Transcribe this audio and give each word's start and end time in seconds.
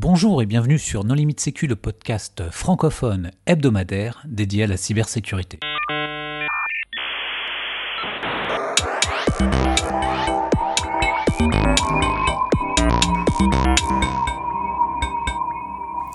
Bonjour 0.00 0.40
et 0.42 0.46
bienvenue 0.46 0.78
sur 0.78 1.02
Non 1.02 1.14
Limite 1.14 1.40
Sécu, 1.40 1.66
le 1.66 1.74
podcast 1.74 2.44
francophone 2.52 3.32
hebdomadaire 3.46 4.22
dédié 4.28 4.62
à 4.62 4.66
la 4.68 4.76
cybersécurité. 4.76 5.58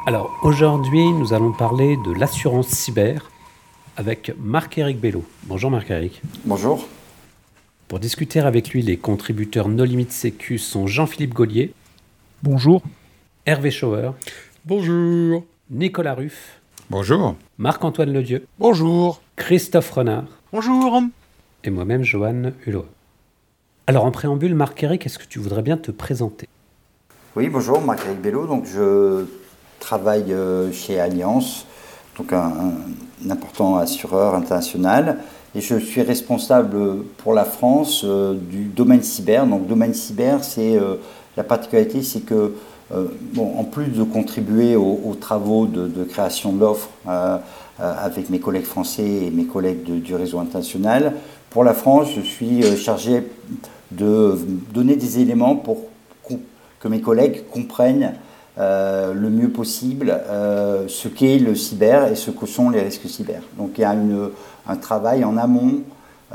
Alors 0.07 0.31
aujourd'hui, 0.43 1.04
nous 1.11 1.34
allons 1.34 1.52
parler 1.52 1.97
de 2.05 2.13
l'assurance 2.13 2.70
cyber 2.70 3.29
avec 3.97 4.31
Marc-Éric 4.39 4.97
Bello. 5.02 5.25
Bonjour 5.43 5.70
Marc-Éric. 5.70 6.21
Bonjour. 6.45 6.88
Pour 7.89 8.00
discuter 8.00 8.39
avec 8.39 8.70
lui, 8.70 8.81
les 8.81 8.95
contributeurs 8.95 9.68
No 9.68 9.84
Limite 9.84 10.13
Sécu 10.13 10.57
sont 10.57 10.88
Jean-Philippe 10.88 11.34
Gaulier. 11.34 11.73
Bonjour. 12.43 12.81
Hervé 13.45 13.71
Schauer. 13.71 14.13
Bonjour. 14.63 15.43
Nicolas 15.70 16.13
Ruff. 16.13 16.61
Bonjour. 16.89 17.35
Marc-Antoine 17.57 18.13
Ledieu. 18.13 18.47
Bonjour. 18.57 19.21
Christophe 19.35 19.91
Renard. 19.91 20.23
Bonjour. 20.53 21.01
Et 21.65 21.70
moi-même, 21.70 22.03
Johan 22.03 22.53
Hulot. 22.65 22.85
Alors 23.85 24.05
en 24.05 24.11
préambule, 24.11 24.55
Marc-Éric, 24.55 25.05
est-ce 25.05 25.20
que 25.20 25.25
tu 25.25 25.39
voudrais 25.39 25.61
bien 25.61 25.75
te 25.75 25.91
présenter? 25.91 26.48
Oui, 27.35 27.49
bonjour, 27.49 27.81
Marc-Éric 27.81 28.21
Bello. 28.21 28.48
Donc 28.48 28.65
je 28.65 29.25
travaille 29.81 30.31
euh, 30.31 30.71
chez 30.71 31.01
Alliance, 31.01 31.67
donc 32.17 32.31
un, 32.31 32.75
important 33.29 33.75
assureur 33.75 34.35
international. 34.35 35.17
Et 35.53 35.59
je 35.59 35.75
suis 35.75 36.01
responsable 36.01 37.03
pour 37.17 37.34
la 37.34 37.43
France 37.43 38.03
euh, 38.05 38.35
du 38.35 38.63
domaine 38.63 39.03
cyber. 39.03 39.45
Donc 39.45 39.67
domaine 39.67 39.93
cyber, 39.93 40.45
c'est 40.45 40.77
euh, 40.77 40.95
la 41.35 41.43
particularité, 41.43 42.03
c'est 42.03 42.21
que 42.21 42.53
bon, 42.91 43.57
en 43.57 43.63
plus 43.63 43.87
de 43.87 44.03
contribuer 44.03 44.75
aux, 44.75 45.15
travaux 45.19 45.65
de, 45.65 46.03
création 46.03 46.51
de 46.51 46.59
l'offre 46.59 46.89
avec 47.79 48.29
mes 48.29 48.40
collègues 48.40 48.65
français 48.65 49.07
et 49.07 49.31
mes 49.31 49.45
collègues 49.45 49.84
du 49.84 50.15
réseau 50.15 50.40
international, 50.40 51.13
pour 51.49 51.63
la 51.63 51.73
France, 51.73 52.09
je 52.15 52.21
suis 52.21 52.63
chargé 52.77 53.23
de 53.91 54.37
donner 54.73 54.95
des 54.95 55.20
éléments 55.20 55.55
pour 55.55 55.77
que 56.84 56.87
mes 56.90 56.99
collègues 56.99 57.43
comprennent 57.49 58.13
euh, 58.59 59.13
le 59.13 59.29
mieux 59.31 59.49
possible 59.49 60.12
euh, 60.12 60.85
ce 60.87 61.07
qu'est 61.07 61.40
le 61.40 61.55
cyber 61.55 62.12
et 62.12 62.15
ce 62.15 62.29
que 62.29 62.45
sont 62.45 62.70
les 62.70 62.81
risques 62.81 63.07
cyber. 63.07 63.41
Donc 63.57 63.71
il 63.77 63.81
y 63.81 63.84
a 63.84 63.95
un 64.68 64.75
travail 64.75 65.23
en 65.23 65.38
amont, 65.38 65.81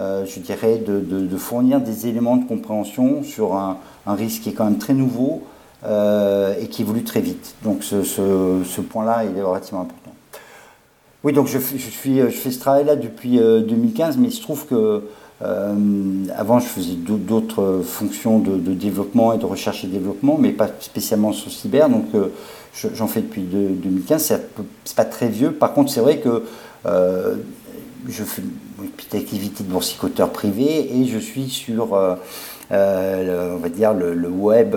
euh, 0.01 0.25
je 0.27 0.41
dirais, 0.41 0.79
de, 0.79 1.37
fournir 1.37 1.81
des 1.81 2.09
éléments 2.09 2.37
de 2.37 2.45
compréhension 2.45 3.23
sur 3.23 3.55
un, 3.55 3.77
risque 4.07 4.43
qui 4.43 4.49
est 4.49 4.53
quand 4.53 4.65
même 4.65 4.79
très 4.79 4.95
nouveau 4.95 5.43
et 5.85 6.67
qui 6.69 6.83
évolue 6.83 7.05
très 7.05 7.21
vite. 7.21 7.55
Donc 7.63 7.85
ce, 7.85 8.81
point-là, 8.81 9.25
il 9.25 9.37
est 9.39 9.43
relativement 9.43 9.83
important. 9.83 10.13
Oui, 11.25 11.33
donc 11.33 11.47
je, 11.47 11.59
suis, 11.59 12.19
je 12.19 12.29
fais 12.31 12.51
ce 12.51 12.61
travail-là 12.61 12.97
depuis 12.97 13.39
2015, 13.39 14.17
mais 14.19 14.29
il 14.29 14.33
se 14.33 14.43
trouve 14.43 14.67
que 14.67 15.03
euh, 15.41 16.25
avant, 16.37 16.59
je 16.59 16.67
faisais 16.67 16.95
d'autres 16.95 17.83
fonctions 17.85 18.39
de, 18.39 18.73
développement 18.73 19.33
et 19.33 19.39
de 19.39 19.47
recherche 19.47 19.85
et 19.85 19.87
développement, 19.87 20.37
mais 20.39 20.51
pas 20.51 20.69
spécialement 20.81 21.33
sur 21.33 21.51
cyber. 21.51 21.89
Donc, 21.89 22.07
euh, 22.15 22.29
j'en 22.95 23.07
fais 23.07 23.21
depuis 23.21 23.43
2015. 23.43 24.41
C'est 24.85 24.97
pas 24.97 25.05
très 25.05 25.29
vieux. 25.29 25.53
Par 25.53 25.75
contre, 25.75 25.93
c'est 25.93 26.01
vrai 26.01 26.19
que 26.19 26.45
euh, 26.87 27.37
je 28.09 28.25
fais 28.25 28.43
une 28.83 28.89
petite 28.89 29.15
activité 29.15 29.65
de 29.65 29.69
boursicoteur 29.69 30.31
privé 30.31 30.97
et 30.97 31.07
je 31.07 31.19
suis 31.19 31.49
sur, 31.49 31.97
on 32.71 33.57
va 33.57 33.69
dire, 33.69 33.95
le, 33.95 34.29
web, 34.29 34.77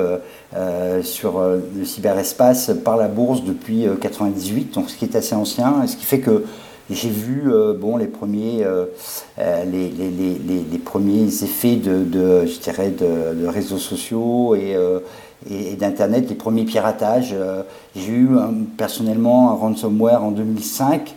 sur 1.03 1.41
le 1.41 1.85
cyberespace 1.85 2.71
par 2.83 2.97
la 2.97 3.07
bourse 3.07 3.43
depuis 3.43 3.85
98, 3.99 4.73
donc 4.73 4.89
ce 4.89 4.97
qui 4.97 5.05
est 5.05 5.15
assez 5.15 5.35
ancien, 5.35 5.85
ce 5.87 5.95
qui 5.95 6.05
fait 6.05 6.19
que 6.19 6.43
j'ai 6.91 7.09
vu 7.09 7.43
euh, 7.47 7.73
bon, 7.73 7.97
les, 7.97 8.07
premiers, 8.07 8.63
euh, 8.63 8.85
euh, 9.39 9.63
les, 9.63 9.89
les, 9.89 10.09
les, 10.09 10.77
premiers 10.77 11.25
effets 11.43 11.77
de, 11.77 12.45
je 12.45 12.59
dirais 12.59 12.89
de, 12.89 13.47
réseaux 13.47 13.77
sociaux 13.77 14.55
et, 14.55 14.75
et, 15.49 15.75
d'Internet, 15.75 16.27
les 16.29 16.35
premiers 16.35 16.65
piratages. 16.65 17.35
j'ai 17.95 18.11
eu 18.11 18.29
personnellement 18.77 19.51
un 19.51 19.53
ransomware 19.53 20.23
en 20.23 20.31
2005. 20.31 21.15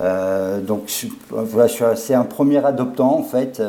Donc 0.00 0.90
voilà, 1.30 1.66
je 1.68 2.12
un 2.12 2.24
premier 2.24 2.64
adoptant 2.64 3.18
en 3.18 3.22
fait. 3.22 3.62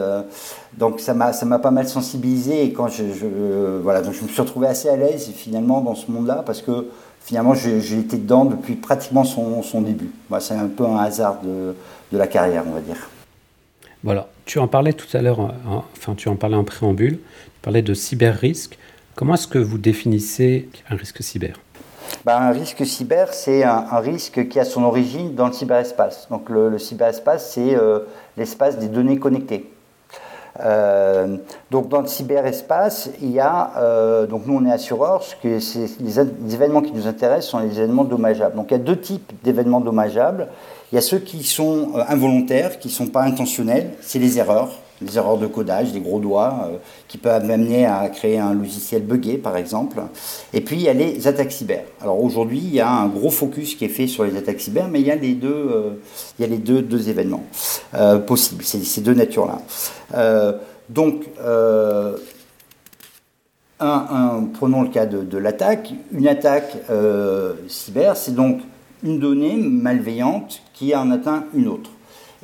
donc 0.74 1.00
ça 1.00 1.14
m'a 1.14 1.34
ça 1.34 1.46
m'a 1.46 1.60
pas 1.60 1.72
mal 1.72 1.88
sensibilisé 1.88 2.64
et 2.64 2.74
quand 2.74 2.88
je, 2.88 3.04
voilà 3.82 4.02
donc 4.02 4.14
je 4.14 4.24
me 4.24 4.28
suis 4.28 4.42
retrouvé 4.42 4.68
assez 4.68 4.90
à 4.90 4.96
l'aise 4.96 5.30
finalement 5.36 5.82
dans 5.82 5.96
ce 5.96 6.10
monde-là 6.10 6.44
parce 6.46 6.62
que 6.62 6.90
finalement, 7.26 7.56
j'ai 7.56 8.00
été 8.00 8.18
dedans 8.18 8.46
depuis 8.46 8.76
pratiquement 8.76 9.24
son, 9.24 9.82
début. 9.82 10.12
c'est 10.40 10.54
un 10.54 10.68
peu 10.68 10.86
un 10.86 10.98
hasard 10.98 11.42
de, 11.42 11.76
la 12.12 12.28
carrière, 12.28 12.64
on 12.68 12.72
va 12.72 12.82
dire. 12.82 13.10
Voilà, 14.04 14.28
tu 14.46 14.60
en 14.60 14.68
parlais 14.68 14.94
tout 14.94 15.18
à 15.18 15.22
l'heure, 15.22 15.40
enfin 15.98 16.14
tu 16.16 16.30
en 16.30 16.36
parlais 16.36 16.56
en 16.56 16.64
préambule, 16.64 17.18
tu 17.18 17.60
parlais 17.64 17.82
de 17.82 17.94
cyber-risque. 17.96 18.78
Comment 19.16 19.34
est-ce 19.34 19.48
que 19.48 19.58
vous 19.58 19.80
définissez 19.80 20.70
un 20.90 20.96
risque 20.96 21.24
cyber? 21.24 21.60
Ben, 22.26 22.38
un 22.38 22.52
risque 22.52 22.86
cyber, 22.86 23.34
c'est 23.34 23.64
un, 23.64 24.00
risque 24.00 24.48
qui 24.48 24.60
a 24.60 24.66
son 24.66 24.84
origine 24.84 25.36
dans 25.36 25.48
le 25.48 25.54
cyberespace. 25.54 26.28
Donc 26.30 26.50
le, 26.50 26.78
cyberespace, 26.80 27.52
c'est 27.52 27.76
euh, 27.76 28.00
l'espace 28.38 28.78
des 28.78 28.88
données 28.88 29.20
connectées. 29.20 29.72
Euh, 30.62 31.38
donc 31.70 31.90
dans 31.90 32.02
le 32.02 32.08
cyberespace, 32.08 33.10
il 33.22 33.32
y 33.32 33.40
a, 33.40 33.74
euh, 33.78 34.26
donc 34.26 34.48
nous 34.48 34.56
on 34.56 34.66
est 34.66 34.72
assureurs, 34.72 35.22
les, 35.44 35.60
les, 36.00 36.20
événements 36.56 36.82
qui 36.82 36.94
nous 36.94 37.08
intéressent 37.08 37.52
sont 37.52 37.60
les 37.60 37.78
événements 37.78 38.06
dommageables. 38.06 38.56
Donc 38.56 38.68
il 38.70 38.74
y 38.74 38.76
a 38.76 38.84
deux 38.84 39.00
types 39.00 39.34
d'événements 39.44 39.82
dommageables. 39.82 40.48
Il 40.92 40.96
y 40.96 40.98
a 40.98 41.02
ceux 41.02 41.20
qui 41.20 41.44
sont 41.44 41.92
involontaires, 42.08 42.80
qui 42.80 42.88
ne 42.88 42.94
sont 42.94 43.08
pas 43.08 43.24
intentionnels, 43.24 43.92
c'est 44.02 44.20
les 44.20 44.40
erreurs 44.40 44.72
des 45.02 45.18
erreurs 45.18 45.38
de 45.38 45.48
codage, 45.48 45.92
des 45.92 46.00
gros 46.00 46.20
doigts, 46.20 46.68
euh, 46.70 46.78
qui 47.08 47.18
peuvent 47.18 47.50
amener 47.50 47.86
à 47.86 48.08
créer 48.10 48.38
un 48.38 48.54
logiciel 48.54 49.04
buggé, 49.04 49.38
par 49.38 49.58
exemple. 49.58 50.02
Et 50.54 50.62
puis, 50.62 50.78
il 50.78 50.84
y 50.84 50.90
a 50.90 50.94
les 50.94 51.28
attaques 51.28 51.52
cyber. 51.52 51.84
Alors 52.02 52.24
aujourd'hui, 52.24 52.60
il 52.60 52.74
y 52.74 52.80
a 52.80 52.90
un 52.90 53.08
gros 53.08 53.30
focus 53.30 53.76
qui 53.76 53.86
est 53.86 53.90
fait 53.90 54.08
sur 54.08 54.24
les 54.24 54.38
attaques 54.38 54.62
cyber, 54.62 54.88
mais 54.88 55.02
il 55.02 55.08
y 55.08 55.12
a 55.12 55.16
les 55.16 55.34
deux, 55.34 55.50
euh, 55.50 55.90
il 56.40 56.44
y 56.44 56.46
a 56.46 56.48
les 56.48 56.58
deux, 56.58 57.10
événements 57.10 57.44
euh, 57.94 58.20
possibles, 58.20 58.64
ces, 58.64 58.84
ces 58.84 59.02
deux 59.02 59.14
natures-là. 59.14 59.62
donc, 60.90 61.26
prenons 63.78 64.82
le 64.82 64.90
cas 64.90 65.06
de 65.06 65.38
l'attaque. 65.38 65.94
Une 66.14 66.28
attaque 66.28 66.78
cyber, 67.68 68.16
c'est 68.16 68.34
donc 68.34 68.62
une 69.04 69.20
donnée 69.20 69.56
malveillante 69.58 70.62
qui 70.74 70.96
en 70.96 71.12
atteint 71.12 71.44
une 71.54 71.68
autre. 71.68 71.92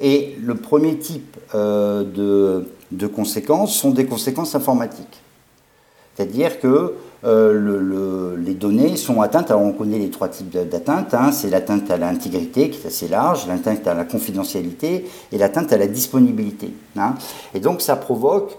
Et 0.01 0.35
le 0.43 0.55
premier 0.55 0.97
type 0.97 1.37
euh, 1.53 2.65
de, 2.91 3.07
conséquences 3.07 3.75
sont 3.75 3.91
des 3.91 4.05
conséquences 4.05 4.55
informatiques. 4.55 5.21
C'est-à-dire 6.15 6.59
que 6.59 6.95
euh, 7.23 8.35
les 8.43 8.55
données 8.55 8.97
sont 8.97 9.21
atteintes, 9.21 9.51
alors 9.51 9.61
on 9.61 9.73
connaît 9.73 9.99
les 9.99 10.09
trois 10.09 10.27
types 10.27 10.49
d'atteintes, 10.49 11.13
hein. 11.13 11.31
c'est 11.31 11.49
l'atteinte 11.49 11.89
à 11.91 11.97
l'intégrité 11.97 12.71
qui 12.71 12.81
est 12.81 12.87
assez 12.87 13.07
large, 13.07 13.47
l'atteinte 13.47 13.87
à 13.87 13.93
la 13.93 14.05
confidentialité 14.05 15.07
et 15.31 15.37
l'atteinte 15.37 15.71
à 15.71 15.77
la 15.77 15.87
disponibilité. 15.87 16.73
Hein. 16.97 17.13
Et 17.53 17.59
donc 17.59 17.81
ça 17.81 17.95
provoque 17.95 18.57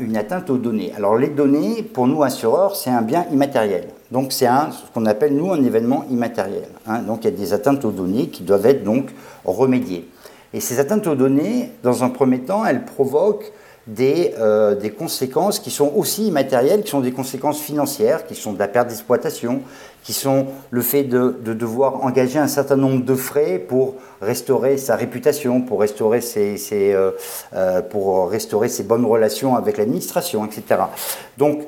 une 0.00 0.18
atteinte 0.18 0.50
aux 0.50 0.58
données. 0.58 0.92
Alors 0.94 1.16
les 1.16 1.28
données, 1.28 1.82
pour 1.82 2.06
nous 2.06 2.22
assureurs, 2.22 2.76
c'est 2.76 2.90
un 2.90 3.00
bien 3.00 3.24
immatériel. 3.32 3.88
Donc 4.10 4.32
c'est 4.32 4.46
ce 4.46 4.92
qu'on 4.92 5.06
appelle 5.06 5.34
nous 5.34 5.50
un 5.52 5.64
événement 5.64 6.04
immatériel. 6.10 6.68
Hein. 6.86 7.00
Donc 7.00 7.24
il 7.24 7.30
y 7.30 7.34
a 7.34 7.36
des 7.36 7.54
atteintes 7.54 7.84
aux 7.86 7.90
données 7.90 8.28
qui 8.28 8.42
doivent 8.42 8.66
être 8.66 8.84
donc 8.84 9.08
remédiées. 9.46 10.06
Et 10.54 10.60
ces 10.60 10.80
atteintes 10.80 11.06
aux 11.06 11.14
données, 11.14 11.72
dans 11.82 12.04
un 12.04 12.08
premier 12.08 12.40
temps, 12.40 12.64
elles 12.64 12.84
provoquent 12.84 13.52
des, 13.88 14.34
euh, 14.38 14.74
des, 14.74 14.90
conséquences 14.90 15.58
qui 15.58 15.70
sont 15.70 15.92
aussi 15.96 16.28
immatérielles, 16.28 16.82
qui 16.82 16.90
sont 16.90 17.00
des 17.00 17.12
conséquences 17.12 17.60
financières, 17.60 18.26
qui 18.26 18.34
sont 18.34 18.52
de 18.52 18.58
la 18.58 18.68
perte 18.68 18.88
d'exploitation, 18.88 19.62
qui 20.04 20.12
sont 20.12 20.46
le 20.70 20.82
fait 20.82 21.04
de, 21.04 21.38
de, 21.42 21.54
devoir 21.54 22.04
engager 22.04 22.38
un 22.38 22.48
certain 22.48 22.76
nombre 22.76 23.02
de 23.02 23.14
frais 23.14 23.58
pour 23.58 23.94
restaurer 24.20 24.76
sa 24.76 24.94
réputation, 24.94 25.62
pour 25.62 25.80
restaurer 25.80 26.20
ses, 26.20 26.58
ses 26.58 26.92
euh, 26.92 27.12
euh, 27.54 27.80
pour 27.80 28.30
restaurer 28.30 28.68
ses 28.68 28.82
bonnes 28.82 29.06
relations 29.06 29.56
avec 29.56 29.78
l'administration, 29.78 30.44
etc. 30.44 30.82
Donc, 31.38 31.62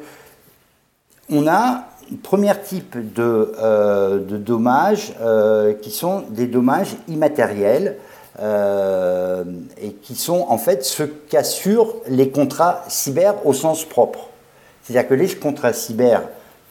on 1.31 1.47
a 1.47 1.87
un 2.13 2.17
premier 2.23 2.53
type 2.63 3.15
de, 3.15 3.55
de 4.19 4.37
dommages 4.37 5.13
qui 5.81 5.93
sont 5.93 6.25
des 6.29 6.49
dommages 6.49 6.97
immatériels 7.07 7.99
euh, 8.41 9.45
et 9.81 9.93
qui 9.93 10.15
sont 10.15 10.47
en 10.49 10.57
fait 10.57 10.85
ce 10.85 11.03
qu'assurent 11.03 11.95
les 12.09 12.31
contrats 12.31 12.85
cyber 12.89 13.35
au 13.47 13.53
sens 13.53 13.85
propre. 13.85 14.29
C'est-à-dire 14.83 15.09
que 15.09 15.15
les 15.15 15.29
contrats 15.35 15.73
cyber 15.73 16.23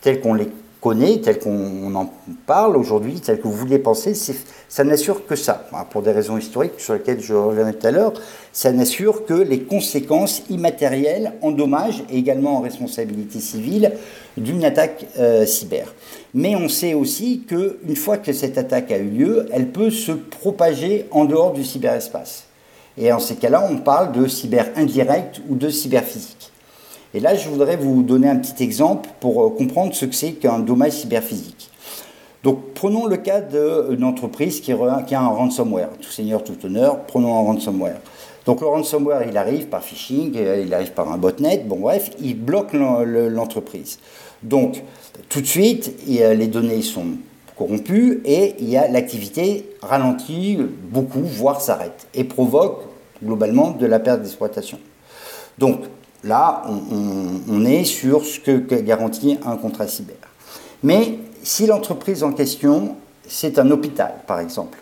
tels 0.02 0.20
qu'on 0.20 0.34
les 0.34 0.50
connaît, 0.82 1.20
tel 1.20 1.40
qu'on 1.40 1.94
en 1.94 2.10
parle 2.46 2.78
aujourd'hui, 2.78 3.20
tel 3.20 3.40
que 3.40 3.44
vous 3.44 3.54
vouliez 3.54 3.80
penser, 3.80 4.14
ça 4.14 4.84
n'assure 4.84 5.26
que 5.26 5.36
ça. 5.36 5.68
Pour 5.90 6.02
des 6.02 6.12
raisons 6.12 6.38
historiques 6.38 6.80
sur 6.80 6.94
lesquelles 6.94 7.20
je 7.20 7.34
reviendrai 7.34 7.74
tout 7.74 7.88
à 7.88 7.92
l'heure, 7.92 8.14
ça 8.54 8.72
n'assure 8.72 9.26
que 9.26 9.34
les 9.34 9.64
conséquences 9.64 10.44
immatérielles 10.50 11.34
en 11.42 11.52
dommages 11.52 12.04
et 12.10 12.18
également 12.18 12.58
en 12.58 12.62
responsabilité 12.62 13.40
civile 13.40 13.92
d'une 14.38 14.64
attaque 14.64 15.06
euh, 15.20 15.46
cyber. 15.46 15.94
Mais 16.34 16.56
on 16.56 16.70
sait 16.70 16.94
aussi 16.94 17.44
qu'une 17.48 17.96
fois 17.96 18.18
que 18.18 18.32
cette 18.32 18.58
attaque 18.58 18.92
a 18.92 18.98
eu 18.98 19.10
lieu, 19.10 19.48
elle 19.52 19.72
peut 19.72 19.90
se 19.90 20.12
propager 20.14 21.08
en 21.12 21.26
dehors 21.26 21.54
du 21.54 21.64
cyberespace. 21.64 22.46
Et 22.98 23.12
en 23.12 23.20
ces 23.20 23.36
cas-là, 23.36 23.68
on 23.70 23.78
parle 23.78 24.12
de 24.12 24.28
cyber 24.28 24.68
indirect 24.76 25.42
ou 25.50 25.56
de 25.56 25.70
cyberphysique. 25.70 26.49
Et 27.14 27.20
là, 27.20 27.36
je 27.36 27.50
voudrais 27.50 27.76
vous 27.76 28.04
donner 28.04 28.30
un 28.30 28.36
petit 28.36 28.64
exemple 28.64 29.10
pour 29.20 29.44
euh, 29.44 29.50
comprendre 29.50 29.96
ce 29.96 30.06
que 30.06 30.14
c'est 30.14 30.34
qu'un 30.34 30.60
dommage 30.60 30.92
cyberphysique. 30.92 31.70
Donc, 32.44 32.74
prenons 32.76 33.08
le 33.08 33.18
cas 33.18 33.42
d'une 33.42 34.04
entreprise 34.04 34.62
qui, 34.62 34.72
a 34.72 34.78
un 34.78 35.28
ransomware. 35.28 35.90
Tout 36.00 36.12
seigneur, 36.12 36.44
tout 36.44 36.56
honneur, 36.64 37.02
prenons 37.06 37.38
un 37.38 37.42
ransomware. 37.42 38.00
Donc, 38.46 38.62
le 38.62 38.68
ransomware, 38.68 39.28
il 39.28 39.38
arrive 39.38 39.68
par 39.68 39.84
phishing, 39.84 40.34
euh, 40.38 40.64
il 40.66 40.74
arrive 40.74 40.92
par 40.92 41.12
un 41.12 41.18
botnet, 41.18 41.64
bon 41.66 41.80
bref, 41.80 42.12
il 42.22 42.40
bloque 42.40 42.74
l'entreprise. 42.74 44.00
Donc, 44.44 44.84
tout 45.28 45.42
de 45.42 45.48
suite, 45.48 45.94
les 46.08 46.48
données 46.48 46.82
sont 46.82 47.06
corrompues 47.58 48.22
et 48.24 48.56
il 48.60 48.70
y 48.70 48.78
a 48.78 48.88
l'activité 48.88 49.70
ralentie 49.82 50.58
beaucoup, 50.84 51.22
voire 51.22 51.60
s'arrête, 51.60 52.08
et 52.14 52.24
provoque 52.24 52.84
globalement 53.22 53.72
de 53.72 53.86
la 53.86 54.00
perte 54.00 54.22
d'exploitation. 54.22 54.80
Donc, 55.58 55.82
Là, 56.24 56.64
on, 56.68 57.66
est 57.66 57.86
sur 57.86 58.26
ce 58.26 58.40
que 58.40 58.58
garantit 58.82 59.38
un 59.46 59.56
contrat 59.56 59.88
cyber. 59.88 60.18
Mais 60.84 61.20
si 61.44 61.66
l'entreprise 61.66 62.24
en 62.24 62.34
question, 62.34 62.98
c'est 63.28 63.58
un 63.58 63.72
hôpital, 63.72 64.16
par 64.28 64.40
exemple, 64.40 64.80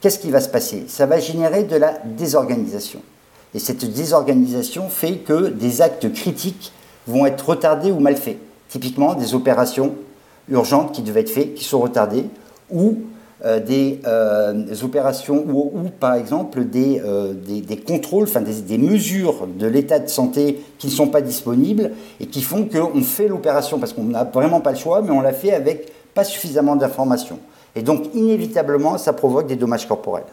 qu'est-ce 0.00 0.18
qui 0.18 0.30
va 0.30 0.40
se 0.40 0.48
passer? 0.48 0.84
Ça 0.88 1.04
va 1.04 1.20
générer 1.20 1.64
de 1.64 1.76
la 1.76 1.98
désorganisation. 2.04 3.00
Et 3.54 3.58
cette 3.58 3.84
désorganisation 3.92 4.88
fait 4.88 5.18
que 5.18 5.48
des 5.48 5.82
actes 5.82 6.10
critiques 6.12 6.72
vont 7.06 7.26
être 7.26 7.50
retardés 7.50 7.90
ou 7.90 8.00
mal 8.00 8.16
faits. 8.16 8.38
Typiquement, 8.68 9.14
des 9.14 9.34
opérations 9.34 9.94
urgentes 10.48 10.92
qui 10.92 11.02
devaient 11.02 11.20
être 11.20 11.30
faites, 11.30 11.54
qui 11.54 11.64
sont 11.64 11.80
retardées, 11.80 12.26
ou 12.70 13.00
des, 13.44 14.00
opérations 14.82 15.44
ou, 15.48 15.88
par 15.98 16.14
exemple 16.14 16.64
des, 16.64 17.00
euh, 17.04 17.32
des, 17.32 17.76
contrôles, 17.76 18.24
enfin 18.24 18.42
des, 18.42 18.78
mesures 18.78 19.46
de 19.46 19.66
l'état 19.66 19.98
de 19.98 20.08
santé 20.08 20.60
qui 20.78 20.88
ne 20.88 20.92
sont 20.92 21.08
pas 21.08 21.20
disponibles 21.20 21.92
et 22.20 22.26
qui 22.26 22.42
font 22.42 22.66
qu'on 22.66 23.02
fait 23.02 23.28
l'opération 23.28 23.78
parce 23.78 23.92
qu'on 23.92 24.04
n'a 24.04 24.24
vraiment 24.24 24.60
pas 24.60 24.72
le 24.72 24.76
choix, 24.76 25.02
mais 25.02 25.10
on 25.10 25.20
l'a 25.20 25.32
fait 25.32 25.52
avec 25.52 25.92
pas 26.14 26.24
suffisamment 26.24 26.76
d'informations. 26.76 27.38
Et 27.74 27.82
donc 27.82 28.14
inévitablement, 28.14 28.98
ça 28.98 29.12
provoque 29.12 29.46
des 29.46 29.56
dommages 29.56 29.86
corporels. 29.86 30.24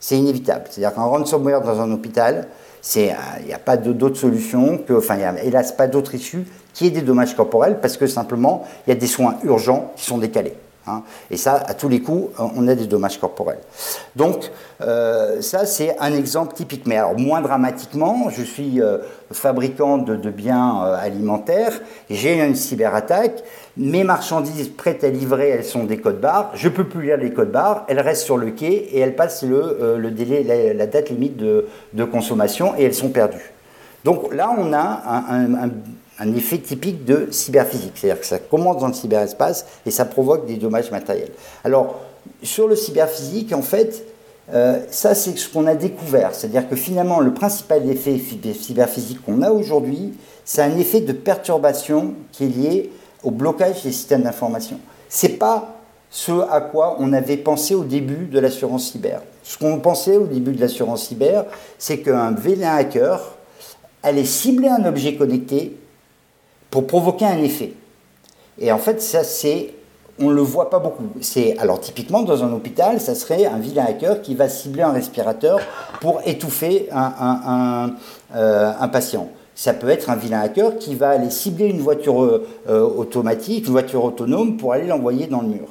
C'est 0.00 0.16
inévitable. 0.18 0.64
C'est-à-dire 0.70 0.94
qu'un 0.94 1.04
ransomware 1.04 1.62
dans 1.62 1.80
un 1.80 1.90
hôpital, 1.92 2.48
il 2.94 3.14
n'y 3.46 3.52
a 3.52 3.58
pas 3.58 3.76
d'autre 3.76 4.16
solution, 4.16 4.78
que, 4.78 4.94
enfin 4.94 5.14
il 5.14 5.18
n'y 5.18 5.24
a 5.24 5.42
hélas 5.42 5.72
pas 5.72 5.86
d'autre 5.86 6.14
issue 6.14 6.46
qui 6.72 6.86
est 6.86 6.90
des 6.90 7.02
dommages 7.02 7.34
corporels 7.34 7.78
parce 7.80 7.96
que 7.96 8.06
simplement 8.06 8.64
il 8.86 8.90
y 8.90 8.92
a 8.92 8.96
des 8.96 9.06
soins 9.06 9.36
urgents 9.44 9.92
qui 9.96 10.04
sont 10.04 10.18
décalés. 10.18 10.54
Hein. 10.86 11.02
Et 11.30 11.36
ça, 11.36 11.54
à 11.54 11.74
tous 11.74 11.88
les 11.88 12.00
coups, 12.00 12.30
on 12.38 12.68
a 12.68 12.74
des 12.74 12.86
dommages 12.86 13.18
corporels. 13.18 13.58
Donc, 14.14 14.50
euh, 14.80 15.40
ça, 15.40 15.66
c'est 15.66 15.96
un 15.98 16.12
exemple 16.14 16.54
typique. 16.54 16.86
Mais 16.86 16.96
alors, 16.96 17.18
moins 17.18 17.40
dramatiquement, 17.40 18.28
je 18.30 18.42
suis 18.42 18.80
euh, 18.80 18.98
fabricant 19.32 19.98
de, 19.98 20.30
biens 20.30 20.84
euh, 20.84 20.96
alimentaires, 20.96 21.72
j'ai 22.08 22.40
une 22.40 22.54
cyberattaque, 22.54 23.42
mes 23.76 24.04
marchandises 24.04 24.68
prêtes 24.68 25.02
à 25.02 25.08
livrer, 25.08 25.50
elles 25.50 25.64
sont 25.64 25.84
des 25.84 25.98
codes 25.98 26.20
barres, 26.20 26.50
je 26.54 26.68
ne 26.68 26.72
peux 26.72 26.84
plus 26.84 27.06
lire 27.06 27.16
les 27.16 27.32
codes 27.32 27.50
barres, 27.50 27.84
elles 27.88 28.00
restent 28.00 28.24
sur 28.24 28.36
le 28.36 28.50
quai 28.50 28.88
et 28.92 29.00
elles 29.00 29.16
passent 29.16 29.42
le, 29.42 30.10
délai, 30.10 30.74
la, 30.74 30.86
date 30.86 31.10
limite 31.10 31.36
de, 31.36 32.04
consommation 32.04 32.74
et 32.78 32.84
elles 32.84 32.94
sont 32.94 33.10
perdues. 33.10 33.52
Donc 34.04 34.32
là, 34.32 34.54
on 34.56 34.72
a 34.72 35.02
un 35.28 35.70
effet 36.34 36.58
typique 36.58 37.04
de 37.04 37.28
cyberphysique. 37.30 37.92
C'est-à-dire 37.94 38.20
que 38.20 38.26
ça 38.26 38.38
commence 38.38 38.78
dans 38.78 38.88
le 38.88 38.94
cyberespace 38.94 39.66
et 39.84 39.90
ça 39.90 40.04
provoque 40.04 40.46
des 40.46 40.56
dommages 40.56 40.90
matériels. 40.90 41.32
Alors, 41.64 42.00
sur 42.42 42.68
le 42.68 42.76
cyberphysique, 42.76 43.52
en 43.52 43.62
fait, 43.62 44.04
euh, 44.52 44.80
ça 44.90 45.14
c'est 45.14 45.36
ce 45.36 45.48
qu'on 45.48 45.66
a 45.66 45.74
découvert. 45.74 46.34
C'est-à-dire 46.34 46.68
que 46.68 46.76
finalement, 46.76 47.20
le 47.20 47.34
principal 47.34 47.88
effet 47.90 48.18
cyberphysique 48.18 49.24
qu'on 49.24 49.42
a 49.42 49.50
aujourd'hui, 49.50 50.14
c'est 50.44 50.62
un 50.62 50.76
effet 50.78 51.00
de 51.00 51.12
perturbation 51.12 52.14
qui 52.32 52.44
est 52.44 52.48
lié 52.48 52.90
au 53.22 53.30
blocage 53.30 53.82
des 53.82 53.92
systèmes 53.92 54.22
d'information. 54.22 54.78
Ce 55.08 55.26
n'est 55.26 55.32
pas 55.32 55.76
ce 56.10 56.32
à 56.50 56.60
quoi 56.60 56.96
on 57.00 57.12
avait 57.12 57.36
pensé 57.36 57.74
au 57.74 57.84
début 57.84 58.26
de 58.26 58.38
l'assurance 58.38 58.92
cyber. 58.92 59.20
Ce 59.42 59.58
qu'on 59.58 59.78
pensait 59.80 60.16
au 60.16 60.26
début 60.26 60.52
de 60.52 60.60
l'assurance 60.60 61.08
cyber, 61.08 61.44
c'est 61.78 61.98
qu'un 61.98 62.32
vilain 62.32 62.76
hacker 62.76 63.20
allait 64.02 64.24
cibler 64.24 64.68
un 64.68 64.84
objet 64.84 65.16
connecté 65.16 65.76
pour 66.76 66.86
provoquer 66.86 67.24
un 67.24 67.38
effet. 67.38 67.72
Et 68.58 68.70
en 68.70 68.76
fait, 68.76 69.00
ça, 69.00 69.24
c'est. 69.24 69.72
On 70.18 70.28
ne 70.28 70.34
le 70.34 70.42
voit 70.42 70.68
pas 70.68 70.78
beaucoup. 70.78 71.08
C'est 71.22 71.56
alors 71.56 71.80
typiquement 71.80 72.20
dans 72.20 72.44
un 72.44 72.52
hôpital, 72.52 73.00
ça 73.00 73.14
serait 73.14 73.46
un 73.46 73.58
vilain 73.58 73.86
hacker 73.86 74.20
qui 74.20 74.34
va 74.34 74.50
cibler 74.50 74.82
un 74.82 74.92
respirateur 74.92 75.58
pour 76.02 76.20
étouffer 76.26 76.88
un, 76.92 77.92
euh, 78.34 78.72
patient. 78.92 79.28
Ça 79.54 79.72
peut 79.72 79.88
être 79.88 80.10
un 80.10 80.16
vilain 80.16 80.40
hacker 80.40 80.76
qui 80.76 80.94
va 80.94 81.10
aller 81.10 81.30
cibler 81.30 81.66
une 81.66 81.80
voiture 81.80 82.22
euh, 82.68 82.80
automatique, 82.82 83.66
une 83.66 83.72
voiture 83.72 84.04
autonome 84.04 84.58
pour 84.58 84.74
aller 84.74 84.86
l'envoyer 84.86 85.26
dans 85.26 85.40
le 85.40 85.48
mur. 85.48 85.68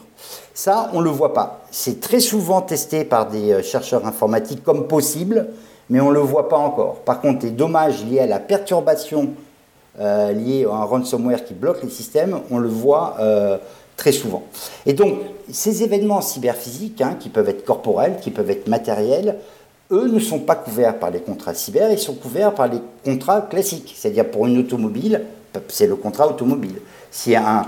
Ça, 0.55 0.89
on 0.93 1.01
ne 1.01 1.05
le 1.05 1.11
voit 1.11 1.33
pas. 1.33 1.61
C'est 1.69 1.99
très 1.99 2.19
souvent 2.19 2.61
testé 2.61 3.03
par 3.03 3.27
des 3.27 3.51
euh, 3.51 3.61
chercheurs 3.61 4.07
informatiques 4.07 4.63
comme 4.63 4.87
possible, 4.87 5.49
mais 5.89 5.99
on 5.99 6.09
ne 6.09 6.15
le 6.15 6.21
voit 6.21 6.49
pas 6.49 6.57
encore. 6.57 6.95
Par 7.05 7.21
contre, 7.21 7.45
les 7.45 7.51
dommages 7.51 8.03
liés 8.05 8.21
à 8.21 8.27
la 8.27 8.39
perturbation 8.39 9.33
euh, 9.99 10.31
liés 10.33 10.65
à 10.65 10.75
un 10.75 10.83
ransomware 10.83 11.43
qui 11.45 11.53
bloque 11.53 11.83
les 11.83 11.89
systèmes, 11.89 12.39
on 12.51 12.57
le 12.57 12.67
voit 12.67 13.15
euh, 13.19 13.57
très 13.95 14.11
souvent. 14.11 14.43
Et 14.85 14.93
donc, 14.93 15.19
ces 15.51 15.83
événements 15.83 16.21
cyberphysiques, 16.21 17.01
hein, 17.01 17.15
qui 17.19 17.29
peuvent 17.29 17.49
être 17.49 17.63
corporels, 17.63 18.17
qui 18.21 18.31
peuvent 18.31 18.49
être 18.49 18.67
matériels, 18.67 19.37
eux 19.91 20.07
ne 20.07 20.19
sont 20.19 20.39
pas 20.39 20.55
couverts 20.55 20.99
par 20.99 21.11
les 21.11 21.19
contrats 21.19 21.53
cyber, 21.53 21.91
ils 21.91 21.99
sont 21.99 22.15
couverts 22.15 22.53
par 22.53 22.67
les 22.67 22.79
contrats 23.03 23.41
classiques. 23.41 23.93
C'est-à-dire 23.95 24.29
pour 24.29 24.47
une 24.47 24.57
automobile, 24.57 25.21
c'est 25.69 25.87
le 25.87 25.95
contrat 25.95 26.27
automobile. 26.27 26.79
Si 27.11 27.35
un, 27.35 27.65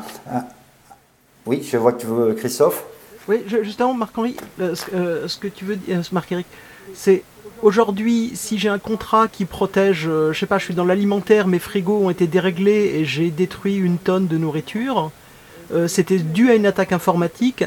Oui, 1.45 1.63
je 1.63 1.77
vois 1.77 1.93
que 1.93 2.01
tu 2.01 2.07
veux, 2.07 2.33
Christophe. 2.33 2.83
Oui, 3.27 3.43
justement, 3.47 3.93
Marc-Henri, 3.93 4.35
euh, 4.59 4.75
ce, 5.27 5.37
que 5.37 5.47
tu 5.47 5.65
veux 5.65 5.75
dire, 5.75 6.01
Marc-Éric, 6.11 6.47
c'est 6.93 7.23
Aujourd'hui, 7.63 8.31
si 8.35 8.59
j'ai 8.59 8.69
un 8.69 8.77
contrat 8.77 9.27
qui 9.27 9.45
protège, 9.45 10.05
euh, 10.07 10.31
je 10.31 10.39
sais 10.39 10.45
pas, 10.45 10.59
je 10.59 10.65
suis 10.65 10.75
dans 10.75 10.85
l'alimentaire, 10.85 11.47
mes 11.47 11.57
frigos 11.57 12.05
ont 12.05 12.11
été 12.11 12.27
déréglés 12.27 12.93
et 12.95 13.05
j'ai 13.05 13.31
détruit 13.31 13.77
une 13.77 13.97
tonne 13.97 14.27
de 14.27 14.37
nourriture, 14.37 15.11
euh, 15.71 15.87
c'était 15.87 16.19
dû 16.19 16.49
à 16.49 16.55
une 16.55 16.65
attaque 16.65 16.91
informatique. 16.91 17.65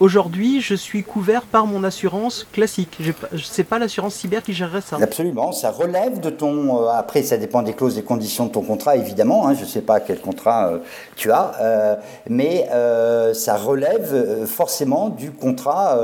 Aujourd'hui, 0.00 0.60
je 0.60 0.74
suis 0.74 1.04
couvert 1.04 1.42
par 1.42 1.66
mon 1.66 1.84
assurance 1.84 2.44
classique. 2.52 2.98
Ce 3.36 3.60
n'est 3.60 3.64
pas 3.64 3.78
l'assurance 3.78 4.14
cyber 4.14 4.42
qui 4.42 4.52
gérerait 4.52 4.80
ça. 4.80 4.96
Absolument, 5.00 5.52
ça 5.52 5.70
relève 5.70 6.18
de 6.18 6.30
ton... 6.30 6.82
Euh, 6.82 6.88
après, 6.88 7.22
ça 7.22 7.36
dépend 7.36 7.62
des 7.62 7.74
clauses 7.74 7.98
et 7.98 8.02
conditions 8.02 8.46
de 8.46 8.52
ton 8.52 8.62
contrat, 8.62 8.96
évidemment. 8.96 9.46
Hein. 9.46 9.54
je 9.54 9.60
ne 9.60 9.66
sais 9.66 9.82
pas 9.82 10.00
quel 10.00 10.20
contrat 10.20 10.68
euh, 10.68 10.78
tu 11.14 11.30
as, 11.30 12.00
mais 12.28 12.68
ça 13.34 13.56
relève 13.56 14.44
forcément 14.46 15.08
du 15.08 15.30
contrat 15.30 15.98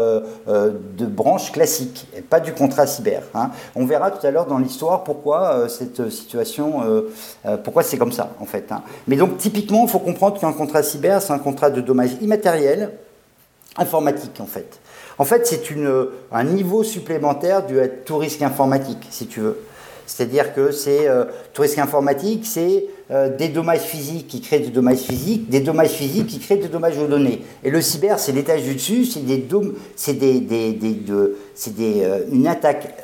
de 0.47 1.07
branche 1.07 1.51
classique, 1.51 2.07
pas 2.29 2.41
du 2.41 2.53
contrat 2.53 2.87
cyber. 2.87 3.23
Hein. 3.35 3.51
On 3.75 3.85
verra 3.85 4.11
tout 4.11 4.25
à 4.25 4.31
l'heure 4.31 4.47
dans 4.47 4.59
l'histoire 4.59 5.03
pourquoi 5.03 5.69
cette 5.69 6.11
situation, 6.11 6.83
pourquoi 7.65 7.83
c'est 7.83 7.99
comme 7.99 8.13
ça, 8.13 8.31
en 8.39 8.45
fait. 8.45 8.71
Hein. 8.71 8.83
Mais 9.07 9.17
donc, 9.17 9.39
typiquement, 9.39 9.85
il 9.85 9.89
faut 9.89 9.99
comprendre 9.99 10.39
qu'un 10.39 10.53
contrat 10.53 10.83
cyber, 10.83 11.21
c'est 11.21 11.33
un 11.33 11.38
contrat 11.39 11.71
de 11.71 11.81
dommages 11.81 12.17
immatériels 12.21 12.91
informatique 13.77 14.41
en 14.41 14.47
fait. 14.47 14.81
En 15.19 15.25
fait, 15.25 15.47
c'est 15.47 15.63
un 16.31 16.45
niveau 16.45 16.85
supplémentaire 16.85 17.67
du 17.67 17.77
tout 18.05 18.19
risque 18.19 18.43
informatique, 18.43 19.07
si 19.11 19.27
tu 19.27 19.41
veux. 19.41 19.59
C'est-à-dire 20.07 20.55
que 20.55 20.71
c'est 20.71 21.07
euh, 21.07 21.25
tout 21.53 21.63
risque 21.63 21.79
informatique, 21.79 22.47
c'est 22.47 22.87
euh, 23.11 23.37
des 23.37 23.49
dommages 23.49 23.83
physiques 23.83 24.27
qui 24.27 24.41
créent 24.41 24.61
des 24.61 24.71
dommages 24.71 25.01
physiques, 25.01 25.51
des 25.51 25.61
dommages 25.61 25.91
physiques 25.91 26.29
qui 26.29 26.39
créent 26.39 26.57
des 26.57 26.69
dommages 26.69 26.97
aux 26.97 27.07
données. 27.07 27.43
Et 27.63 27.71
le 27.71 27.83
cyber, 27.83 28.19
c'est 28.19 28.33
l'étage 28.33 28.63
du 28.63 28.75
dessus, 28.75 29.05
c'est 29.05 29.21
des, 29.21 29.47
c'est 29.97 30.15
des, 30.15 30.41
des, 30.41 30.73
des 30.73 30.97
c'est 31.55 31.77
des, 31.77 32.05
euh, 32.05 32.21
une 32.33 32.47
attaque 32.47 32.95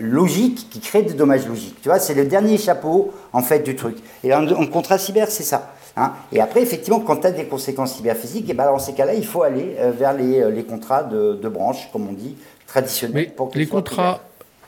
logique 0.00 0.68
qui 0.70 0.80
crée 0.80 1.02
des 1.02 1.14
dommages 1.14 1.46
logiques. 1.46 1.76
Tu 1.82 1.88
vois, 1.88 2.00
c'est 2.00 2.14
le 2.14 2.24
dernier 2.24 2.58
chapeau 2.58 3.12
en 3.32 3.42
fait 3.42 3.60
du 3.60 3.76
truc. 3.76 3.98
Et 4.24 4.34
en 4.34 4.66
contrat 4.66 4.98
cyber, 4.98 5.30
c'est 5.30 5.44
ça. 5.44 5.74
Hein. 5.98 6.12
et 6.32 6.40
après, 6.40 6.62
effectivement, 6.62 7.00
quand 7.00 7.16
tu 7.16 7.26
as 7.26 7.32
des 7.32 7.46
conséquences 7.46 7.96
cyberphysiques, 7.96 8.48
et 8.48 8.52
eh 8.52 8.54
ben 8.54 8.66
dans 8.66 8.78
ces 8.78 8.94
cas-là, 8.94 9.14
il 9.14 9.26
faut 9.26 9.42
aller 9.42 9.76
euh, 9.78 9.90
vers 9.90 10.12
les, 10.12 10.40
euh, 10.40 10.50
les 10.50 10.64
contrats 10.64 11.02
de, 11.02 11.34
de, 11.34 11.48
branche, 11.48 11.90
comme 11.92 12.08
on 12.08 12.12
dit, 12.12 12.36
traditionnels. 12.66 13.32
Mais 13.36 13.46
les, 13.54 13.66
contrats, 13.66 14.20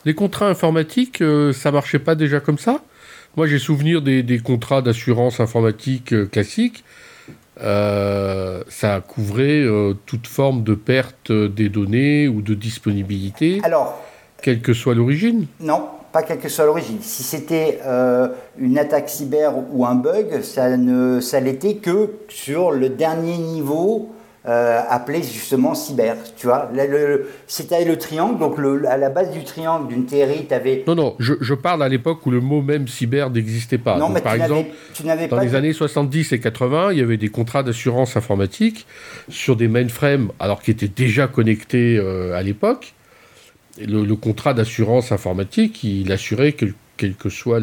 les 0.04 0.14
contrats 0.14 0.49
informatiques, 0.49 1.22
euh, 1.22 1.52
ça 1.52 1.70
marchait 1.70 1.99
pas 1.99 2.14
déjà 2.14 2.40
comme 2.40 2.58
ça? 2.58 2.80
Moi, 3.37 3.46
j'ai 3.46 3.58
souvenir 3.58 4.02
des, 4.02 4.22
des 4.25 4.40
contrats 4.40 4.82
d'assurance 4.82 5.38
informatique 5.38 6.30
classiques. 6.30 6.84
ça 7.58 9.00
couvrait 9.06 9.64
toute 10.06 10.26
forme 10.26 10.64
de 10.64 10.75
perte 10.75 11.30
des 11.30 11.68
données 11.68 12.26
ou 12.26 12.42
de 12.42 12.54
disponibilité. 12.54 13.60
Alors, 13.62 14.02
quelle 14.42 14.60
que 14.60 14.72
soit 14.72 14.96
l'origine? 14.96 15.46
Non, 15.60 15.87
pas 16.12 16.23
quelle 16.23 16.38
que 16.38 16.49
soit 16.49 16.64
l'origine. 16.64 16.99
Si 17.00 17.23
c'était 17.23 17.81
une 18.59 18.79
attaque 18.79 19.09
cyber 19.09 19.52
ou 19.73 19.87
un 19.87 19.95
bug, 19.95 20.43
ça 20.43 20.76
ne 20.76 21.21
ça 21.21 21.40
l'était 21.40 21.76
que 21.76 22.11
sur 22.29 22.71
le 22.71 22.88
dernier 22.88 23.38
niveau 23.38 24.11
euh, 24.49 24.81
appelé 24.88 25.23
justement 25.23 25.75
cyber. 25.75 26.17
Tu 26.38 26.47
vois, 26.47 26.71
c'était 27.47 27.85
le 27.85 27.99
triangle, 27.99 28.38
donc 28.38 28.59
à 28.88 28.97
la 28.97 29.11
base 29.11 29.33
du 29.33 29.45
triangle 29.45 29.88
d'une 29.88 30.07
théorie, 30.07 30.47
tu 30.49 30.55
avais. 30.55 30.83
Non, 30.87 30.95
non, 30.95 31.14
je, 31.19 31.52
parle 31.52 31.83
à 31.83 31.90
l'époque 31.90 32.25
où 32.25 32.31
le 32.31 32.40
mot 32.40 32.62
même 32.62 32.88
cyber 32.88 33.29
n'existait 33.29 33.76
pas. 33.76 33.99
Non, 33.99 34.09
mais 34.09 34.23
par 34.23 34.33
exemple, 34.33 34.71
tu 34.95 35.02
dans 35.02 35.29
pas 35.29 35.45
les 35.45 35.55
années 35.55 35.75
70 35.75 36.33
et 36.33 36.40
80, 36.40 36.93
il 36.93 36.99
y 37.00 37.02
avait 37.02 37.19
des 37.19 37.29
contrats 37.29 37.62
d'assurance 37.62 38.17
informatique 38.17 38.87
sur 39.29 39.57
des 39.57 39.69
mainframes, 39.69 40.33
alors 40.40 40.62
qui 40.62 40.71
étaient 40.71 40.88
déjà 40.88 41.26
connectés 41.26 41.99
euh, 41.99 42.35
à 42.35 42.43
l'époque. 42.43 42.95
Le, 43.79 44.15
contrat 44.15 44.55
d'assurance 44.55 45.12
informatique, 45.12 45.85
il 45.85 46.11
assurait 46.12 46.55
quelle 46.97 47.15
que 47.15 47.29
soit 47.29 47.61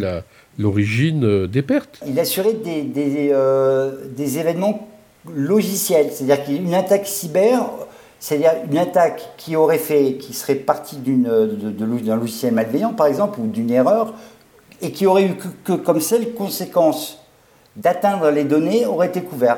l'origine 0.57 1.25
euh, 1.25 1.47
des 1.47 1.61
pertes. 1.61 1.99
Il 2.07 2.19
assurait 2.19 2.53
des, 2.53 2.83
des, 2.83 3.33
des 4.15 4.37
événements 4.39 4.87
logiciel, 5.35 6.09
c'est-à-dire 6.11 6.45
qu'une 6.45 6.73
attaque 6.73 7.07
cyber, 7.07 7.69
c'est-à-dire 8.19 8.53
une 8.69 8.77
attaque 8.77 9.21
qui 9.37 9.55
aurait 9.55 9.77
fait, 9.77 10.13
qui 10.13 10.33
serait 10.33 10.55
partie 10.55 10.97
d'un 10.97 12.15
logiciel 12.15 12.53
malveillant 12.53 12.93
par 12.93 13.07
exemple, 13.07 13.39
ou 13.39 13.47
d'une 13.47 13.71
erreur, 13.71 14.13
et 14.81 14.91
qui 14.91 15.05
aurait 15.05 15.25
eu 15.25 15.35
que, 15.63 15.73
comme 15.73 16.01
seule 16.01 16.33
conséquence 16.33 17.19
d'atteindre 17.75 18.29
les 18.31 18.43
données 18.43 18.85
aurait 18.85 19.07
été 19.07 19.21
couvert. 19.21 19.57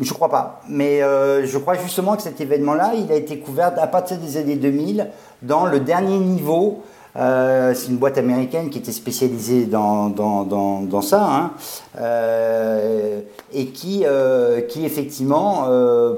Je 0.00 0.08
ne 0.08 0.14
crois 0.14 0.30
pas, 0.30 0.62
mais 0.68 1.02
euh, 1.02 1.46
je 1.46 1.58
crois 1.58 1.74
justement 1.74 2.16
que 2.16 2.22
cet 2.22 2.40
événement-là, 2.40 2.92
il 2.94 3.10
a 3.12 3.16
été 3.16 3.38
couvert 3.38 3.72
à 3.76 3.86
partir 3.86 4.18
des 4.18 4.36
années 4.36 4.56
2000 4.56 5.10
dans 5.42 5.66
le 5.66 5.80
dernier 5.80 6.18
niveau 6.18 6.82
euh, 7.16 7.74
c'est 7.74 7.90
une 7.90 7.98
boîte 7.98 8.18
américaine 8.18 8.70
qui 8.70 8.78
était 8.78 8.90
spécialisée 8.90 9.66
dans, 9.66 10.08
dans, 10.08 10.42
dans, 10.44 11.00
ça, 11.00 11.22
hein. 11.22 11.52
euh, 12.00 13.20
et 13.52 13.66
qui, 13.66 14.02
euh, 14.04 14.62
qui 14.62 14.84
effectivement 14.84 15.68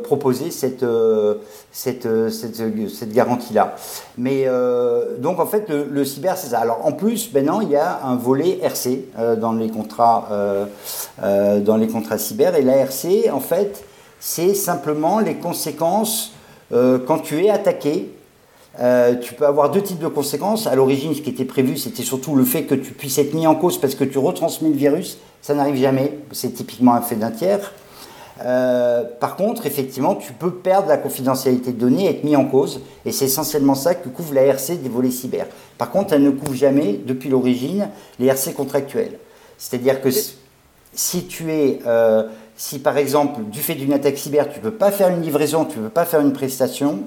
proposait 0.03 0.51
cette, 0.51 0.87
cette, 1.71 2.09
cette, 2.31 3.13
garantie-là. 3.13 3.77
Mais 4.17 4.47
donc 5.19 5.39
en 5.39 5.47
fait, 5.47 5.69
le, 5.69 6.05
cyber, 6.05 6.39
c'est 6.39 6.49
ça. 6.49 6.61
Alors 6.61 6.87
en 6.87 6.93
plus, 6.93 7.31
il 7.35 7.71
y 7.71 7.77
a 7.77 8.01
un 8.03 8.17
volet 8.17 8.59
RC 8.63 9.05
dans, 9.39 9.53
les 9.53 9.69
contrats, 9.69 10.29
dans 11.21 11.77
les 11.77 11.89
contrats 11.89 12.17
cyber, 12.17 12.55
et 12.57 12.63
la 12.63 12.77
RC, 12.77 13.31
en 13.31 13.41
fait, 13.41 13.85
c'est 14.19 14.55
simplement 14.55 15.21
les 15.21 15.35
conséquences 15.35 16.33
quand 16.71 17.19
tu 17.23 17.45
es 17.45 17.51
attaqué 17.51 18.16
euh, 18.79 19.15
tu 19.17 19.35
peux 19.35 19.47
avoir 19.47 19.71
deux 19.71 19.83
types 19.83 19.99
de 19.99 20.09
conséquences. 20.09 20.67
À 20.67 20.75
l'origine, 20.75 21.15
ce 21.15 21.23
qui 21.23 21.31
était 21.31 21.45
prévu, 21.45 21.77
c'était 21.77 22.03
surtout 22.03 22.35
le 22.35 22.45
fait 22.45 22.65
que 22.65 22.75
tu 22.75 22.93
puisses 22.93 23.19
être 23.19 23.35
mis 23.35 23.47
en 23.47 23.55
cause 23.55 23.81
parce 23.81 23.95
que 23.95 24.05
tu 24.05 24.19
retransmets 24.19 24.69
le 24.69 24.77
virus. 24.77 25.19
Ça 25.41 25.55
n'arrive 25.55 25.77
jamais. 25.77 26.19
C'est 26.33 26.53
typiquement 26.53 26.95
un 26.95 27.01
fait 27.01 27.17
d'un 27.17 27.31
tiers. 27.31 27.73
Euh, 28.45 29.05
par 29.19 29.37
contre, 29.37 29.65
effectivement, 29.65 30.15
tu 30.15 30.33
peux 30.35 30.51
perdre 30.51 30.89
la 30.89 30.99
confidentialité 30.99 31.73
de 31.73 31.79
données 31.79 32.09
être 32.11 32.25
mis 32.25 32.37
en 32.37 32.45
cause. 32.45 32.81
Et 33.05 33.13
c'est 33.13 33.27
essentiellement 33.27 33.75
ça 33.75 33.95
que 33.95 34.09
couvre 34.09 34.35
la 34.35 34.43
RC 34.43 34.77
des 34.77 34.89
volets 34.89 35.11
cyber. 35.11 35.47
Par 35.79 35.91
contre, 35.91 36.13
elle 36.13 36.23
ne 36.23 36.31
couvre 36.31 36.55
jamais, 36.55 37.01
depuis 37.05 37.31
l'origine, 37.31 37.89
les 38.19 38.27
RC 38.27 38.53
contractuels. 38.53 39.19
C'est-à-dire 39.57 40.03
que 40.03 40.11
si 40.93 41.27
tu 41.27 41.51
es, 41.51 41.79
euh, 41.87 42.25
si 42.57 42.79
par 42.79 42.99
exemple, 42.99 43.41
du 43.45 43.61
fait 43.61 43.75
d'une 43.75 43.95
attaque 43.95 44.19
cyber, 44.19 44.51
tu 44.51 44.59
ne 44.59 44.65
peux 44.65 44.71
pas 44.71 44.91
faire 44.91 45.09
une 45.09 45.23
livraison, 45.23 45.65
tu 45.65 45.79
ne 45.79 45.85
peux 45.85 45.91
pas 45.91 46.05
faire 46.05 46.21
une 46.21 46.35
prestation, 46.35 47.05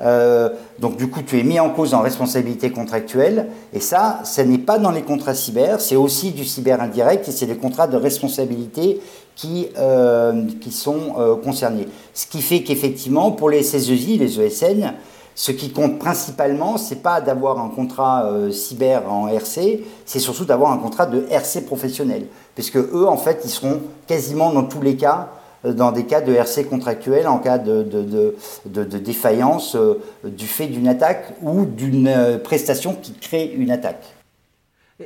euh, 0.00 0.50
donc 0.78 0.96
du 0.96 1.08
coup, 1.08 1.22
tu 1.22 1.38
es 1.38 1.42
mis 1.42 1.58
en 1.58 1.70
cause 1.70 1.94
en 1.94 2.00
responsabilité 2.00 2.70
contractuelle. 2.70 3.48
Et 3.72 3.80
ça, 3.80 4.20
ce 4.24 4.40
n'est 4.42 4.58
pas 4.58 4.78
dans 4.78 4.90
les 4.90 5.02
contrats 5.02 5.34
cyber, 5.34 5.80
c'est 5.80 5.96
aussi 5.96 6.30
du 6.30 6.44
cyber 6.44 6.80
indirect 6.80 7.28
et 7.28 7.32
c'est 7.32 7.46
des 7.46 7.56
contrats 7.56 7.86
de 7.86 7.96
responsabilité 7.96 9.00
qui, 9.34 9.68
euh, 9.78 10.44
qui 10.60 10.72
sont 10.72 11.14
euh, 11.18 11.36
concernés. 11.36 11.88
Ce 12.14 12.26
qui 12.26 12.42
fait 12.42 12.62
qu'effectivement, 12.62 13.32
pour 13.32 13.50
les 13.50 13.62
SSEI, 13.62 14.16
les 14.18 14.40
ESN, 14.40 14.94
ce 15.34 15.52
qui 15.52 15.70
compte 15.70 16.00
principalement, 16.00 16.76
c'est 16.78 17.02
pas 17.02 17.20
d'avoir 17.20 17.60
un 17.60 17.68
contrat 17.68 18.28
cyber 18.50 19.08
en 19.08 19.28
RC, 19.28 19.84
c'est 20.04 20.18
surtout 20.18 20.44
d'avoir 20.44 20.72
un 20.72 20.78
contrat 20.78 21.06
de 21.06 21.26
RC 21.30 21.60
professionnel. 21.60 22.26
Puisque 22.56 22.78
eux, 22.78 23.06
en 23.06 23.16
fait, 23.16 23.42
ils 23.44 23.50
seront 23.50 23.80
quasiment 24.08 24.52
dans 24.52 24.64
tous 24.64 24.80
les 24.80 24.96
cas 24.96 25.28
dans 25.64 25.92
des 25.92 26.04
cas 26.04 26.20
de 26.20 26.32
RC 26.32 26.64
contractuel, 26.64 27.26
en 27.26 27.38
cas 27.38 27.58
de, 27.58 27.82
de, 27.82 28.98
défaillance 28.98 29.74
euh, 29.74 30.00
du 30.24 30.46
fait 30.46 30.66
d'une 30.66 30.88
attaque 30.88 31.34
ou 31.42 31.66
d'une 31.66 32.08
euh, 32.08 32.38
prestation 32.38 32.94
qui 32.94 33.12
crée 33.12 33.46
une 33.46 33.70
attaque. 33.70 34.04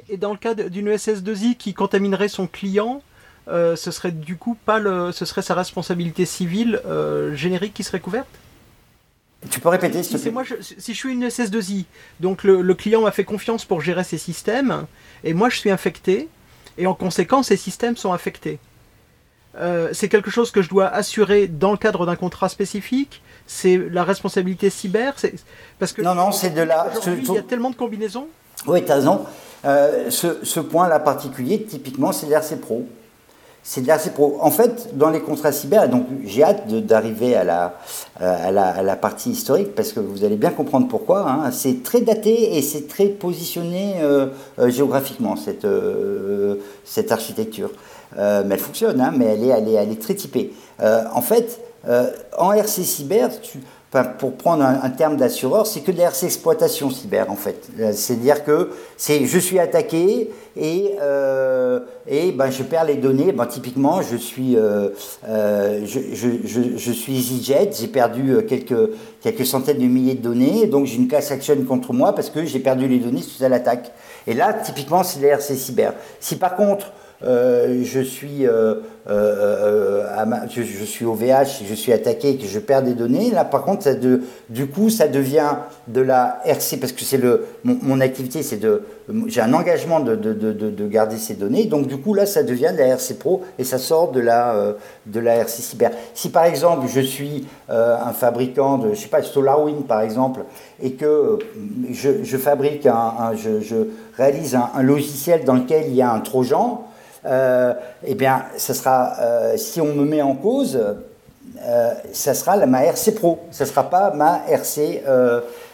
Et 0.09 0.17
dans 0.17 0.33
le 0.33 0.39
cas 0.39 0.55
d'une 0.55 0.91
SS2I 0.91 1.57
qui 1.57 1.75
contaminerait 1.75 2.29
son 2.29 2.47
client, 2.47 3.03
ce 3.47 3.91
serait 3.91 4.13
du 4.13 4.37
coup 4.37 4.57
pas 4.65 4.79
le, 4.79 5.13
ce 5.13 5.27
serait 5.27 5.43
sa 5.43 5.55
responsabilité 5.55 6.25
civile 6.25 6.81
générique 7.35 7.75
qui 7.75 7.85
serait 7.85 8.01
couverte? 8.01 8.29
Tu 9.51 9.61
peux 9.61 9.69
répéter 9.69 10.03
si, 10.03 10.31
moi, 10.31 10.45
si 10.61 10.95
je 10.95 10.99
suis 10.99 11.13
une 11.13 11.27
SS2I, 11.27 11.85
donc 12.21 12.45
le, 12.45 12.63
le 12.63 12.75
client 12.75 13.03
m'a 13.03 13.11
fait 13.11 13.25
confiance 13.25 13.65
pour 13.65 13.83
gérer 13.83 14.05
ses 14.05 14.17
systèmes, 14.17 14.87
et 15.25 15.35
moi 15.35 15.51
je 15.51 15.59
suis 15.59 15.71
infecté, 15.71 16.29
et 16.79 16.87
en 16.87 16.95
conséquence 16.95 17.49
ces 17.49 17.57
systèmes 17.57 17.97
sont 17.97 18.13
affectés. 18.13 18.59
Euh, 19.59 19.91
c'est 19.93 20.09
quelque 20.09 20.31
chose 20.31 20.51
que 20.51 20.63
je 20.63 20.69
dois 20.69 20.87
assurer 20.87 21.47
dans 21.47 21.73
le 21.73 21.77
cadre 21.77 22.07
d'un 22.07 22.17
contrat 22.17 22.49
spécifique? 22.49 23.23
C'est 23.47 23.77
la 23.91 24.05
responsabilité 24.05 24.71
cyber? 24.71 25.15
Parce 25.79 25.93
que 25.93 26.03
non, 26.03 26.15
non, 26.15 26.33
c'est 26.33 26.51
de 26.51 26.63
la. 26.63 26.87
Il 27.07 27.33
y 27.33 27.39
a 27.39 27.43
tellement 27.43 27.71
de 27.71 27.77
combinaisons. 27.77 28.29
Oui, 28.67 28.85
tu 28.85 28.93
as 28.93 28.97
raison. 28.97 29.23
Euh, 29.65 30.11
ce, 30.11 30.61
point-là 30.61 30.99
particulier, 31.01 31.63
typiquement, 31.63 32.13
c'est 32.13 32.27
l'RC 32.27 32.61
Pro. 32.61 32.87
C'est 33.63 33.83
de 33.83 33.87
l'RC 33.87 34.13
Pro. 34.15 34.39
En 34.41 34.51
fait, 34.51 34.97
dans 34.97 35.11
les 35.11 35.21
contrats 35.21 35.53
cyber, 35.53 35.89
donc 35.89 36.07
j'ai 36.25 36.43
hâte 36.43 36.67
d'arriver 36.69 37.37
à 37.37 37.45
la, 37.45 37.75
à, 38.19 38.51
la, 38.51 38.97
partie 38.97 39.31
historique 39.31 39.75
parce 39.75 39.93
que 39.93 40.01
vous 40.01 40.25
allez 40.25 40.37
bien 40.37 40.51
comprendre 40.51 40.89
pourquoi. 40.89 41.29
Hein. 41.29 41.51
C'est 41.53 41.83
très 41.83 42.01
daté 42.01 42.57
et 42.57 42.63
c'est 42.63 42.89
très 42.89 43.07
positionné 43.07 43.97
euh, 44.01 44.29
géographiquement, 44.69 45.37
cette, 45.37 45.67
cette 46.85 47.13
architecture. 47.13 47.71
Euh, 48.19 48.43
mais 48.47 48.55
elle 48.55 48.61
fonctionne, 48.61 49.01
hein, 49.01 49.13
mais 49.17 49.27
elle 49.27 49.45
est, 49.45 49.49
elle, 49.49 49.69
est, 49.69 49.73
elle 49.73 49.93
est, 49.93 50.01
très 50.01 50.15
typée. 50.15 50.53
Euh, 50.81 51.05
en 51.15 51.23
fait, 51.23 51.61
euh, 51.89 52.11
en 52.37 52.53
RC 52.53 52.83
cyber, 52.83 53.31
pour 54.19 54.37
prendre 54.37 54.65
un, 54.65 54.89
terme 54.89 55.19
d'assureur, 55.19 55.67
c'est 55.67 55.81
que 55.81 55.93
de 55.93 55.99
la 55.99 56.05
RC 56.05 56.25
exploitation 56.25 56.89
cyber 56.89 57.31
en 57.31 57.37
fait. 57.37 57.69
C'est-à-dire 57.93 58.43
que 58.43 58.71
je 58.99 59.39
suis 59.39 59.59
attaqué 59.59 60.31
et, 60.57 60.93
et 62.07 62.33
ben, 62.33 62.51
je 62.51 62.63
perds 62.63 62.87
les 62.87 62.95
données. 62.95 63.33
Ben, 63.33 63.45
typiquement, 63.45 64.01
je 64.01 64.17
suis, 64.17 64.55
je, 64.55 65.81
je, 65.85 66.29
je, 66.43 66.61
je, 66.75 66.93
suis 66.93 67.19
EasyJet, 67.19 67.73
j'ai 67.79 67.89
perdu 67.89 68.39
quelques, 68.49 68.93
quelques 69.21 69.45
centaines 69.45 69.77
de 69.77 69.85
milliers 69.85 70.15
de 70.15 70.23
données, 70.23 70.67
donc 70.69 70.87
j'ai 70.87 70.97
une 70.97 71.09
class 71.09 71.31
action 71.31 71.63
contre 71.65 71.93
moi 71.93 72.15
parce 72.15 72.31
que 72.31 72.47
j'ai 72.47 72.61
perdu 72.61 72.89
les 72.89 72.99
données 72.99 73.21
suite 73.21 73.43
à 73.43 73.51
l'attaque. 73.51 73.93
Et 74.27 74.33
là, 74.33 74.55
typiquement, 74.55 75.03
c'est 75.03 75.21
de 75.21 75.27
la 75.27 75.33
RC 75.33 75.55
cyber. 75.55 75.93
Si 76.19 76.37
par 76.37 76.57
contre, 76.57 76.93
euh, 77.25 77.83
je, 77.85 78.01
suis, 78.01 78.47
euh, 78.47 78.75
euh, 79.09 80.07
je, 80.51 80.85
suis 80.85 81.05
au 81.05 81.15
VH, 81.15 81.65
je 81.69 81.75
suis 81.75 81.93
attaqué 81.93 82.31
et 82.31 82.37
que 82.37 82.47
je 82.47 82.59
perds 82.59 82.83
des 82.83 82.95
données. 82.95 83.31
Là, 83.31 83.45
par 83.45 83.63
contre, 83.63 83.83
ça 83.85 83.95
du 83.95 84.67
coup, 84.67 84.91
ça 84.91 85.09
devient 85.09 85.57
de 85.89 86.01
la 86.01 86.41
RC, 86.45 86.79
parce 86.79 86.93
que 86.93 87.05
c'est 87.05 87.19
le, 87.19 87.47
mon, 87.65 88.01
activité, 88.01 88.43
c'est 88.43 88.57
de, 88.57 88.83
j'ai 89.27 89.41
un 89.41 89.53
engagement 89.55 90.01
de, 90.01 90.17
de, 90.17 90.33
de, 90.33 90.89
garder 90.89 91.17
ces 91.17 91.35
données. 91.35 91.67
Donc, 91.67 91.87
du 91.87 91.97
coup, 91.97 92.15
là, 92.15 92.27
ça 92.27 92.43
devient 92.43 92.71
de 92.73 92.79
la 92.79 92.87
RC 92.87 93.15
Pro 93.15 93.43
et 93.59 93.65
ça 93.65 93.79
sort 93.79 94.11
de 94.11 94.21
la, 94.21 94.75
de 95.07 95.21
la 95.21 95.37
RC 95.37 95.63
Cyber. 95.63 95.91
Si, 96.15 96.31
par 96.31 96.45
exemple, 96.45 96.87
je 96.93 97.01
suis 97.01 97.47
un 97.69 98.13
fabricant 98.13 98.79
de, 98.79 98.95
je 98.95 99.01
sais 99.01 99.09
pas, 99.09 99.23
SolarWind, 99.23 99.87
par 99.87 100.01
exemple, 100.01 100.41
et 100.83 100.93
que 100.93 101.39
je, 101.93 102.37
fabrique 102.37 102.87
un, 102.87 103.33
je, 103.37 103.87
réalise 104.17 104.57
un, 104.57 104.83
logiciel 104.83 105.45
dans 105.45 105.55
lequel 105.55 105.85
il 105.89 105.95
y 105.95 106.03
a 106.03 106.13
un 106.13 106.21
trojan, 106.21 106.87
eh 107.25 108.15
bien, 108.15 108.45
ça 108.57 108.75
sera, 108.75 109.15
euh, 109.21 109.57
si 109.57 109.81
on 109.81 109.95
me 109.95 110.05
met 110.05 110.23
en 110.23 110.35
cause, 110.35 110.79
euh, 111.65 111.93
ça 112.13 112.35
sera 112.35 112.57
la, 112.57 112.67
ma 112.67 112.85
RC 112.85 113.15
Pro, 113.15 113.41
ça 113.51 113.67
sera 113.67 113.89
pas 113.89 114.13
ma 114.15 114.43
RC, 114.49 115.03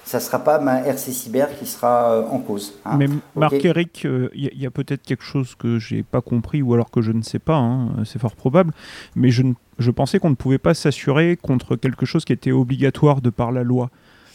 ça 0.04 0.20
sera 0.20 0.38
pas 0.38 0.58
ma 0.58 0.80
RC 0.80 1.12
Cyber 1.12 1.48
qui 1.58 1.66
sera 1.66 2.20
en 2.30 2.38
cause. 2.38 2.74
Hein. 2.84 2.96
Mais 2.98 3.08
Marc-Éric, 3.34 4.06
il 4.34 4.50
y 4.60 4.66
a, 4.66 4.70
peut-être 4.70 5.02
quelque 5.02 5.24
chose 5.24 5.54
que 5.54 5.78
j'ai 5.78 6.02
pas 6.02 6.20
compris 6.20 6.62
ou 6.62 6.74
alors 6.74 6.90
que 6.90 7.02
je 7.02 7.12
ne 7.12 7.22
sais 7.22 7.38
pas, 7.38 7.56
hein, 7.56 7.88
c'est 8.04 8.18
fort 8.18 8.34
probable, 8.34 8.72
mais 9.14 9.30
je, 9.30 9.42
je 9.78 9.90
pensais 9.90 10.18
qu'on 10.18 10.30
ne 10.30 10.34
pouvait 10.34 10.58
pas 10.58 10.74
s'assurer 10.74 11.38
contre 11.40 11.76
quelque 11.76 12.06
chose 12.06 12.24
qui 12.24 12.32
était 12.32 12.52
obligatoire 12.52 13.20
de 13.20 13.30
par 13.30 13.52
la 13.52 13.62
loi. 13.62 13.90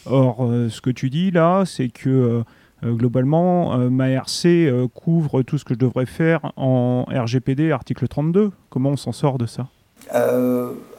Or, 0.06 0.50
ce 0.68 0.80
que 0.80 0.90
tu 0.90 1.08
dis 1.08 1.30
là, 1.30 1.64
c'est 1.64 1.88
que 1.88 2.10
euh, 2.10 2.42
globalement, 2.82 3.74
euh, 3.74 3.90
ma 3.90 4.10
RC 4.10 4.66
euh, 4.66 4.86
couvre 4.88 5.42
tout 5.42 5.58
ce 5.58 5.64
que 5.64 5.74
je 5.74 5.78
devrais 5.78 6.06
faire 6.06 6.52
en 6.56 7.04
RGPD 7.04 7.72
article 7.72 8.08
32. 8.08 8.50
Comment 8.70 8.90
on 8.90 8.96
s'en 8.96 9.12
sort 9.12 9.38
de 9.38 9.46
ça? 9.46 9.66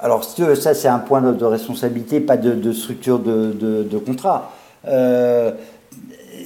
Alors, 0.02 0.24
ça, 0.24 0.74
c'est 0.74 0.88
un 0.88 1.00
point 1.00 1.22
de, 1.22 1.46
responsabilité, 1.46 2.20
pas 2.20 2.38
de, 2.38 2.72
structure 2.72 3.20
de, 3.20 3.98
contrat. 4.00 4.52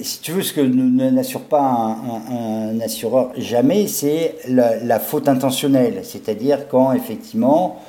si 0.02 0.20
tu 0.20 0.32
veux, 0.32 0.42
ce 0.42 0.52
que 0.52 0.60
n'assure 0.60 1.44
pas 1.44 1.96
un, 2.30 2.78
assureur 2.80 3.30
jamais, 3.38 3.86
c'est 3.86 4.36
la, 4.46 5.00
faute 5.00 5.26
intentionnelle. 5.26 6.00
C'est-à-dire 6.02 6.68
quand, 6.68 6.92
effectivement, 6.92 7.80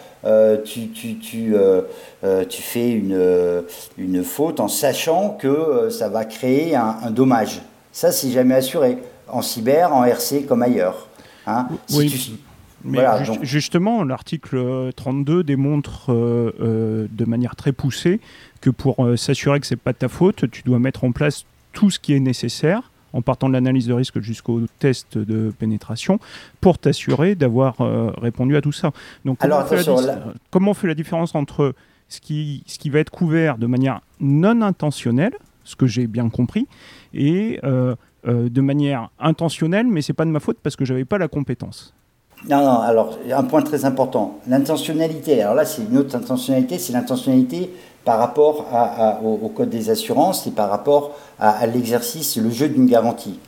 tu, 0.65 0.89
tu, 0.89 1.17
tu, 1.17 1.55
tu, 2.49 2.61
fais 2.61 2.91
une, 2.91 3.63
une, 3.97 4.23
faute 4.23 4.59
en 4.59 4.67
sachant 4.67 5.29
que 5.29 5.89
ça 5.89 6.09
va 6.09 6.25
créer 6.25 6.75
un 6.75 7.11
dommage. 7.11 7.61
Ça, 7.91 8.11
c'est 8.11 8.31
jamais 8.31 8.55
assuré, 8.55 8.97
en 9.27 9.41
cyber, 9.41 9.93
en 9.93 10.05
RC 10.05 10.45
comme 10.47 10.61
ailleurs. 10.61 11.07
Hein. 11.47 11.67
oui. 11.93 12.37
Mais 12.83 13.05
justement, 13.43 14.03
l'article 14.03 14.91
32 14.95 15.43
démontre 15.43 16.11
euh, 16.11 16.51
euh, 16.59 17.07
de 17.11 17.25
manière 17.25 17.55
très 17.55 17.71
poussée 17.71 18.19
que 18.59 18.69
pour 18.69 19.05
euh, 19.05 19.17
s'assurer 19.17 19.59
que 19.59 19.67
c'est 19.67 19.75
pas 19.75 19.93
ta 19.93 20.07
faute, 20.07 20.49
tu 20.49 20.63
dois 20.63 20.79
mettre 20.79 21.03
en 21.03 21.11
place 21.11 21.45
tout 21.73 21.89
ce 21.89 21.99
qui 21.99 22.13
est 22.13 22.19
nécessaire 22.19 22.90
en 23.13 23.21
partant 23.21 23.47
de 23.47 23.53
l'analyse 23.53 23.87
de 23.87 23.93
risque 23.93 24.19
jusqu'au 24.21 24.61
test 24.79 25.17
de 25.17 25.51
pénétration, 25.57 26.19
pour 26.59 26.77
t'assurer 26.77 27.35
d'avoir 27.35 27.75
répondu 28.21 28.55
à 28.55 28.61
tout 28.61 28.71
ça. 28.71 28.91
Donc, 29.25 29.39
comment, 29.39 29.55
Alors, 29.55 29.71
on 29.71 29.75
fait 29.77 30.05
la, 30.05 30.19
comment 30.49 30.71
on 30.71 30.73
fait 30.73 30.87
la 30.87 30.95
différence 30.95 31.35
entre 31.35 31.73
ce 32.11 32.19
qui, 32.19 32.63
ce 32.67 32.77
qui 32.77 32.89
va 32.89 32.99
être 32.99 33.09
couvert 33.09 33.57
de 33.57 33.65
manière 33.65 34.01
non 34.19 34.61
intentionnelle, 34.61 35.33
ce 35.63 35.75
que 35.75 35.87
j'ai 35.87 36.07
bien 36.07 36.29
compris, 36.29 36.67
et 37.13 37.59
euh, 37.63 37.95
euh, 38.27 38.49
de 38.49 38.61
manière 38.61 39.09
intentionnelle, 39.19 39.87
mais 39.87 40.01
c'est 40.01 40.13
pas 40.13 40.25
de 40.25 40.29
ma 40.29 40.39
faute 40.39 40.57
parce 40.61 40.75
que 40.75 40.85
j'avais 40.85 41.05
pas 41.05 41.17
la 41.17 41.27
compétence? 41.27 41.93
Non, 42.49 42.57
non, 42.57 42.79
alors, 42.79 43.19
un 43.31 43.43
point 43.43 43.61
très 43.61 43.85
important. 43.85 44.39
L'intentionnalité, 44.47 45.41
alors 45.41 45.55
là, 45.55 45.63
c'est 45.63 45.83
une 45.83 45.97
autre 45.97 46.15
intentionnalité, 46.15 46.79
c'est 46.79 46.91
l'intentionnalité 46.91 47.69
par 48.03 48.17
rapport 48.17 48.65
au, 49.24 49.48
code 49.50 49.70
des 49.70 49.89
assurances 49.89 50.48
et 50.48 50.51
par 50.51 50.70
rapport 50.70 51.15
à, 51.39 51.65
l'exercice, 51.67 52.38
le 52.38 52.50
jeu 52.50 52.70
d'une 52.70 52.88
garantie. 52.88 53.39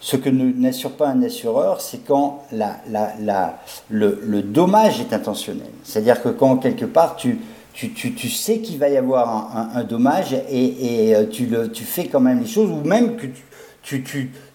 Ce 0.00 0.16
que 0.16 0.28
n'assure 0.28 0.92
pas 0.92 1.08
un 1.08 1.22
assureur, 1.22 1.80
c'est 1.80 2.04
quand 2.06 2.42
la, 2.52 2.76
la, 2.90 3.58
le, 3.88 4.42
dommage 4.42 5.00
est 5.00 5.14
intentionnel. 5.14 5.70
C'est-à-dire 5.82 6.22
que 6.22 6.28
quand 6.28 6.58
quelque 6.58 6.84
part 6.84 7.16
tu, 7.16 7.40
tu, 7.72 7.92
tu, 7.92 8.14
tu 8.14 8.28
sais 8.28 8.58
qu'il 8.58 8.78
va 8.78 8.90
y 8.90 8.98
avoir 8.98 9.70
un, 9.74 9.82
dommage 9.84 10.34
et, 10.34 11.08
et, 11.08 11.16
euh, 11.16 11.24
tu, 11.26 11.46
le, 11.46 11.72
tu 11.72 11.84
fais 11.84 12.06
quand 12.06 12.20
même 12.20 12.40
les 12.40 12.46
choses, 12.46 12.70
ou 12.70 12.86
même 12.86 13.16
que 13.16 13.26
tu, 13.82 14.02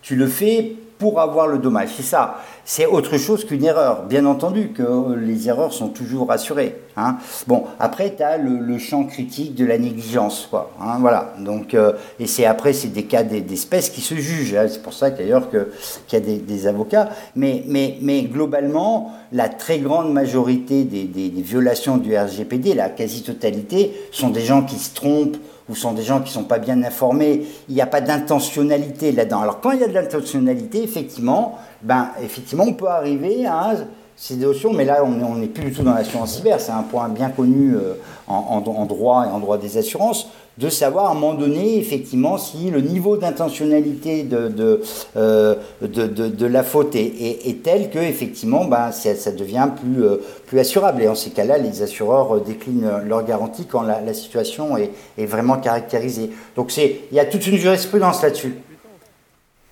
tu 0.01 0.15
le 0.15 0.27
fais 0.27 0.75
pour 0.99 1.21
avoir 1.21 1.47
le 1.47 1.57
dommage. 1.57 1.89
C'est 1.95 2.03
ça. 2.03 2.41
C'est 2.65 2.85
autre 2.85 3.17
chose 3.17 3.45
qu'une 3.45 3.63
erreur. 3.63 4.03
Bien 4.03 4.25
entendu 4.25 4.73
que 4.73 5.15
les 5.15 5.47
erreurs 5.47 5.73
sont 5.73 5.87
toujours 5.87 6.29
assurées. 6.29 6.75
Hein. 6.97 7.15
Bon, 7.47 7.63
après, 7.79 8.13
tu 8.15 8.21
as 8.21 8.37
le, 8.37 8.77
champ 8.77 9.05
critique 9.05 9.55
de 9.55 9.65
la 9.65 9.77
négligence. 9.77 10.47
Quoi, 10.49 10.71
hein, 10.79 10.97
voilà. 10.99 11.33
Donc, 11.39 11.73
euh, 11.73 11.93
et 12.19 12.27
c'est 12.27 12.45
après, 12.45 12.73
c'est 12.73 12.89
des 12.89 13.05
cas 13.05 13.23
d'espèces 13.23 13.89
qui 13.89 14.01
se 14.01 14.15
jugent. 14.15 14.55
Hein. 14.55 14.67
C'est 14.69 14.83
pour 14.83 14.93
ça 14.93 15.09
d'ailleurs 15.09 15.49
qu'il 15.49 15.65
y 16.11 16.15
a 16.15 16.19
des, 16.19 16.67
avocats. 16.67 17.09
Mais, 17.35 17.63
mais, 17.67 17.97
mais 18.01 18.23
globalement, 18.23 19.13
la 19.31 19.47
très 19.47 19.79
grande 19.79 20.11
majorité 20.11 20.83
des 20.83 21.31
violations 21.41 21.95
du 21.97 22.15
RGPD, 22.15 22.73
la 22.73 22.89
quasi-totalité, 22.89 23.93
sont 24.11 24.29
des 24.29 24.41
gens 24.41 24.63
qui 24.63 24.75
se 24.75 24.93
trompent 24.93 25.37
ou 25.69 25.75
sont 25.75 25.93
des 25.93 26.03
gens 26.03 26.19
qui 26.19 26.29
ne 26.29 26.41
sont 26.41 26.43
pas 26.43 26.59
bien 26.59 26.81
informés, 26.83 27.45
il 27.69 27.75
n'y 27.75 27.81
a 27.81 27.87
pas 27.87 28.01
d'intentionnalité 28.01 29.11
là-dedans. 29.11 29.41
Alors 29.41 29.61
quand 29.61 29.71
il 29.71 29.79
y 29.79 29.83
a 29.83 29.87
de 29.87 29.93
l'intentionnalité, 29.93 30.83
effectivement, 30.83 31.57
ben, 31.81 32.09
effectivement, 32.21 32.65
on 32.67 32.73
peut 32.73 32.87
arriver 32.87 33.45
à 33.45 33.73
ces 34.15 34.35
notions, 34.35 34.73
mais 34.73 34.83
là, 34.83 35.01
on 35.03 35.35
n'est 35.35 35.47
plus 35.47 35.65
du 35.65 35.71
tout 35.71 35.83
dans 35.83 35.93
l'assurance 35.93 36.35
cyber, 36.35 36.59
c'est 36.59 36.73
un 36.73 36.83
point 36.83 37.07
bien 37.07 37.29
connu 37.29 37.75
euh, 37.75 37.93
en, 38.27 38.59
droit 38.85 39.25
et 39.25 39.29
en 39.29 39.39
droit 39.39 39.57
des 39.57 39.77
assurances 39.77 40.27
de 40.59 40.67
savoir 40.67 41.05
à 41.05 41.11
un 41.11 41.13
moment 41.13 41.35
donné, 41.35 41.77
effectivement, 41.77 42.37
si 42.37 42.69
le 42.69 42.81
niveau 42.81 43.15
d'intentionnalité 43.15 44.23
de, 44.23 44.49
de, 44.49 44.81
euh, 45.15 45.55
de, 45.81 46.05
de, 46.05 46.45
la 46.45 46.63
faute 46.63 46.95
est, 46.95 47.47
est, 47.47 47.63
tel 47.63 47.89
que, 47.89 47.97
effectivement, 47.97 48.65
ben, 48.65 48.91
ça, 48.91 49.31
devient 49.31 49.69
plus, 49.79 50.03
euh, 50.03 50.17
plus 50.47 50.59
assurable. 50.59 51.01
Et 51.01 51.07
en 51.07 51.15
ces 51.15 51.29
cas-là, 51.29 51.57
les 51.57 51.81
assureurs 51.81 52.35
euh, 52.35 52.43
déclinent 52.45 52.91
leur 53.07 53.23
garantie 53.23 53.65
quand 53.67 53.83
la, 53.83 54.01
la 54.01 54.13
situation 54.13 54.75
est, 54.75 54.91
est, 55.17 55.25
vraiment 55.25 55.57
caractérisée. 55.57 56.31
Donc, 56.57 56.75
il 56.75 57.15
y 57.15 57.19
a 57.19 57.25
toute 57.25 57.47
une 57.47 57.57
jurisprudence 57.57 58.21
là-dessus. 58.21 58.55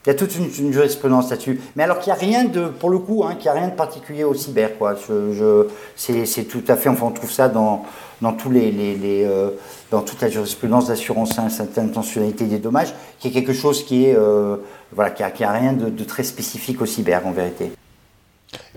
Il 0.08 0.12
y 0.12 0.14
a 0.14 0.16
toute 0.16 0.34
une, 0.38 0.72
jurisprudence 0.72 1.30
là-dessus. 1.30 1.60
Mais 1.76 1.84
alors 1.84 2.00
qu'il 2.00 2.14
n'y 2.14 2.18
a 2.18 2.22
rien 2.22 2.46
de, 2.46 2.68
pour 2.68 2.90
le 2.90 2.98
coup, 2.98 3.26
hein, 3.26 3.36
qu'il 3.36 3.52
n'y 3.52 3.58
a 3.58 3.60
rien 3.60 3.68
de 3.68 3.76
particulier 3.76 4.24
au 4.24 4.34
cyber. 4.34 4.78
Quoi. 4.78 4.96
Je, 4.96 5.68
c'est, 5.98 6.46
tout 6.46 6.64
à 6.70 6.78
fait, 6.78 6.88
enfin, 6.88 7.08
on 7.08 7.12
trouve 7.12 7.30
ça 7.30 7.50
dans, 7.50 7.84
dans, 8.22 8.32
tous 8.32 8.50
les, 8.50 8.72
les, 8.72 9.26
euh, 9.26 9.50
dans 9.92 10.02
toute 10.02 10.22
la 10.22 10.30
jurisprudence 10.30 10.88
d'assurance 10.88 11.38
hein, 11.38 11.50
intentionnalité 11.76 12.46
des 12.46 12.58
dommages, 12.58 12.94
qui 13.20 13.28
est 13.28 13.32
quelque 13.32 13.52
chose 13.52 13.84
qui 13.84 14.06
est, 14.06 14.16
euh, 14.16 14.56
voilà, 14.94 15.12
qui 15.12 15.24
a, 15.44 15.52
rien 15.52 15.74
de, 15.74 16.04
très 16.06 16.24
spécifique 16.24 16.80
au 16.82 16.86
cyber 16.86 17.28
en 17.28 17.34
vérité. 17.34 17.74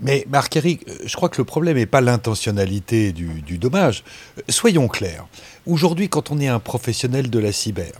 Mais 0.01 0.25
Marc-Éric, 0.29 0.85
je 1.05 1.15
crois 1.15 1.29
que 1.29 1.37
le 1.37 1.45
problème 1.45 1.77
n'est 1.77 1.85
pas 1.85 2.01
l'intentionnalité 2.01 3.13
du, 3.13 3.41
du, 3.41 3.57
dommage. 3.57 4.03
Soyons 4.49 4.89
clairs. 4.89 5.27
Aujourd'hui, 5.65 6.09
quand 6.09 6.29
on 6.29 6.39
est 6.41 6.49
un 6.49 6.59
professionnel 6.59 7.29
de 7.29 7.39
la 7.39 7.53
cyber, 7.53 7.93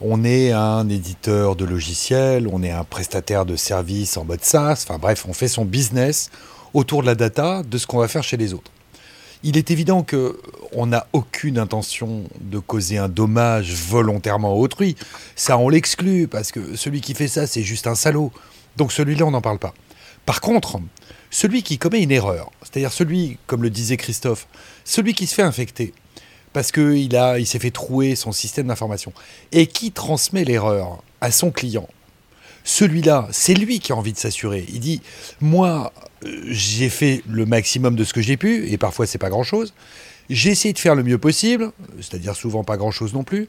on 0.00 0.24
est 0.24 0.52
un 0.52 0.88
éditeur 0.88 1.56
de 1.56 1.64
logiciels, 1.64 2.48
on 2.50 2.62
est 2.62 2.70
un 2.70 2.84
prestataire 2.84 3.44
de 3.44 3.56
services 3.56 4.16
en 4.16 4.24
mode 4.24 4.42
SaaS, 4.42 4.84
enfin 4.86 4.98
bref, 4.98 5.26
on 5.28 5.32
fait 5.32 5.48
son 5.48 5.64
business 5.64 6.30
autour 6.72 7.02
de 7.02 7.06
la 7.06 7.14
data, 7.14 7.62
de 7.62 7.78
ce 7.78 7.86
qu'on 7.86 7.98
va 7.98 8.08
faire 8.08 8.22
chez 8.22 8.36
les 8.36 8.54
autres. 8.54 8.70
Il 9.42 9.56
est 9.56 9.70
évident 9.70 10.04
qu'on 10.04 10.86
n'a 10.86 11.06
aucune 11.12 11.58
intention 11.58 12.24
de 12.40 12.58
causer 12.58 12.98
un 12.98 13.08
dommage 13.08 13.72
volontairement 13.72 14.50
à 14.50 14.54
autrui. 14.54 14.96
Ça, 15.34 15.56
on 15.56 15.70
l'exclut, 15.70 16.28
parce 16.28 16.52
que 16.52 16.76
celui 16.76 17.00
qui 17.00 17.14
fait 17.14 17.28
ça, 17.28 17.46
c'est 17.46 17.62
juste 17.62 17.86
un 17.86 17.94
salaud. 17.94 18.32
Donc 18.76 18.92
celui-là, 18.92 19.24
on 19.24 19.30
n'en 19.30 19.40
parle 19.40 19.58
pas. 19.58 19.72
Par 20.26 20.42
contre, 20.42 20.78
celui 21.30 21.62
qui 21.62 21.78
commet 21.78 22.02
une 22.02 22.10
erreur, 22.10 22.50
c'est-à-dire 22.62 22.92
celui, 22.92 23.38
comme 23.46 23.62
le 23.62 23.70
disait 23.70 23.96
Christophe, 23.96 24.46
celui 24.84 25.14
qui 25.14 25.26
se 25.26 25.34
fait 25.34 25.42
infecter, 25.42 25.94
parce 26.52 26.72
qu'il 26.72 27.12
il 27.38 27.46
s'est 27.46 27.58
fait 27.58 27.70
trouer 27.70 28.16
son 28.16 28.32
système 28.32 28.66
d'information, 28.66 29.12
et 29.52 29.66
qui 29.66 29.92
transmet 29.92 30.44
l'erreur 30.44 31.02
à 31.20 31.30
son 31.30 31.50
client, 31.50 31.88
celui-là, 32.64 33.28
c'est 33.32 33.54
lui 33.54 33.80
qui 33.80 33.92
a 33.92 33.96
envie 33.96 34.12
de 34.12 34.18
s'assurer. 34.18 34.64
Il 34.68 34.80
dit, 34.80 35.00
moi, 35.40 35.92
euh, 36.24 36.42
j'ai 36.48 36.88
fait 36.88 37.22
le 37.28 37.46
maximum 37.46 37.96
de 37.96 38.04
ce 38.04 38.12
que 38.12 38.20
j'ai 38.20 38.36
pu, 38.36 38.68
et 38.68 38.78
parfois 38.78 39.06
c'est 39.06 39.18
pas 39.18 39.30
grand-chose. 39.30 39.72
J'ai 40.28 40.50
essayé 40.50 40.72
de 40.72 40.78
faire 40.78 40.94
le 40.94 41.02
mieux 41.02 41.18
possible, 41.18 41.72
c'est-à-dire 41.96 42.36
souvent 42.36 42.62
pas 42.62 42.76
grand-chose 42.76 43.14
non 43.14 43.24
plus, 43.24 43.48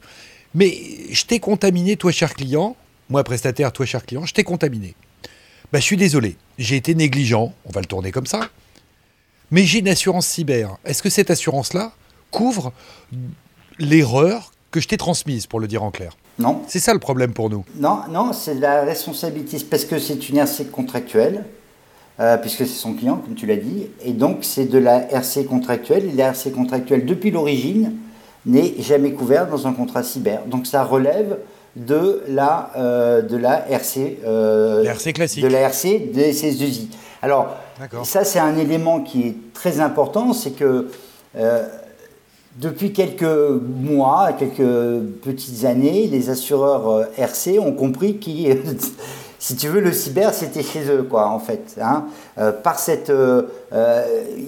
mais 0.56 0.76
je 1.12 1.26
t'ai 1.26 1.40
contaminé, 1.40 1.98
toi 1.98 2.12
cher 2.12 2.34
client, 2.34 2.76
moi 3.10 3.24
prestataire, 3.24 3.72
toi 3.72 3.86
cher 3.86 4.06
client, 4.06 4.26
je 4.26 4.34
t'ai 4.34 4.44
contaminé. 4.44 4.96
Bah, 5.72 5.80
je 5.80 5.86
suis 5.86 5.98
désolé, 5.98 6.38
j'ai 6.58 6.76
été 6.76 6.96
négligent, 6.96 7.54
on 7.66 7.72
va 7.72 7.82
le 7.82 7.86
tourner 7.86 8.12
comme 8.12 8.26
ça, 8.26 8.50
mais 9.52 9.66
j'ai 9.66 9.80
une 9.80 9.90
assurance 9.90 10.28
cyber. 10.28 10.78
Est-ce 10.86 11.04
que 11.04 11.10
cette 11.10 11.30
assurance-là 11.30 11.94
couvre 12.32 12.72
l'erreur 13.78 14.52
que 14.72 14.80
je 14.80 14.88
t'ai 14.88 14.98
transmise, 14.98 15.48
pour 15.48 15.60
le 15.60 15.68
dire 15.68 15.84
en 15.84 15.92
clair 15.92 16.18
Non. 16.40 16.62
C'est 16.68 16.80
ça 16.80 16.94
le 16.94 17.00
problème 17.00 17.34
pour 17.34 17.50
nous. 17.50 17.66
Non, 17.76 18.00
non, 18.10 18.34
c'est 18.34 18.56
la 18.56 18.84
responsabilité, 18.84 19.58
parce 19.70 19.86
que 19.86 20.00
c'est 20.00 20.30
une 20.30 20.38
RC 20.38 20.66
contractuelle, 20.72 21.46
euh, 22.20 22.38
puisque 22.38 22.60
c'est 22.60 22.68
son 22.68 22.94
client, 22.94 23.18
comme 23.18 23.36
tu 23.36 23.46
l'as 23.46 23.58
dit, 23.58 23.88
et 24.04 24.14
donc 24.14 24.40
c'est 24.42 24.66
de 24.66 24.78
la 24.78 25.12
RC 25.12 25.46
contractuelle, 25.46 26.06
et 26.06 26.14
la 26.14 26.28
RC 26.28 26.52
contractuelle, 26.52 27.06
depuis 27.06 27.32
l'origine, 27.32 27.94
n'est 28.46 28.76
jamais 28.80 29.12
couverte 29.12 29.50
dans 29.52 29.68
un 29.68 29.74
contrat 29.74 30.04
cyber. 30.04 30.46
Donc 30.46 30.66
ça 30.66 30.84
relève 30.84 31.38
de 31.76 32.24
la, 32.28 32.72
euh, 32.76 33.22
de 33.22 33.38
la 33.38 33.68
RC, 33.70 34.20
euh, 34.26 34.84
RC 34.84 35.14
classique. 35.14 35.44
De 35.44 35.48
la 35.48 35.60
RC 35.60 36.12
des 36.14 36.34
SS2I. 36.34 36.88
Alors, 37.22 37.56
ça 38.04 38.24
c'est 38.24 38.40
un 38.40 38.58
élément 38.58 39.02
qui 39.02 39.28
est 39.28 39.36
très 39.54 39.80
important, 39.80 40.34
c'est 40.34 40.52
que 40.52 40.90
depuis 42.58 42.92
quelques 42.92 43.24
mois, 43.24 44.34
quelques 44.34 45.02
petites 45.24 45.64
années, 45.64 46.08
les 46.08 46.30
assureurs 46.30 46.90
euh, 46.90 47.06
RC 47.18 47.60
ont 47.60 47.72
compris 47.72 48.20
que, 48.20 48.30
si 49.40 49.56
tu 49.56 49.70
veux, 49.70 49.80
le 49.80 49.94
cyber, 49.94 50.34
c'était 50.34 50.62
chez 50.62 50.84
eux, 50.90 51.04
quoi, 51.04 51.30
en 51.30 51.40
fait. 51.40 51.78
Hein. 51.82 52.08
Euh, 52.38 52.52
par 52.52 52.78
cette, 52.78 53.10
euh, 53.10 53.44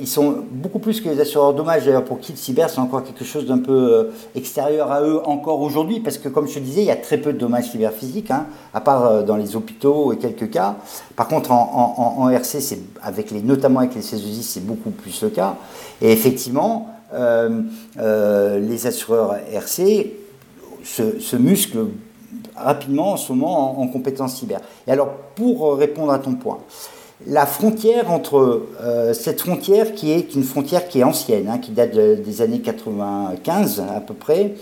ils 0.02 0.08
sont 0.08 0.44
beaucoup 0.52 0.80
plus 0.80 1.00
que 1.00 1.08
les 1.08 1.22
assureurs 1.22 1.54
dommages. 1.54 1.86
D'ailleurs, 1.86 2.04
pour 2.04 2.20
qui 2.20 2.34
le 2.34 2.38
cyber, 2.38 2.70
c'est 2.70 2.80
encore 2.80 3.06
quelque 3.06 3.24
chose 3.24 3.46
d'un 3.46 3.60
peu 3.60 4.10
extérieur 4.36 4.92
à 4.92 5.02
eux 5.02 5.22
encore 5.26 5.62
aujourd'hui, 5.62 6.02
parce 6.02 6.18
que, 6.18 6.28
comme 6.28 6.50
je 6.50 6.56
te 6.56 6.60
disais, 6.60 6.82
il 6.82 6.88
y 6.88 6.92
a 6.92 6.98
très 6.98 7.18
peu 7.18 7.32
de 7.32 7.38
dommages 7.38 7.72
cyber 7.72 7.94
physiques, 7.94 8.32
hein, 8.32 8.48
à 8.74 8.82
part 8.82 9.24
dans 9.24 9.38
les 9.38 9.56
hôpitaux 9.56 10.12
et 10.12 10.18
quelques 10.18 10.50
cas. 10.50 10.76
Par 11.16 11.30
contre, 11.30 11.54
en, 11.54 12.18
en, 12.18 12.30
RC, 12.30 12.60
c'est 12.60 12.80
avec 13.02 13.32
les, 13.32 13.42
notamment 13.42 13.80
avec 13.80 13.96
les 13.96 14.02
CESI, 14.02 14.44
c'est 14.44 14.66
beaucoup 14.66 14.90
plus 14.90 15.24
le 15.24 15.30
cas. 15.30 15.56
Et 16.02 16.12
effectivement, 16.12 16.90
les 17.14 18.88
assureurs 18.88 19.36
RC 19.52 20.12
se, 20.84 21.36
musclent 21.36 21.88
rapidement 22.56 23.12
en 23.12 23.18
ce 23.18 23.32
moment 23.32 23.80
en, 23.82 23.88
compétences 23.88 24.36
cyber. 24.36 24.60
Et 24.88 24.92
alors, 24.92 25.10
pour 25.36 25.78
répondre 25.78 26.12
à 26.12 26.20
ton 26.20 26.34
point, 26.34 26.60
la 27.28 27.46
frontière 27.46 28.12
entre 28.12 28.64
cette 29.14 29.42
frontière 29.42 29.94
qui 29.94 30.12
est 30.12 30.36
une 30.36 30.44
frontière 30.44 30.88
qui 30.88 31.00
est 31.00 31.04
ancienne, 31.04 31.48
hein, 31.50 31.58
qui 31.58 31.72
date 31.72 31.94
des 31.94 32.42
années 32.42 32.60
95 32.60 33.84
à 33.96 34.02
peu 34.02 34.14
près, 34.14 34.56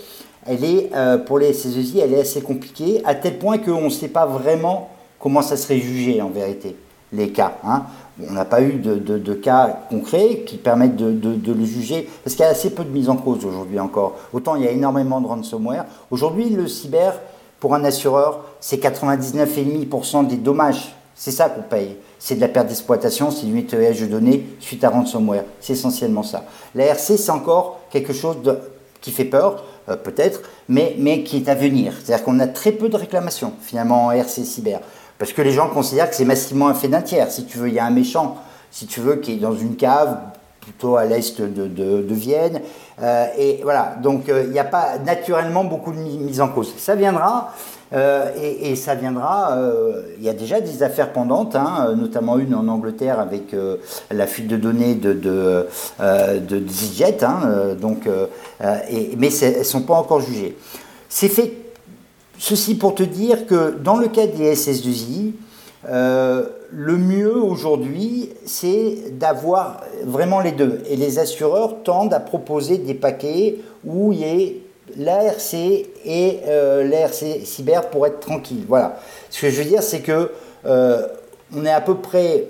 elle 0.46 0.64
est 0.64 0.90
pour 1.26 1.38
les 1.38 1.52
SSI, 1.52 2.00
elle 2.02 2.14
est 2.14 2.20
assez 2.20 2.42
compliquée 2.42 3.02
à 3.04 3.14
tel 3.14 3.38
point 3.38 3.58
qu'on 3.58 3.82
ne 3.82 3.90
sait 3.90 4.08
pas 4.08 4.26
vraiment 4.26 4.90
comment 5.18 5.42
ça 5.42 5.56
serait 5.56 5.78
jugé 5.78 6.20
en 6.20 6.28
vérité 6.28 6.76
les 7.12 7.30
cas. 7.30 7.58
Hein. 7.64 7.84
On 8.20 8.32
n'a 8.32 8.44
pas 8.44 8.60
eu 8.60 8.74
de, 8.74 9.34
cas 9.34 9.80
concrets 9.88 10.42
qui 10.46 10.56
permettent 10.56 10.96
de, 10.96 11.52
le 11.52 11.64
juger, 11.64 12.08
parce 12.22 12.36
qu'il 12.36 12.44
y 12.44 12.48
a 12.48 12.50
assez 12.50 12.70
peu 12.70 12.84
de 12.84 12.90
mise 12.90 13.08
en 13.08 13.16
cause 13.16 13.44
aujourd'hui 13.44 13.80
encore. 13.80 14.16
Autant 14.32 14.56
il 14.56 14.64
y 14.64 14.68
a 14.68 14.70
énormément 14.70 15.20
de 15.20 15.26
ransomware. 15.26 15.86
Aujourd'hui, 16.10 16.50
le 16.50 16.68
cyber, 16.68 17.14
pour 17.58 17.74
un 17.74 17.84
assureur, 17.84 18.44
c'est 18.60 18.82
99,5% 18.82 20.26
des 20.26 20.36
dommages. 20.36 20.94
C'est 21.14 21.30
ça 21.30 21.48
qu'on 21.48 21.62
paye. 21.62 21.96
C'est 22.18 22.36
de 22.36 22.40
la 22.40 22.48
perte 22.48 22.68
d'exploitation, 22.68 23.30
c'est 23.30 23.46
du 23.46 23.52
nettoyage 23.52 24.00
de 24.00 24.06
données 24.06 24.46
suite 24.60 24.84
à 24.84 24.90
ransomware. 24.90 25.44
C'est 25.60 25.72
essentiellement 25.74 26.22
ça. 26.22 26.44
La 26.74 26.86
RC, 26.86 27.16
c'est 27.16 27.30
encore 27.30 27.80
quelque 27.90 28.12
chose 28.12 28.36
qui 29.00 29.10
fait 29.10 29.24
peur, 29.24 29.64
euh, 29.88 29.96
peut-être, 29.96 30.42
mais, 30.68 30.94
mais 30.98 31.22
qui 31.22 31.36
est 31.38 31.48
à 31.48 31.54
venir. 31.54 31.94
C'est-à-dire 32.02 32.24
qu'on 32.24 32.40
a 32.40 32.46
très 32.46 32.72
peu 32.72 32.88
de 32.88 32.96
réclamations, 32.96 33.52
finalement, 33.60 34.06
en 34.06 34.12
RC 34.12 34.44
cyber. 34.44 34.80
Parce 35.22 35.34
que 35.34 35.42
les 35.42 35.52
gens 35.52 35.68
considèrent 35.68 36.10
que 36.10 36.16
c'est 36.16 36.24
massivement 36.24 36.66
un 36.66 36.74
fait 36.74 36.88
d'un 36.88 37.00
tiers. 37.00 37.30
Si 37.30 37.44
tu 37.44 37.56
veux, 37.56 37.68
il 37.68 37.74
y 37.74 37.78
a 37.78 37.84
un 37.84 37.92
méchant, 37.92 38.38
si 38.72 38.88
tu 38.88 38.98
veux, 38.98 39.14
qui 39.14 39.34
est 39.34 39.36
dans 39.36 39.54
une 39.54 39.76
cave, 39.76 40.18
plutôt 40.60 40.96
à 40.96 41.04
l'est 41.04 41.40
de, 41.40 42.12
Vienne. 42.12 42.60
Euh, 43.00 43.26
et 43.38 43.60
voilà, 43.62 43.94
donc 44.02 44.28
euh, 44.28 44.42
il 44.46 44.50
n'y 44.50 44.58
a 44.58 44.64
pas 44.64 44.98
naturellement 44.98 45.62
beaucoup 45.62 45.92
de 45.92 45.98
mise 45.98 46.40
en 46.40 46.48
cause. 46.48 46.74
Ça 46.76 46.96
viendra, 46.96 47.52
euh, 47.92 48.32
et, 48.36 48.74
ça 48.74 48.96
viendra, 48.96 49.56
il 50.18 50.24
y 50.24 50.28
a 50.28 50.32
déjà 50.32 50.60
des 50.60 50.82
affaires 50.82 51.12
pendantes, 51.12 51.54
hein, 51.54 51.94
notamment 51.96 52.36
une 52.36 52.56
en 52.56 52.66
Angleterre 52.66 53.20
avec 53.20 53.54
la 54.10 54.26
fuite 54.26 54.48
de 54.48 54.56
données 54.56 54.96
de, 54.96 55.12
de, 55.12 55.68
de 56.00 57.24
hein, 57.24 57.76
donc, 57.80 58.08
et, 58.90 59.12
mais 59.16 59.32
elles 59.36 59.58
ne 59.60 59.62
sont 59.62 59.82
pas 59.82 59.94
encore 59.94 60.20
jugées. 60.20 60.58
C'est 61.08 61.28
fait 61.28 61.61
Ceci 62.42 62.74
pour 62.74 62.96
te 62.96 63.04
dire 63.04 63.46
que 63.46 63.70
dans 63.70 63.96
le 63.96 64.08
cas 64.08 64.26
des 64.26 64.56
SS2I, 64.56 65.30
euh, 65.88 66.48
le 66.72 66.96
mieux 66.96 67.40
aujourd'hui, 67.40 68.30
c'est 68.46 69.16
d'avoir 69.16 69.82
vraiment 70.04 70.40
les 70.40 70.50
deux. 70.50 70.82
Et 70.90 70.96
les 70.96 71.20
assureurs 71.20 71.84
tendent 71.84 72.12
à 72.12 72.18
proposer 72.18 72.78
des 72.78 72.94
paquets 72.94 73.58
où 73.84 74.12
il 74.12 74.18
y 74.18 74.24
ait 74.24 74.56
l'ARC 74.96 75.54
et 75.54 76.40
euh, 76.48 76.82
l'ARC 76.82 77.44
cyber 77.44 77.88
pour 77.90 78.08
être 78.08 78.18
tranquille. 78.18 78.64
Voilà. 78.66 78.98
Ce 79.30 79.40
que 79.40 79.48
je 79.48 79.62
veux 79.62 79.68
dire, 79.68 79.84
c'est 79.84 80.00
que 80.00 80.32
euh, 80.66 81.06
on 81.56 81.64
est 81.64 81.70
à 81.70 81.80
peu 81.80 81.94
près, 81.94 82.48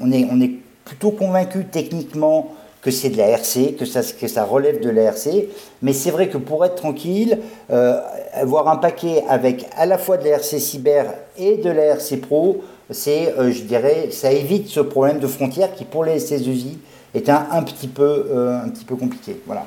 on 0.00 0.10
est, 0.10 0.26
on 0.32 0.40
est 0.40 0.50
plutôt 0.84 1.12
convaincu 1.12 1.66
techniquement 1.66 2.56
que 2.84 2.90
c'est 2.90 3.08
de 3.08 3.16
la 3.16 3.28
RC, 3.28 3.76
que 3.78 3.86
ça, 3.86 4.44
relève 4.44 4.78
de 4.80 4.90
la 4.90 5.04
RC. 5.04 5.48
Mais 5.80 5.94
c'est 5.94 6.10
vrai 6.10 6.28
que 6.28 6.36
pour 6.36 6.66
être 6.66 6.74
tranquille, 6.74 7.38
euh, 7.70 7.98
avoir 8.34 8.68
un 8.68 8.76
paquet 8.76 9.24
avec 9.26 9.64
à 9.74 9.86
la 9.86 9.96
fois 9.96 10.18
de 10.18 10.24
la 10.24 10.32
RC 10.32 10.58
cyber 10.58 11.06
et 11.38 11.56
de 11.56 11.70
la 11.70 11.84
RC 11.94 12.18
pro, 12.18 12.62
c'est, 12.90 13.32
euh, 13.38 13.50
je 13.50 13.62
dirais, 13.62 14.08
ça 14.10 14.30
évite 14.30 14.68
ce 14.68 14.80
problème 14.80 15.18
de 15.18 15.26
frontière 15.26 15.74
qui 15.74 15.86
pour 15.86 16.04
les 16.04 16.20
SSEJ 16.20 16.76
est 17.14 17.30
un, 17.30 17.46
un, 17.52 17.62
petit 17.62 17.88
peu, 17.88 18.26
euh, 18.30 18.60
un 18.62 18.68
petit 18.68 18.84
peu 18.84 18.96
compliqué. 18.96 19.40
Voilà. 19.46 19.66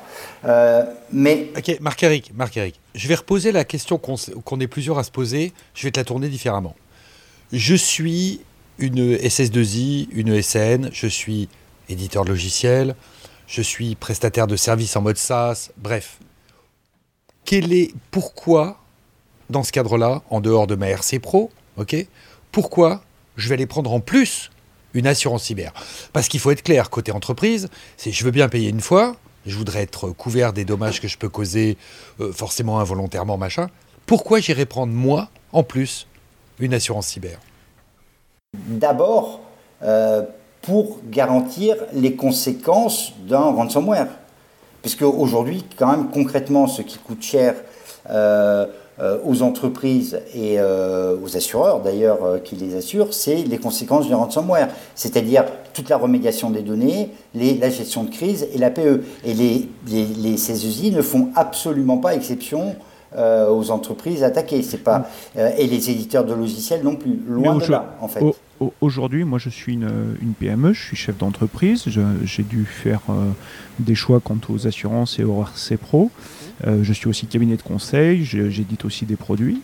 mais... 1.11 1.47
Ok, 1.57 1.75
Marc-Éric, 1.81 2.33
Marc-Éric, 2.35 2.79
je 2.93 3.07
vais 3.07 3.15
reposer 3.15 3.51
la 3.51 3.63
question 3.63 3.97
qu'on 3.97 4.59
est 4.59 4.67
plusieurs 4.67 4.99
à 4.99 5.03
se 5.03 5.11
poser, 5.11 5.53
je 5.73 5.83
vais 5.85 5.91
te 5.91 5.99
la 5.99 6.03
tourner 6.03 6.29
différemment. 6.29 6.75
Je 7.51 7.73
suis 7.73 8.41
une 8.77 9.15
SS2I, 9.15 10.09
une 10.11 10.39
SN, 10.39 10.89
je 10.93 11.07
suis 11.07 11.49
éditeur 11.89 12.23
de 12.25 12.29
logiciel, 12.29 12.95
je 13.47 13.61
suis 13.61 13.95
prestataire 13.95 14.47
de 14.47 14.55
services 14.55 14.95
en 14.95 15.01
mode 15.01 15.17
SaaS, 15.17 15.71
bref. 15.77 16.19
Quel 17.45 17.71
est, 17.71 17.93
pourquoi, 18.11 18.77
dans 19.49 19.63
ce 19.63 19.71
cadre-là, 19.71 20.21
en 20.29 20.41
dehors 20.41 20.67
de 20.67 20.75
ma 20.75 20.89
RC 20.89 21.19
Pro, 21.19 21.49
pourquoi 22.51 23.01
je 23.37 23.47
vais 23.47 23.53
aller 23.53 23.65
prendre 23.65 23.93
en 23.93 23.99
plus 23.99 24.51
une 24.93 25.07
assurance 25.07 25.43
cyber? 25.43 25.71
Parce 26.11 26.27
qu'il 26.27 26.39
faut 26.39 26.51
être 26.51 26.63
clair, 26.63 26.89
côté 26.89 27.11
entreprise, 27.11 27.69
c'est 27.95 28.11
je 28.11 28.25
veux 28.25 28.31
bien 28.31 28.49
payer 28.49 28.69
une 28.69 28.81
fois, 28.81 29.15
je 29.45 29.55
voudrais 29.55 29.83
être 29.83 30.09
couvert 30.09 30.51
des 30.51 30.65
dommages 30.65 30.99
que 30.99 31.07
je 31.07 31.17
peux 31.17 31.29
causer 31.29 31.77
euh, 32.19 32.33
forcément 32.33 32.79
involontairement, 32.79 33.37
machin. 33.37 33.69
Pourquoi 34.05 34.39
j'irai 34.39 34.65
prendre 34.65 34.91
moi, 34.91 35.29
en 35.53 35.63
plus, 35.63 36.07
une 36.59 36.73
assurance 36.73 37.07
cyber? 37.07 37.39
D'abord, 38.53 39.41
euh, 39.83 40.23
pour 40.67 40.99
garantir 41.09 41.77
les 41.93 42.15
conséquences 42.15 43.13
d'un 43.25 43.39
ransomware. 43.39 44.09
Puisque 44.81 45.03
aujourd'hui, 45.03 45.63
quand 45.77 45.87
même, 45.87 46.09
concrètement, 46.09 46.67
ce 46.67 46.81
qui 46.81 46.97
coûte 46.97 47.21
cher 47.21 47.55
euh, 48.09 48.65
euh, 48.99 49.17
aux 49.25 49.43
entreprises 49.43 50.19
et 50.35 50.59
euh, 50.59 51.15
aux 51.23 51.37
assureurs, 51.37 51.79
d'ailleurs, 51.79 52.43
qui 52.43 52.57
les 52.57 52.75
assurent, 52.75 53.13
c'est 53.13 53.37
les 53.37 53.59
conséquences 53.59 54.07
du 54.07 54.13
ransomware. 54.13 54.67
C'est-à-dire 54.93 55.45
toute 55.73 55.87
la 55.87 55.95
remédiation 55.95 56.49
des 56.49 56.63
données, 56.63 57.11
les, 57.33 57.57
la 57.57 57.69
gestion 57.69 58.03
de 58.03 58.09
crise 58.09 58.45
et 58.53 58.57
la 58.57 58.69
PE. 58.69 59.03
Et 59.23 59.33
les, 59.33 59.69
les, 59.87 60.35
ces 60.35 60.65
usines 60.65 60.97
ne 60.97 61.01
font 61.01 61.29
absolument 61.35 61.97
pas 61.97 62.13
exception 62.13 62.75
aux 63.17 63.71
entreprises 63.71 64.21
attaquées. 64.21 64.61
C'est 64.63 64.83
pas, 64.83 65.05
et 65.35 65.65
les 65.65 65.89
éditeurs 65.89 66.25
de 66.25 66.33
logiciels 66.33 66.83
non 66.83 66.97
plus. 66.97 67.17
Loin 67.25 67.55
de 67.55 67.71
là, 67.71 67.95
en 68.01 68.09
fait. 68.09 68.21
Aujourd'hui, 68.81 69.23
moi 69.23 69.37
je 69.37 69.49
suis 69.49 69.73
une, 69.73 70.33
PME, 70.39 70.73
je 70.73 70.81
suis 70.81 70.95
chef 70.95 71.17
d'entreprise, 71.17 71.85
j'ai 72.23 72.43
dû 72.43 72.65
faire 72.65 73.01
euh, 73.09 73.29
des 73.77 73.93
choix 73.93 74.19
quant 74.19 74.39
aux 74.49 74.65
assurances 74.65 75.19
et 75.19 75.23
aux 75.23 75.41
RC 75.41 75.77
Pro. 75.77 76.09
Euh, 76.65 76.79
je 76.81 76.91
suis 76.91 77.07
aussi 77.07 77.27
cabinet 77.27 77.55
de 77.55 77.61
conseil, 77.61 78.23
j'édite 78.23 78.83
aussi 78.83 79.05
des 79.05 79.15
produits. 79.15 79.61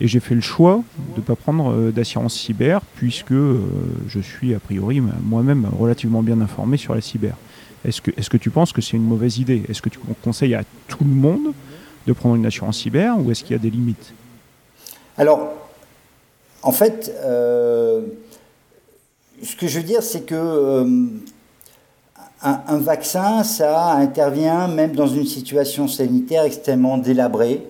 Et 0.00 0.08
j'ai 0.08 0.18
fait 0.18 0.34
le 0.34 0.40
choix 0.40 0.82
de 1.14 1.20
ne 1.20 1.24
pas 1.24 1.36
prendre 1.36 1.72
euh, 1.72 1.90
d'assurance 1.92 2.34
cyber 2.34 2.80
puisque 2.96 3.32
je 3.32 4.20
suis 4.20 4.54
a 4.54 4.58
priori 4.58 5.00
moi-même 5.00 5.68
relativement 5.78 6.22
bien 6.22 6.40
informé 6.40 6.78
sur 6.78 6.96
la 6.96 7.00
cyber. 7.00 7.36
Est-ce 7.84 8.00
que, 8.00 8.10
est 8.10 8.28
que 8.28 8.36
tu 8.38 8.50
penses 8.50 8.72
que 8.72 8.80
c'est 8.80 8.96
une 8.96 9.04
mauvaise 9.04 9.38
idée? 9.38 9.62
Est-ce 9.68 9.82
que 9.82 9.88
tu 9.88 10.00
conseilles 10.24 10.54
à 10.54 10.64
tout 10.88 11.04
le 11.04 11.14
monde 11.14 11.52
de 12.08 12.12
prendre 12.12 12.34
une 12.34 12.46
assurance 12.46 12.78
cyber 12.78 13.16
ou 13.18 13.30
est-ce 13.30 13.44
qu'il 13.44 13.52
y 13.52 13.58
a 13.58 13.62
des 13.62 13.70
limites? 13.70 14.12
Alors, 15.16 15.52
en 16.62 16.72
fait, 16.72 17.12
ce 19.42 19.56
que 19.56 19.66
je 19.66 19.78
veux 19.78 19.84
dire, 19.84 20.02
c'est 20.02 20.22
que 20.22 20.34
euh, 20.34 21.06
un, 22.42 22.78
vaccin, 22.78 23.42
ça 23.42 23.92
intervient 23.92 24.68
même 24.68 24.94
dans 24.94 25.06
une 25.06 25.26
situation 25.26 25.88
sanitaire 25.88 26.44
extrêmement 26.44 26.98
délabrée. 26.98 27.66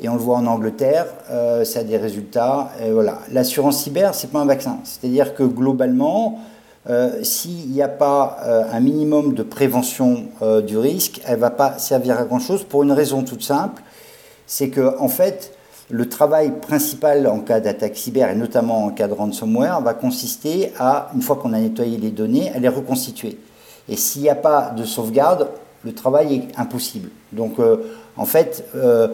Et 0.00 0.08
on 0.08 0.14
le 0.14 0.20
voit 0.20 0.36
en 0.36 0.46
Angleterre, 0.46 1.06
euh, 1.30 1.64
ça 1.64 1.80
a 1.80 1.84
des 1.84 1.96
résultats. 1.96 2.70
Voilà. 2.92 3.18
L'assurance 3.32 3.82
cyber, 3.82 4.14
c'est 4.14 4.30
pas 4.30 4.38
un 4.38 4.46
vaccin. 4.46 4.78
C'est-à-dire 4.84 5.34
que 5.34 5.42
globalement, 5.42 6.38
euh, 6.88 7.22
s'il 7.24 7.70
n'y 7.70 7.82
a 7.82 7.88
pas 7.88 8.38
un 8.72 8.80
minimum 8.80 9.34
de 9.34 9.42
prévention 9.42 10.26
du 10.64 10.78
risque, 10.78 11.20
elle 11.26 11.36
ne 11.36 11.40
va 11.40 11.50
pas 11.50 11.78
servir 11.78 12.18
à 12.18 12.24
grand-chose 12.24 12.64
pour 12.64 12.84
une 12.84 12.92
raison 12.92 13.24
toute 13.24 13.42
simple. 13.42 13.82
C'est 14.46 14.68
que, 14.68 14.96
en 14.98 15.08
fait, 15.08 15.57
le 15.90 16.08
travail 16.08 16.60
principal 16.60 17.26
en 17.26 17.40
cas 17.40 17.60
d'attaque 17.60 17.96
cyber, 17.96 18.30
et 18.30 18.34
notamment 18.34 18.84
en 18.84 18.90
cas 18.90 19.08
de 19.08 19.14
ransomware, 19.14 19.80
va 19.80 19.94
consister 19.94 20.72
à, 20.78 21.10
une 21.14 21.22
fois 21.22 21.36
qu'on 21.36 21.52
a 21.52 21.58
nettoyé 21.58 21.96
les 21.96 22.10
données, 22.10 22.52
à 22.52 22.58
les 22.58 22.68
reconstituer. 22.68 23.38
Et 23.88 23.96
s'il 23.96 24.22
n'y 24.22 24.28
a 24.28 24.34
pas 24.34 24.70
de 24.76 24.84
sauvegarde, 24.84 25.48
le 25.84 25.94
travail 25.94 26.34
est 26.34 26.58
impossible. 26.58 27.10
Donc, 27.32 27.58
euh, 27.58 27.78
en 28.16 28.26
fait, 28.26 28.64
euh, 28.74 29.08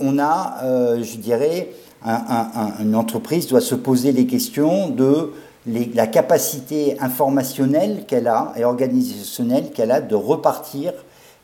on 0.00 0.18
a, 0.18 0.58
euh, 0.62 1.02
je 1.02 1.16
dirais, 1.16 1.70
une 2.80 2.96
entreprise 2.96 3.46
doit 3.46 3.60
se 3.60 3.76
poser 3.76 4.10
les 4.12 4.26
questions 4.26 4.88
de 4.88 5.32
la 5.66 6.08
capacité 6.08 6.96
informationnelle 7.00 8.04
qu'elle 8.06 8.26
a 8.26 8.52
et 8.56 8.64
organisationnelle 8.64 9.70
qu'elle 9.70 9.92
a 9.92 10.00
de 10.00 10.16
repartir 10.16 10.92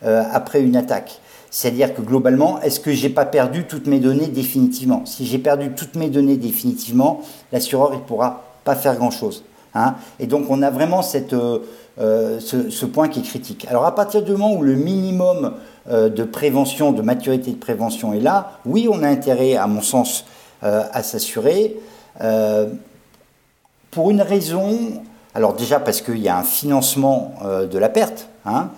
après 0.02 0.60
une 0.60 0.74
attaque. 0.74 1.20
C'est-à-dire 1.50 1.94
que 1.94 2.02
globalement, 2.02 2.60
est-ce 2.60 2.80
que 2.80 2.92
j'ai 2.92 3.08
pas 3.08 3.24
perdu 3.24 3.64
toutes 3.64 3.86
mes 3.86 4.00
données 4.00 4.26
définitivement? 4.26 5.06
Si 5.06 5.26
j'ai 5.26 5.38
perdu 5.38 5.70
toutes 5.74 5.94
mes 5.94 6.10
données 6.10 6.36
définitivement, 6.36 7.22
l'assureur 7.52 7.92
ne 7.92 7.98
pourra 7.98 8.44
pas 8.64 8.74
faire 8.74 8.96
grand-chose. 8.96 9.44
Hein 9.74 9.94
et 10.18 10.26
donc 10.26 10.46
on 10.50 10.62
a 10.62 10.70
vraiment 10.70 11.02
euh, 11.32 11.58
euh, 12.00 12.40
ce, 12.40 12.86
point 12.86 13.08
qui 13.08 13.20
est 13.20 13.22
critique. 13.22 13.66
Alors 13.68 13.84
à 13.84 13.94
partir 13.94 14.22
du 14.22 14.32
moment 14.32 14.54
où 14.54 14.62
le 14.62 14.74
minimum 14.74 15.54
euh, 15.90 16.08
de 16.08 16.24
prévention, 16.24 16.92
de 16.92 17.02
maturité 17.02 17.50
de 17.50 17.56
prévention 17.56 18.12
est 18.12 18.20
là, 18.20 18.58
oui, 18.66 18.88
on 18.90 19.02
a 19.02 19.08
intérêt, 19.08 19.56
à 19.56 19.66
mon 19.66 19.82
sens, 19.82 20.24
à 20.60 21.04
s'assurer. 21.04 21.76
pour 23.92 24.10
une 24.10 24.22
raison, 24.22 24.76
alors 25.34 25.54
déjà 25.54 25.78
parce 25.78 26.00
qu'il 26.00 26.18
y 26.18 26.28
a 26.28 26.36
un 26.36 26.42
financement 26.42 27.34
de 27.44 27.78
la 27.78 27.88
perte, 27.88 28.28
hein, 28.44 28.70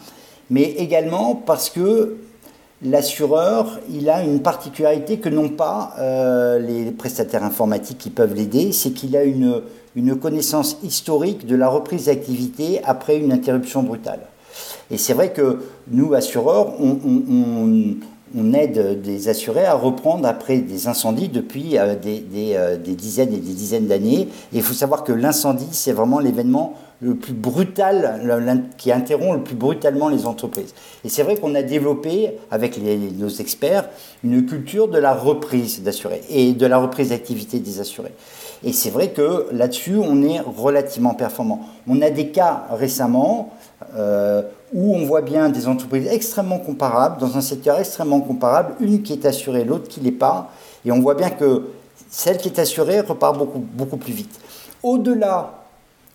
mais 0.51 0.65
également 0.65 1.35
parce 1.35 1.71
que 1.71 2.19
l'assureur, 2.83 3.79
il 3.91 4.09
a 4.09 4.23
une 4.23 4.41
particularité 4.41 5.19
que 5.19 5.29
n'ont 5.29 5.51
pas 5.51 5.95
euh, 5.99 6.59
les 6.59 6.91
prestataires 6.93 7.45
informatiques 7.45 7.99
qui 7.99 8.11
peuvent 8.11 8.35
l'aider, 8.35 8.73
c'est 8.73 8.91
qu'il 8.91 9.17
a 9.17 9.25
une, 9.25 9.63
connaissance 10.21 10.79
historique 10.83 11.47
de 11.47 11.57
la 11.57 11.69
reprise 11.69 12.07
d'activité 12.07 12.81
après 12.85 13.19
une 13.19 13.33
interruption 13.33 13.83
brutale. 13.83 14.21
Et 14.91 14.97
c'est 14.97 15.13
vrai 15.13 15.33
que 15.33 15.63
nous, 15.91 16.15
assureurs, 16.15 16.75
on, 16.81 17.97
aide 18.55 19.03
des 19.03 19.29
assurés 19.29 19.65
à 19.65 19.75
reprendre 19.75 20.27
après 20.27 20.59
des 20.59 20.89
incendies 20.89 21.29
depuis 21.29 21.79
euh, 21.79 21.95
euh, 22.05 22.77
des, 22.77 22.95
dizaines 22.95 23.35
et 23.35 23.39
des 23.39 23.53
dizaines 23.53 23.87
d'années. 23.87 24.29
Et 24.53 24.57
il 24.57 24.63
faut 24.63 24.75
savoir 24.75 25.05
que 25.05 25.13
l'incendie, 25.13 25.69
c'est 25.73 25.93
vraiment 25.93 26.19
l'événement 26.19 26.75
le 27.03 27.15
plus 27.15 27.33
brutal, 27.33 28.21
qui 28.77 28.93
interrompt 28.93 29.39
le 29.39 29.43
plus 29.43 29.55
brutalement 29.55 30.09
les 30.09 30.27
entreprises. 30.27 30.75
Et 31.03 31.09
c'est 31.09 31.23
vrai 31.23 31.37
qu'on 31.37 31.55
a 31.55 31.63
développé, 31.63 32.33
avec 32.51 32.79
nos 33.19 33.29
experts, 33.29 33.89
une 34.23 34.45
culture 34.45 34.87
de 34.87 34.99
la 34.99 35.15
reprise 35.15 35.83
d'assurés 35.83 36.21
et 36.29 36.53
de 36.53 36.67
la 36.67 36.77
reprise 36.77 37.09
d'activité 37.09 37.59
des 37.59 37.81
assurés. 37.81 38.13
Et 38.63 38.75
c'est 38.75 38.91
vrai 38.91 39.13
que 39.13 39.47
là-dessus, 39.53 39.97
on 39.97 40.23
est 40.23 40.41
relativement 40.41 41.15
performant. 41.15 41.61
On 41.89 42.03
a 42.03 42.11
des 42.11 42.29
cas 42.29 42.67
récemment 42.71 43.55
euh, 43.97 44.43
où 44.73 44.95
on 44.95 45.05
voit 45.05 45.23
bien 45.23 45.49
des 45.49 45.67
entreprises 45.67 46.07
extrêmement 46.11 46.59
comparables, 46.59 47.21
dans 47.21 47.37
un 47.37 47.41
secteur 47.41 47.79
extrêmement 47.79 48.21
comparable, 48.21 48.75
une 48.81 49.03
qui 49.03 49.13
est 49.13 49.27
assurée, 49.27 49.65
l'autre 49.65 49.89
qui 49.89 50.01
ne 50.01 50.07
l'est 50.07 50.13
pas. 50.13 50.51
Et 50.85 50.93
on 50.93 51.01
voit 51.01 51.15
bien 51.15 51.31
que 51.31 51.65
celle 52.11 52.37
qui 52.39 52.49
est 52.49 52.59
assurée 52.59 53.01
repart 53.01 53.37
beaucoup, 53.37 53.97
plus 53.97 54.13
vite. 54.13 54.41
Au-delà 54.83 55.55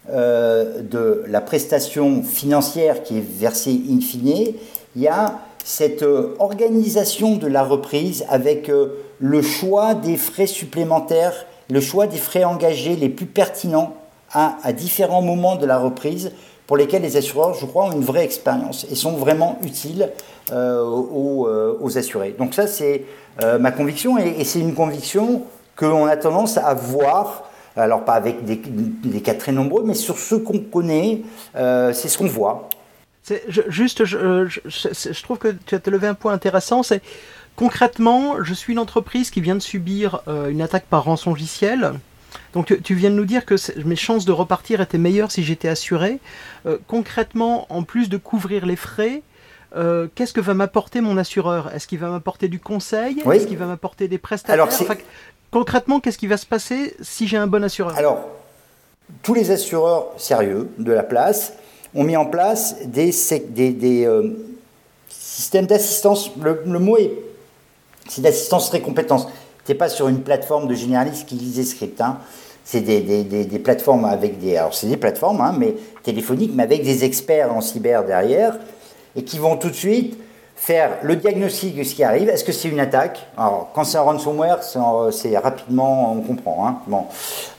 euh, 0.09 0.81
de 0.81 1.23
la 1.27 1.41
prestation 1.41 2.23
financière 2.23 3.03
qui 3.03 3.17
est 3.17 3.25
versée 3.25 3.81
in 3.89 3.99
fine, 3.99 4.53
il 4.95 5.01
y 5.01 5.07
a 5.07 5.39
cette 5.63 6.03
euh, 6.03 6.35
organisation 6.39 7.37
de 7.37 7.47
la 7.47 7.63
reprise 7.63 8.23
avec 8.29 8.69
euh, 8.69 9.03
le 9.19 9.41
choix 9.41 9.95
des 9.95 10.15
frais 10.15 10.47
supplémentaires, 10.47 11.33
le 11.69 11.81
choix 11.81 12.05
des 12.05 12.17
frais 12.17 12.43
engagés 12.43 12.95
les 12.95 13.09
plus 13.09 13.25
pertinents 13.25 13.95
à, 14.31 14.73
différents 14.73 15.21
moments 15.21 15.55
de 15.55 15.65
la 15.65 15.77
reprise 15.77 16.31
pour 16.67 16.78
lesquels 16.78 17.01
les 17.01 17.17
assureurs, 17.17 17.54
je 17.54 17.65
crois, 17.65 17.86
ont 17.86 17.91
une 17.91 18.04
vraie 18.04 18.23
expérience 18.23 18.86
et 18.91 18.95
sont 18.95 19.13
vraiment 19.13 19.60
utiles 19.63 20.10
aux, 20.51 21.97
assurés. 21.97 22.36
Donc 22.38 22.54
ça, 22.54 22.67
c'est 22.67 23.04
ma 23.60 23.71
conviction 23.71 24.17
et, 24.17 24.43
c'est 24.43 24.60
une 24.60 24.73
conviction 24.73 25.43
qu'on 25.75 26.06
a 26.06 26.17
tendance 26.17 26.58
à 26.58 26.73
voir 26.73 27.43
alors 27.78 28.06
pas 28.06 28.13
avec 28.13 28.45
des, 28.45 29.21
cas 29.21 29.34
très 29.34 29.51
nombreux, 29.51 29.84
mais 29.84 29.93
sur 29.93 30.17
ce 30.17 30.36
qu'on 30.36 30.60
connaît, 30.60 31.21
euh, 31.56 31.93
c'est 31.93 32.08
ce 32.08 32.17
qu'on 32.17 32.28
voit. 32.28 32.69
juste, 33.47 34.01
euh, 34.01 34.47
je, 34.47 35.23
trouve 35.23 35.38
que 35.38 35.56
tu 35.65 35.75
as 35.75 35.89
levé 35.89 36.08
un 36.08 36.13
point 36.13 36.34
intéressant, 36.34 36.84
c'est 36.84 37.01
concrètement, 37.56 38.43
je 38.43 38.54
suis 38.54 38.73
une 38.73 38.80
entreprise 38.80 39.30
qui 39.30 39.41
vient 39.41 39.56
de 39.56 39.62
subir 39.62 40.21
euh, 40.28 40.49
une 40.49 40.62
attaque 40.62 40.86
par 40.86 41.04
rançongiciel. 41.04 41.93
Donc 42.55 42.81
tu, 42.81 42.95
viens 42.95 43.11
de 43.11 43.15
nous 43.15 43.25
dire 43.25 43.45
que 43.45 43.55
mes 43.85 43.95
chances 43.95 44.25
de 44.25 44.31
repartir 44.31 44.81
étaient 44.81 44.97
meilleures 44.97 45.31
si 45.31 45.43
j'étais 45.43 45.67
assuré. 45.67 46.19
concrètement, 46.87 47.67
en 47.69 47.83
plus 47.83 48.09
de 48.09 48.17
couvrir 48.17 48.65
les 48.65 48.77
frais, 48.77 49.21
qu'est-ce 50.15 50.33
que 50.33 50.41
va 50.41 50.53
m'apporter 50.53 51.01
mon 51.01 51.17
assureur? 51.17 51.71
Est-ce 51.75 51.85
qu'il 51.85 51.99
va 51.99 52.09
m'apporter 52.09 52.47
du 52.47 52.59
conseil? 52.59 53.21
Est-ce 53.29 53.45
qu'il 53.45 53.57
va 53.57 53.65
m'apporter 53.65 54.07
des 54.07 54.17
prestations 54.17 54.87
Concrètement, 55.51 55.99
qu'est-ce 55.99 56.17
qui 56.17 56.27
va 56.27 56.37
se 56.37 56.45
passer 56.45 56.95
si 57.01 57.27
j'ai 57.27 57.37
un 57.37 57.47
bon 57.47 57.63
assureur? 57.63 57.95
Alors, 57.97 58.27
tous 59.23 59.33
les 59.33 59.51
assureurs 59.51 60.07
sérieux 60.17 60.69
de 60.77 60.91
la 60.91 61.03
place 61.03 61.53
ont 61.93 62.03
mis 62.03 62.17
en 62.17 62.25
place 62.25 62.75
des, 62.85 63.13
des, 63.49 64.05
euh, 64.05 64.31
systèmes 65.09 65.65
d'assistance. 65.65 66.31
Le, 66.41 66.79
mot 66.79 66.97
est 66.97 67.11
c'est 68.09 68.21
d'assistance 68.21 68.69
très 68.69 68.81
compétence. 68.81 69.27
Tu 69.65 69.71
n'es 69.71 69.77
pas 69.77 69.89
sur 69.89 70.07
une 70.07 70.21
plateforme 70.21 70.67
de 70.67 70.75
généralistes 70.75 71.25
qui 71.25 71.35
lisent 71.35 71.55
des 71.55 71.63
scripts. 71.63 72.01
Hein. 72.01 72.19
C'est 72.65 72.82
des, 72.82 73.60
plateformes 73.60 74.06
avec 74.06 74.39
des. 74.39 74.58
Alors, 74.58 74.73
c'est 74.73 74.88
des 74.88 74.97
plateformes, 74.97 75.39
hein, 75.39 75.56
mais 75.58 75.75
téléphoniques, 76.01 76.51
mais 76.56 76.63
avec 76.63 76.84
des 76.84 77.06
experts 77.06 77.54
en 77.54 77.62
cyber 77.62 78.04
derrière, 78.04 78.58
et 79.15 79.23
qui 79.23 79.38
vont 79.38 79.56
tout 79.56 79.69
de 79.69 79.75
suite 79.75 80.17
faire 80.56 80.97
le 81.04 81.15
diagnostic 81.15 81.78
de 81.78 81.84
ce 81.84 81.93
qui 81.93 82.04
arrive. 82.04 82.28
Est-ce 82.28 82.43
que 82.43 82.51
c'est 82.51 82.69
une 82.69 82.80
attaque? 82.80 83.28
Alors, 83.38 83.69
quand 83.73 83.84
c'est 83.84 83.97
un 83.97 84.01
ransomware, 84.01 84.63
c'est 84.63 85.38
rapidement, 85.38 86.13
on 86.13 86.21
comprend. 86.21 86.67
Hein 86.67 86.78
bon. 86.88 87.04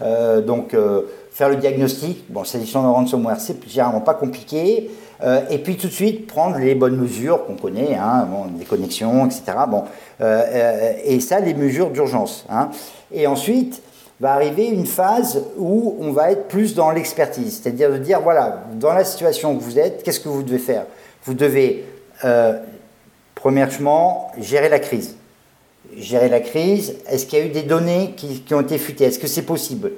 Euh, 0.03 0.41
donc, 0.41 0.75
euh, 0.75 1.03
faire 1.31 1.51
le 1.51 1.57
diagnostic, 1.57 2.25
bon, 2.29 2.43
c'est 2.45 2.59
de 2.59 2.77
ransomware, 2.77 3.39
c'est 3.39 3.65
généralement 3.69 4.01
pas 4.01 4.15
compliqué. 4.15 4.91
Euh, 5.23 5.41
et 5.51 5.59
puis 5.59 5.77
tout 5.77 5.87
de 5.87 5.93
suite 5.93 6.27
prendre 6.27 6.59
les 6.59 6.75
bonnes 6.75 6.97
mesures 6.97 7.47
qu'on 7.47 7.55
connaît, 7.55 7.95
hein, 7.95 8.27
bon, 8.31 8.47
les 8.59 8.65
connexions, 8.65 9.25
etc. 9.27 9.45
Bon, 9.69 9.85
et 11.05 11.21
ça, 11.21 11.41
les 11.41 11.55
mesures 11.55 11.91
d'urgence. 11.91 12.45
Hein. 12.51 12.71
Et 13.13 13.27
ensuite, 13.27 13.83
va 14.21 14.33
arriver 14.33 14.67
une 14.67 14.87
phase 14.87 15.43
où 15.59 15.97
on 16.01 16.13
va 16.13 16.31
être 16.33 16.49
plus 16.49 16.75
dans 16.75 16.91
l'expertise, 16.91 17.61
c'est-à-dire 17.63 17.91
de 17.93 17.99
dire 17.99 18.21
voilà, 18.21 18.65
dans 18.75 18.93
la 18.93 19.05
situation 19.05 19.55
où 19.55 19.61
vous 19.61 19.79
êtes, 19.79 20.03
qu'est-ce 20.03 20.21
que 20.21 20.29
vous 20.29 20.43
devez 20.43 20.59
faire? 20.59 20.87
Vous 21.25 21.35
devez 21.35 21.85
Premièrement, 23.47 24.33
gérer 24.41 24.69
la 24.69 24.81
crise. 24.81 25.15
Gérer 25.97 26.29
la 26.29 26.41
crise, 26.41 26.97
est-ce 27.09 27.27
qu'il 27.27 27.39
y 27.39 27.43
a 27.43 27.45
eu 27.45 27.51
des 27.51 27.63
données 27.63 28.15
qui, 28.17 28.43
ont 28.53 28.61
été 28.61 28.77
futées? 28.77 29.05
Est-ce 29.05 29.21
que 29.21 29.29
c'est 29.29 29.43
possible? 29.43 29.93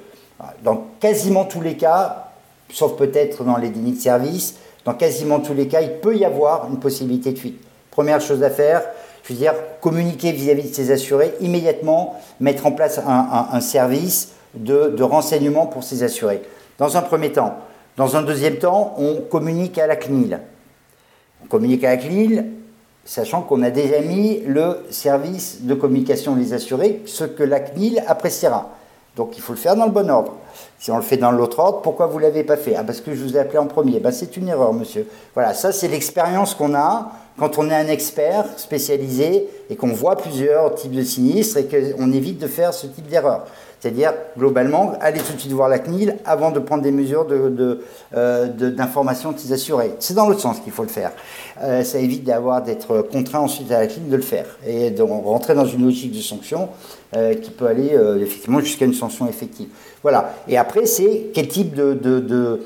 Dans 0.62 0.88
quasiment 1.00 1.46
tous 1.46 1.62
les 1.62 1.76
cas, 1.76 2.30
sauf 2.70 2.96
peut-être 2.96 3.44
dans 3.44 3.56
les 3.56 3.70
dénis 3.70 3.92
de 3.92 4.00
service, 4.00 4.56
dans 4.84 4.92
quasiment 4.92 5.40
tous 5.40 5.54
les 5.54 5.66
cas, 5.66 5.80
il 5.80 5.92
peut 5.92 6.14
y 6.14 6.26
avoir 6.26 6.68
une 6.68 6.78
possibilité 6.78 7.32
de 7.32 7.38
fuite. 7.38 7.60
Première 7.90 8.20
chose 8.20 8.42
à 8.42 8.50
faire, 8.50 8.82
je 9.28 9.34
veux 9.34 9.40
dire, 9.40 9.54
communiquer 9.82 10.32
vis-à-vis 10.32 10.70
de 10.70 10.74
ses 10.74 10.90
assurés, 10.90 11.34
immédiatement 11.40 12.18
mettre 12.40 12.64
en 12.64 12.72
place 12.72 12.98
un, 13.06 13.60
service 13.60 14.30
de, 14.54 15.02
renseignement 15.02 15.66
pour 15.66 15.84
ses 15.84 16.02
assurés. 16.02 16.40
Dans 16.78 16.96
un 16.96 17.02
premier 17.02 17.30
temps. 17.30 17.58
Dans 17.98 18.16
un 18.16 18.22
deuxième 18.22 18.56
temps, 18.56 18.94
on 18.96 19.16
communique 19.16 19.76
à 19.76 19.86
la 19.86 19.96
CNIL. 19.96 20.40
On 21.44 21.46
communique 21.46 21.84
à 21.84 21.90
la 21.90 21.96
CNIL, 21.98 22.46
sachant 23.04 23.42
qu'on 23.42 23.62
a 23.62 23.70
déjà 23.70 24.00
mis 24.00 24.40
le 24.46 24.86
service 24.88 25.62
de 25.62 25.74
communication 25.74 26.34
des 26.34 26.54
assurés, 26.54 27.02
ce 27.04 27.24
que 27.24 27.42
la 27.42 27.60
CNIL 27.60 28.02
appréciera. 28.06 28.70
Donc 29.14 29.36
il 29.36 29.42
faut 29.42 29.52
le 29.52 29.58
faire 29.58 29.76
dans 29.76 29.86
le 29.86 29.90
bon 29.90 30.08
ordre. 30.08 30.36
Si 30.78 30.90
on 30.90 30.96
le 30.96 31.02
fait 31.02 31.16
dans 31.16 31.32
l'autre 31.32 31.58
ordre, 31.58 31.82
pourquoi 31.82 32.06
vous 32.06 32.18
ne 32.18 32.22
l'avez 32.22 32.44
pas 32.44 32.56
fait? 32.56 32.76
Ah, 32.76 32.84
parce 32.84 33.00
que 33.00 33.14
je 33.14 33.22
vous 33.22 33.36
ai 33.36 33.40
appelé 33.40 33.58
en 33.58 33.66
premier. 33.66 33.98
Ben, 33.98 34.12
c'est 34.12 34.36
une 34.36 34.48
erreur, 34.48 34.72
monsieur. 34.72 35.06
Voilà, 35.34 35.52
ça 35.52 35.72
c'est 35.72 35.88
l'expérience 35.88 36.54
qu'on 36.54 36.74
a 36.74 37.10
quand 37.38 37.58
on 37.58 37.70
est 37.70 37.74
un 37.74 37.88
expert 37.88 38.46
spécialisé 38.56 39.48
et 39.70 39.76
qu'on 39.76 39.92
voit 39.92 40.16
plusieurs 40.16 40.74
types 40.74 40.92
de 40.92 41.02
sinistres 41.02 41.58
et 41.58 41.66
qu'on 41.66 42.12
évite 42.12 42.38
de 42.38 42.46
faire 42.46 42.74
ce 42.74 42.86
type 42.86 43.08
d'erreur. 43.08 43.44
C'est-à-dire, 43.80 44.12
globalement, 44.36 44.94
aller 45.00 45.20
tout 45.20 45.32
de 45.32 45.38
suite 45.38 45.52
voir 45.52 45.68
la 45.68 45.78
CNIL 45.78 46.16
avant 46.24 46.50
de 46.50 46.58
prendre 46.58 46.82
des 46.82 46.90
mesures 46.90 47.26
d'information 47.26 49.30
de, 49.30 49.36
de, 49.36 49.76
euh. 49.76 49.88
C'est 50.00 50.14
dans 50.14 50.28
l'autre 50.28 50.40
sens 50.40 50.58
qu'il 50.58 50.72
faut 50.72 50.82
le 50.82 50.88
faire. 50.88 51.12
Euh, 51.62 51.84
ça 51.84 51.98
évite 51.98 52.24
d'avoir 52.24 52.62
d'être 52.62 53.02
contraint 53.02 53.38
ensuite 53.38 53.70
à 53.70 53.78
la 53.78 53.86
CNIL 53.86 54.10
de 54.10 54.16
le 54.16 54.22
faire 54.22 54.46
et 54.66 54.90
de 54.90 55.02
rentrer 55.02 55.54
dans 55.54 55.64
une 55.64 55.84
logique 55.84 56.10
de 56.10 56.20
sanction 56.20 56.70
euh, 57.14 57.34
qui 57.34 57.50
peut 57.50 57.66
aller 57.66 57.96
effectivement 58.20 58.58
jusqu'à 58.58 58.84
une 58.84 58.94
sanction 58.94 59.28
effective. 59.28 59.68
Voilà. 60.02 60.34
Et 60.48 60.58
après, 60.58 60.86
c'est 60.86 61.26
quel 61.32 61.46
type 61.46 61.74
de, 61.74 62.60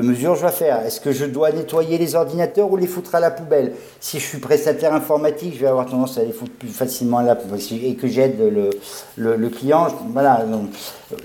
mesures 0.00 0.34
je 0.34 0.40
dois 0.40 0.50
faire. 0.50 0.80
Est-ce 0.84 1.00
que 1.00 1.12
je 1.12 1.24
dois 1.24 1.52
nettoyer 1.52 1.98
les 1.98 2.14
ordinateurs 2.14 2.70
ou 2.70 2.76
les 2.76 2.86
foutre 2.86 3.14
à 3.14 3.20
la 3.20 3.30
poubelle? 3.30 3.74
Si 4.00 4.18
je 4.18 4.24
suis 4.24 4.38
prestataire 4.38 4.92
informatique, 4.94 5.54
je 5.54 5.60
vais 5.60 5.66
avoir 5.66 5.86
tendance 5.86 6.18
à 6.18 6.24
les 6.24 6.32
foutre 6.32 6.52
plus 6.52 6.68
facilement 6.68 7.18
à 7.18 7.22
la 7.22 7.36
poubelle 7.36 7.60
et 7.84 7.94
que 7.94 8.08
j'aide 8.08 8.38
le, 9.16 9.48
client. 9.50 9.88
Voilà. 10.12 10.44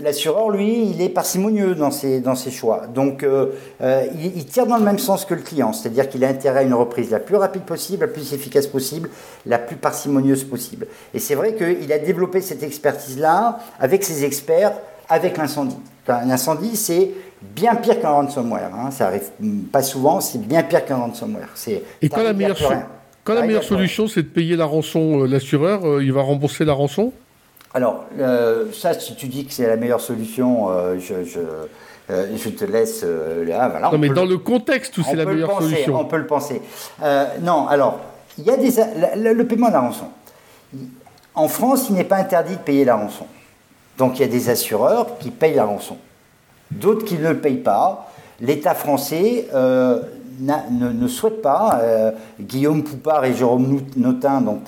L'assureur, 0.01 0.49
lui, 0.49 0.89
il 0.89 1.01
est 1.01 1.09
parcimonieux 1.09 1.73
dans 1.73 1.91
ses, 1.91 2.19
dans 2.19 2.35
ses 2.35 2.51
choix. 2.51 2.87
Donc, 2.93 3.23
euh, 3.23 3.53
euh, 3.81 4.05
il, 4.21 4.45
tire 4.45 4.67
dans 4.67 4.77
le 4.77 4.83
même 4.83 4.99
sens 4.99 5.25
que 5.25 5.33
le 5.33 5.41
client, 5.41 5.71
c'est-à-dire 5.73 6.09
qu'il 6.09 6.23
a 6.25 6.27
intérêt 6.27 6.59
à 6.59 6.63
une 6.63 6.73
reprise 6.73 7.11
la 7.11 7.19
plus 7.19 7.37
rapide 7.37 7.63
possible, 7.63 8.01
la 8.01 8.11
plus 8.11 8.33
efficace 8.33 8.67
possible, 8.67 9.09
la 9.45 9.57
plus 9.57 9.77
parcimonieuse 9.77 10.43
possible. 10.43 10.87
Et 11.13 11.19
c'est 11.19 11.35
vrai 11.35 11.55
qu'il 11.55 11.91
a 11.91 11.99
développé 11.99 12.41
cette 12.41 12.63
expertise-là 12.63 13.59
avec 13.79 14.03
ses 14.03 14.25
experts, 14.25 14.73
avec 15.09 15.37
l'incendie. 15.37 15.77
Un 16.09 16.29
incendie, 16.29 16.75
c'est 16.75 17.11
bien 17.41 17.75
pire 17.75 17.99
qu'un 17.99 18.09
ransomware. 18.09 18.71
Hein. 18.73 18.91
Ça 18.91 19.07
arrive 19.07 19.29
pas 19.71 19.83
souvent, 19.83 20.21
c'est 20.21 20.39
bien 20.39 20.63
pire 20.63 20.85
qu'un 20.85 20.97
ransomware. 20.97 21.49
Et 22.01 22.09
quand 22.09 22.23
la 22.23 22.33
meilleure, 22.33 22.57
quand 23.23 23.33
la 23.33 23.41
meilleure 23.41 23.63
solution, 23.63 24.07
c'est 24.07 24.23
de 24.23 24.27
payer 24.27 24.55
la 24.55 24.65
rançon, 24.65 25.23
euh, 25.23 25.27
l'assureur, 25.27 25.85
euh, 25.85 26.03
il 26.03 26.13
va 26.13 26.21
rembourser 26.21 26.65
la 26.65 26.73
rançon? 26.73 27.11
Alors, 27.73 28.05
euh, 28.19 28.71
ça, 28.73 28.93
si 28.93 29.15
tu 29.15 29.27
dis 29.27 29.45
que 29.45 29.53
c'est 29.53 29.67
la 29.67 29.75
meilleure 29.75 30.01
solution, 30.01 30.69
je, 30.97 31.25
je, 31.25 32.49
te 32.49 32.65
laisse 32.65 33.03
là. 33.03 33.67
Voilà, 33.67 33.91
non, 33.91 33.97
mais 33.97 34.09
dans 34.09 34.25
le 34.25 34.37
contexte 34.37 34.97
où 34.97 35.03
c'est 35.03 35.15
la 35.15 35.25
meilleure 35.25 35.61
solution. 35.61 35.99
On 35.99 36.05
peut 36.05 36.17
le 36.17 36.25
penser. 36.25 36.61
non, 37.41 37.67
alors, 37.67 37.99
il 38.37 38.45
y 38.45 38.49
a 38.49 38.57
des, 38.57 38.71
le 39.17 39.43
paiement 39.45 39.67
de 39.67 39.73
la 39.73 39.81
rançon. 39.81 40.07
En 41.35 41.47
France, 41.47 41.87
il 41.89 41.95
n'est 41.95 42.03
pas 42.03 42.17
interdit 42.17 42.53
de 42.53 42.61
payer 42.61 42.85
la 42.85 42.95
rançon. 42.95 43.25
Donc 43.97 44.19
il 44.19 44.21
y 44.21 44.25
a 44.25 44.27
des 44.27 44.49
assureurs 44.49 45.17
qui 45.19 45.31
payent 45.31 45.55
la 45.55 45.65
rançon 45.65 45.97
d'autres 46.71 47.05
qui 47.05 47.15
ne 47.15 47.29
le 47.29 47.37
payent 47.37 47.57
pas. 47.57 48.11
L'État 48.39 48.75
français 48.75 49.47
euh, 49.53 50.01
ne, 50.39 51.07
souhaitent 51.07 51.41
pas. 51.41 51.81
Guillaume 52.39 52.83
Poupard 52.83 53.25
et 53.25 53.33
Jérôme 53.33 53.81
Notin, 53.95 54.41
donc 54.41 54.61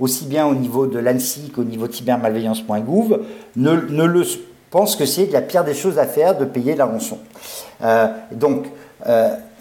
aussi 0.00 0.24
bien 0.24 0.46
au 0.46 0.54
niveau 0.54 0.86
de 0.86 0.98
l'ANSI 0.98 1.50
qu'au 1.54 1.62
niveau 1.62 1.86
de 1.86 1.92
cybermalveillance.gouv, 1.92 3.20
ne, 3.54 3.72
ne 3.72 4.04
le 4.04 4.24
pensent 4.70 4.96
que 4.96 5.06
c'est 5.06 5.26
la 5.26 5.42
pire 5.42 5.62
des 5.62 5.74
choses 5.74 5.98
à 6.00 6.06
faire 6.06 6.36
de 6.36 6.44
payer 6.44 6.74
la 6.74 6.86
rançon. 6.86 7.18
donc, 8.32 8.66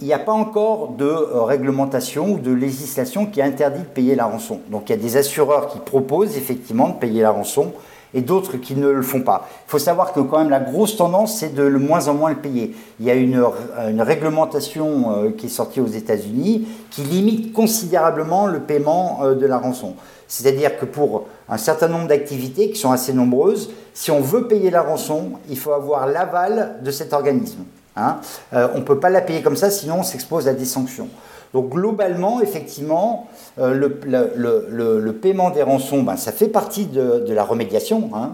il 0.02 0.08
n'y 0.08 0.14
a 0.14 0.20
pas 0.20 0.34
encore 0.34 0.90
de 0.90 1.06
réglementation 1.06 2.34
ou 2.34 2.40
de 2.40 2.52
législation 2.52 3.26
qui 3.26 3.42
interdit 3.42 3.80
de 3.80 3.86
payer 3.86 4.16
la 4.16 4.26
rançon. 4.26 4.60
Donc 4.70 4.90
il 4.90 4.92
y 4.92 5.00
a 5.00 5.02
des 5.02 5.18
assureurs 5.18 5.70
qui 5.70 5.80
proposent 5.80 6.38
effectivement 6.38 6.90
de 6.90 6.96
payer 6.96 7.22
la 7.22 7.32
rançon 7.32 7.72
et 8.16 8.22
d'autres 8.22 8.58
qui 8.58 8.76
ne 8.76 8.88
le 8.88 9.02
font 9.02 9.22
pas. 9.22 9.48
Il 9.68 9.72
faut 9.72 9.78
savoir 9.78 10.14
que 10.14 10.22
quand 10.22 10.40
même 10.40 10.50
la 10.50 10.62
grosse 10.62 10.96
tendance, 10.98 11.38
c'est 11.38 11.54
de 11.54 11.62
le 11.62 11.78
moins 11.78 12.08
en 12.08 12.16
moins 12.16 12.30
le 12.30 12.38
payer. 12.38 12.74
Il 13.00 13.06
y 13.06 13.12
a 13.12 13.14
une, 13.14 13.44
une 13.88 14.02
réglementation 14.02 15.12
euh, 15.12 15.32
qui 15.32 15.46
est 15.46 15.50
sortie 15.50 15.82
aux 15.82 15.88
États-Unis 15.88 16.68
qui 16.90 17.02
limite 17.02 17.54
considérablement 17.54 18.48
le 18.48 18.62
paiement 18.62 19.20
euh, 19.22 19.36
de 19.36 19.46
la 19.46 19.58
rançon. 19.58 19.96
C'est-à-dire 20.28 20.80
que 20.80 20.86
pour 20.86 21.28
un 21.50 21.58
certain 21.58 21.90
nombre 21.90 22.08
d'activités 22.08 22.72
qui 22.72 22.80
sont 22.80 22.92
assez 22.92 23.14
nombreuses, 23.14 23.72
si 23.94 24.12
on 24.12 24.22
veut 24.22 24.48
payer 24.48 24.72
la 24.72 24.82
rançon, 24.82 25.32
il 25.50 25.58
faut 25.58 25.74
avoir 25.74 26.08
l'aval 26.08 26.78
de 26.82 26.92
cet 26.92 27.14
organisme. 27.14 27.66
Hein. 27.98 28.18
Euh, 28.54 28.70
on 28.76 28.80
ne 28.80 28.84
peut 28.84 29.00
pas 29.00 29.10
la 29.10 29.22
payer 29.22 29.42
comme 29.42 29.58
ça, 29.58 29.70
sinon 29.70 30.00
on 30.00 30.04
s'expose 30.04 30.48
à 30.48 30.54
des 30.54 30.66
sanctions. 30.66 31.10
Donc 31.56 31.70
globalement, 31.70 32.42
effectivement, 32.42 33.28
euh, 33.60 33.74
le, 33.74 35.12
paiement 35.14 35.52
des 35.52 35.64
rançons, 35.64 36.04
ben, 36.04 36.18
ça 36.18 36.34
fait 36.34 36.50
partie 36.50 36.86
de, 36.86 37.32
la 37.32 37.46
remédiation. 37.46 38.10
Hein. 38.14 38.34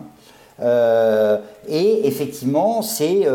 Euh, 0.59 1.37
et 1.69 2.07
effectivement, 2.07 2.81
c'est... 2.81 3.27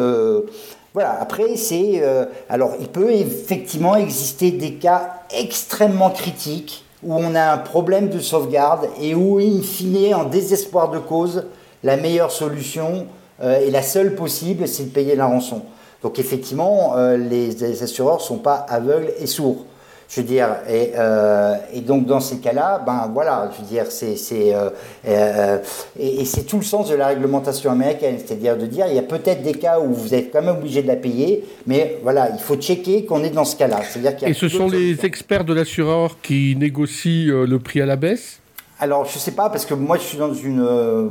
voilà, 0.93 1.17
après, 1.21 1.55
c'est... 1.55 2.03
alors, 2.49 2.73
il 2.81 2.89
peut 2.89 3.13
effectivement 3.13 3.95
exister 3.95 4.51
des 4.51 4.73
cas 4.73 5.21
extrêmement 5.33 6.11
critiques 6.11 6.85
où 7.05 7.15
on 7.15 7.37
a 7.37 7.53
un 7.53 7.59
problème 7.59 8.09
de 8.09 8.19
sauvegarde 8.19 8.89
et 9.01 9.15
où, 9.15 9.39
in 9.39 9.63
fine, 9.63 10.17
en 10.17 10.25
désespoir 10.25 10.91
de 10.91 10.99
cause, 10.99 11.45
la 11.85 11.97
meilleure 11.97 12.33
solution 12.33 13.07
et 13.41 13.71
la 13.71 13.83
seule 13.83 14.17
possible, 14.17 14.67
c'est 14.67 14.87
de 14.87 14.91
payer 14.91 15.15
la 15.15 15.27
rançon. 15.27 15.63
Donc 16.03 16.19
effectivement, 16.19 16.97
les 17.17 17.83
assureurs 17.85 18.17
ne 18.17 18.23
sont 18.23 18.39
pas 18.39 18.67
aveugles 18.69 19.13
et 19.21 19.29
sourds. 19.29 19.65
Je 20.09 20.21
veux 20.21 20.27
dire, 20.27 20.49
et, 20.69 20.93
euh, 20.97 21.55
et, 21.75 21.81
donc 21.81 22.07
dans 22.07 22.21
ces 22.21 22.39
cas-là, 22.39 22.81
ben 22.87 23.11
voilà, 23.13 23.51
je 23.53 23.63
veux 23.63 23.69
dire, 23.69 23.87
c'est 23.91 24.17
euh, 24.55 24.71
euh, 25.09 25.59
et, 25.99 26.25
c'est 26.25 26.45
tout 26.45 26.59
le 26.59 26.63
sens 26.63 26.89
de 26.89 26.95
la 26.95 27.09
réglementation 27.09 27.73
américaine, 27.73 28.17
c'est-à-dire 28.25 28.57
de 28.57 28.67
dire 28.67 28.87
il 28.89 28.95
y 28.95 29.01
a 29.01 29.03
peut-être 29.03 29.43
des 29.43 29.55
cas 29.55 29.81
où 29.81 29.93
vous 29.93 30.15
êtes 30.15 30.31
quand 30.33 30.43
même 30.43 30.57
obligé 30.57 30.83
de 30.83 30.87
la 30.87 30.97
payer, 30.97 31.45
mais 31.67 31.99
voilà, 32.05 32.31
il 32.33 32.39
faut 32.39 32.57
checker 32.57 33.05
qu'on 33.05 33.25
est 33.25 33.31
dans 33.31 33.45
ce 33.45 33.57
cas-là. 33.57 33.81
Et 34.23 34.33
ce 34.33 34.49
sont 34.49 34.69
les 34.69 35.05
experts 35.05 35.45
de 35.45 35.53
l'assureur 35.53 36.19
qui 36.23 36.55
négocient 36.57 37.45
le 37.45 37.59
prix 37.59 37.81
à 37.81 37.87
la 37.87 37.97
baisse? 37.97 38.41
Alors, 38.79 39.07
je 39.07 39.15
ne 39.15 39.19
sais 39.19 39.33
pas, 39.33 39.49
parce 39.49 39.65
que 39.65 39.73
moi, 39.73 39.97
je 39.97 40.03
suis 40.03 40.19
dans 40.19 40.35
une. 40.35 40.61
Euh, 40.61 41.09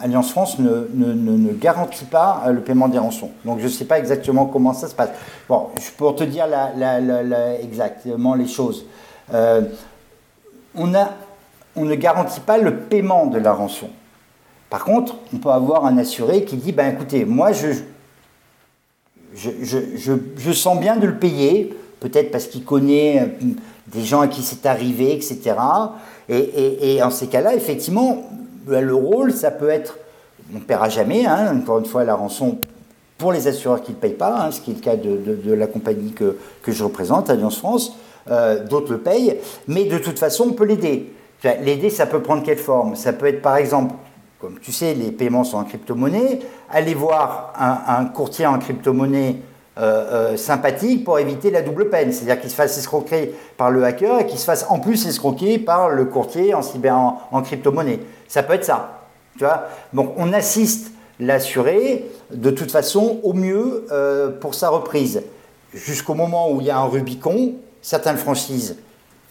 Alliance 0.00 0.32
France 0.32 0.58
ne, 0.58 0.88
ne, 0.92 1.52
garantit 1.52 2.06
pas 2.06 2.42
euh, 2.46 2.52
le 2.52 2.60
paiement 2.60 2.88
des 2.88 2.98
rançons. 2.98 3.30
Donc, 3.44 3.60
je 3.60 3.64
ne 3.64 3.68
sais 3.68 3.84
pas 3.84 4.00
exactement 4.00 4.46
comment 4.46 4.72
ça 4.72 4.88
se 4.88 4.94
passe. 4.94 5.10
Bon, 5.48 5.68
pour 5.96 6.16
te 6.16 6.24
dire 6.24 6.48
la, 6.48 6.72
la, 6.74 7.60
exactement 7.60 8.34
les 8.34 8.48
choses, 8.48 8.84
euh, 9.32 9.62
on, 10.74 10.92
a, 10.92 11.10
on 11.76 11.84
ne 11.84 11.94
garantit 11.94 12.40
pas 12.40 12.58
le 12.58 12.78
paiement 12.78 13.26
de 13.26 13.38
la 13.38 13.52
rançon. 13.52 13.90
Par 14.70 14.84
contre, 14.84 15.18
on 15.32 15.36
peut 15.36 15.50
avoir 15.50 15.84
un 15.84 15.98
assuré 15.98 16.44
qui 16.44 16.56
dit 16.56 16.72
ben 16.72 16.92
écoutez, 16.92 17.24
moi, 17.24 17.52
je, 17.52 17.68
je, 19.34 19.50
je, 19.62 20.12
je 20.36 20.52
sens 20.52 20.80
bien 20.80 20.96
de 20.96 21.06
le 21.06 21.16
payer, 21.16 21.76
peut-être 22.00 22.32
parce 22.32 22.46
qu'il 22.46 22.64
connaît 22.64 23.36
des 23.92 24.04
gens 24.04 24.20
à 24.20 24.28
qui 24.28 24.42
c'est 24.42 24.66
arrivé, 24.66 25.14
etc. 25.14 25.56
Et, 26.28 27.02
en 27.02 27.10
ces 27.10 27.26
cas-là, 27.26 27.54
effectivement, 27.54 28.24
le 28.66 28.94
rôle, 28.94 29.32
ça 29.32 29.50
peut 29.50 29.68
être, 29.68 29.98
on 30.52 30.58
ne 30.58 30.62
paiera 30.62 30.88
jamais, 30.88 31.26
hein, 31.26 31.56
encore 31.56 31.78
une 31.78 31.86
fois, 31.86 32.04
la 32.04 32.14
rançon 32.14 32.58
pour 33.18 33.32
les 33.32 33.48
assureurs 33.48 33.82
qui 33.82 33.92
ne 33.92 33.96
payent 33.96 34.14
pas, 34.14 34.46
hein, 34.46 34.50
ce 34.50 34.60
qui 34.60 34.70
est 34.70 34.74
le 34.74 34.80
cas 34.80 34.96
de, 34.96 35.52
la 35.52 35.66
compagnie 35.66 36.12
que, 36.12 36.36
je 36.66 36.84
représente, 36.84 37.30
Alliance 37.30 37.58
France, 37.58 37.96
euh, 38.30 38.64
d'autres 38.66 38.92
le 38.92 38.98
payent, 38.98 39.38
mais 39.66 39.84
de 39.84 39.98
toute 39.98 40.18
façon, 40.18 40.48
on 40.50 40.52
peut 40.52 40.64
l'aider. 40.64 41.12
L'aider, 41.42 41.90
ça 41.90 42.06
peut 42.06 42.20
prendre 42.20 42.42
quelle 42.42 42.58
forme? 42.58 42.94
Ça 42.94 43.12
peut 43.12 43.26
être 43.26 43.42
par 43.42 43.56
exemple, 43.56 43.94
comme 44.38 44.58
tu 44.60 44.72
sais, 44.72 44.94
les 44.94 45.10
paiements 45.10 45.44
sont 45.44 45.56
en 45.56 45.64
crypto-monnaie, 45.64 46.40
aller 46.70 46.94
voir 46.94 47.54
un 47.58 48.04
courtier 48.04 48.46
en 48.46 48.58
crypto-monnaie 48.58 49.36
euh, 49.78 50.32
euh, 50.32 50.36
sympathique 50.36 51.04
pour 51.04 51.20
éviter 51.20 51.48
la 51.52 51.62
double 51.62 51.90
peine. 51.90 52.12
C'est-à-dire 52.12 52.40
qu'il 52.40 52.50
se 52.50 52.56
fasse 52.56 52.76
escroquer 52.76 53.32
par 53.56 53.70
le 53.70 53.84
hacker 53.84 54.18
et 54.18 54.26
qu'il 54.26 54.38
se 54.38 54.44
fasse 54.44 54.66
en 54.68 54.80
plus 54.80 55.06
escroquer 55.06 55.60
par 55.60 55.90
le 55.90 56.06
courtier 56.06 56.52
en, 56.54 57.42
crypto-monnaie. 57.42 58.00
Ça 58.26 58.42
peut 58.42 58.54
être 58.54 58.64
ça. 58.64 59.04
Tu 59.38 59.44
vois 59.44 59.68
Donc 59.92 60.12
on 60.16 60.32
assiste 60.32 60.90
l'assuré 61.20 62.04
de 62.32 62.50
toute 62.50 62.72
façon 62.72 63.20
au 63.22 63.32
mieux 63.32 63.86
euh, 63.92 64.30
pour 64.30 64.56
sa 64.56 64.70
reprise. 64.70 65.22
Jusqu'au 65.72 66.14
moment 66.14 66.50
où 66.50 66.60
il 66.60 66.66
y 66.66 66.70
a 66.70 66.78
un 66.78 66.86
Rubicon, 66.86 67.52
certaines 67.80 68.18
franchises, 68.18 68.76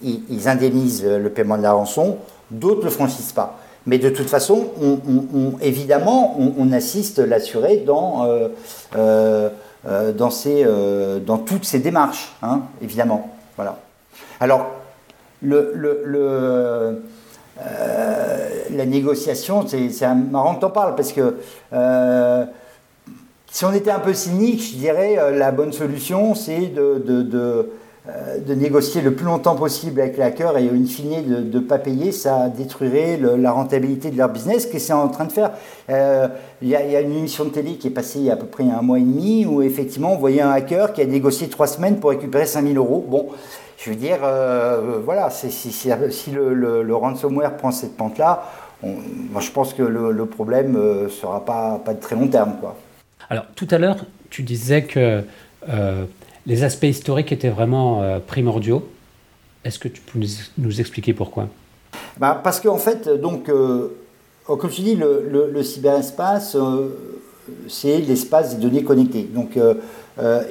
ils, 0.00 0.48
indemnisent 0.48 1.04
le 1.04 1.28
paiement 1.28 1.58
de 1.58 1.62
la 1.62 1.72
rançon, 1.72 2.16
d'autres 2.50 2.80
ne 2.80 2.84
le 2.84 2.90
franchissent 2.90 3.34
pas. 3.34 3.58
Mais 3.84 3.98
de 3.98 4.08
toute 4.08 4.28
façon, 4.28 4.68
on, 4.82 5.52
évidemment, 5.60 6.38
on, 6.38 6.72
assiste 6.72 7.18
l'assuré 7.18 7.84
dans 7.86 8.26
dans, 9.84 10.30
euh, 10.46 11.20
dans 11.20 11.38
toutes 11.38 11.64
ces 11.64 11.78
démarches, 11.78 12.32
hein, 12.42 12.62
évidemment. 12.82 13.34
Voilà. 13.56 13.78
Alors, 14.38 14.66
euh, 15.44 16.98
la 18.70 18.86
négociation, 18.86 19.66
c'est 19.66 20.14
marrant 20.14 20.54
que 20.54 20.60
tu 20.60 20.66
en 20.66 20.70
parles, 20.70 20.94
parce 20.94 21.12
que 21.12 21.36
si 23.50 23.64
on 23.64 23.72
était 23.72 23.90
un 23.90 23.98
peu 23.98 24.14
cynique, 24.14 24.62
je 24.62 24.76
dirais 24.76 25.32
la 25.32 25.50
bonne 25.50 25.72
solution, 25.72 26.34
c'est 26.34 26.66
de, 26.68 27.02
euh, 27.34 27.62
de 28.46 28.54
négocier 28.54 29.02
le 29.02 29.14
plus 29.14 29.26
longtemps 29.26 29.56
possible 29.56 30.00
avec 30.00 30.16
les 30.16 30.22
hackers 30.22 30.56
et 30.58 30.68
in 30.68 30.84
fine 30.86 31.50
de 31.50 31.58
ne 31.58 31.60
pas 31.60 31.78
payer, 31.78 32.12
ça 32.12 32.48
détruirait 32.48 33.18
la 33.18 33.52
rentabilité 33.52 34.10
de 34.10 34.16
leur 34.16 34.28
business, 34.28 34.66
que 34.66 34.78
c'est 34.78 34.92
en 34.92 35.08
train 35.08 35.26
de 35.26 35.32
faire. 35.32 35.52
Euh, 35.90 36.28
il 36.62 36.68
y, 36.68 36.76
a 36.76 37.00
une 37.00 37.16
émission 37.16 37.44
de 37.44 37.50
télé 37.50 37.74
qui 37.74 37.86
est 37.88 37.90
passée 37.90 38.18
il 38.18 38.26
y 38.26 38.30
a 38.30 38.34
à 38.34 38.36
peu 38.36 38.46
près 38.46 38.64
un 38.64 38.82
mois 38.82 38.98
et 38.98 39.02
demi 39.02 39.46
où 39.46 39.62
effectivement 39.62 40.12
on 40.12 40.18
voyait 40.18 40.42
un 40.42 40.50
hacker 40.50 40.92
qui 40.92 41.02
a 41.02 41.06
négocié 41.06 41.48
trois 41.48 41.66
semaines 41.66 41.98
pour 41.98 42.10
récupérer 42.10 42.46
5000 42.46 42.76
euros. 42.76 43.04
Bon, 43.08 43.28
je 43.78 43.90
veux 43.90 43.96
dire, 43.96 44.18
euh, 44.22 45.00
voilà, 45.04 45.30
si, 45.30 46.32
le, 46.32 46.94
ransomware 46.94 47.56
prend 47.56 47.70
cette 47.70 47.96
pente-là, 47.96 48.44
moi 48.82 49.40
je 49.40 49.50
pense 49.50 49.74
que 49.74 49.82
le, 49.82 50.26
problème 50.26 50.72
ne 50.72 51.08
sera 51.08 51.44
pas, 51.44 51.80
pas 51.84 51.94
de 51.94 52.00
très 52.00 52.16
long 52.16 52.28
terme. 52.28 52.54
Quoi. 52.60 52.76
Alors 53.28 53.46
tout 53.54 53.68
à 53.70 53.78
l'heure, 53.78 54.04
tu 54.28 54.42
disais 54.42 54.82
que 54.82 55.22
les 56.46 56.64
aspects 56.64 56.84
historiques 56.84 57.32
étaient 57.32 57.50
vraiment 57.50 58.02
euh, 58.02 58.18
primordiaux. 58.18 58.88
Est-ce 59.64 59.78
que 59.78 59.88
tu 59.88 60.00
peux 60.00 60.18
nous, 60.58 60.80
expliquer 60.80 61.12
pourquoi? 61.12 61.48
Bah 62.16 62.40
Parce 62.42 62.60
qu'en 62.60 62.78
fait, 62.78 63.08
donc, 63.08 63.48
euh, 63.48 63.88
oh, 64.48 64.56
comme 64.56 64.70
je 64.70 64.82
dis, 64.82 64.96
le, 64.96 65.62
cyberespace, 65.62 66.56
euh, 66.56 67.20
c'est 67.68 67.98
l'espace 67.98 68.56
des 68.56 68.62
données 68.62 68.84
connectées. 68.84 69.28
Donc, 69.34 69.58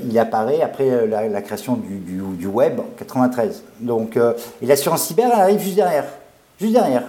il 0.03 0.19
apparaît 0.19 0.61
après 0.61 1.07
la, 1.07 1.41
création 1.41 1.75
du, 1.75 2.47
web 2.47 2.79
en 2.79 2.85
93. 2.97 3.63
Donc, 3.79 4.17
et 4.61 4.65
l'assurance 4.65 5.03
cyber, 5.03 5.31
elle 5.33 5.39
arrive 5.39 5.59
juste 5.59 5.75
derrière. 5.75 6.05
Juste 6.59 6.73
derrière. 6.73 7.03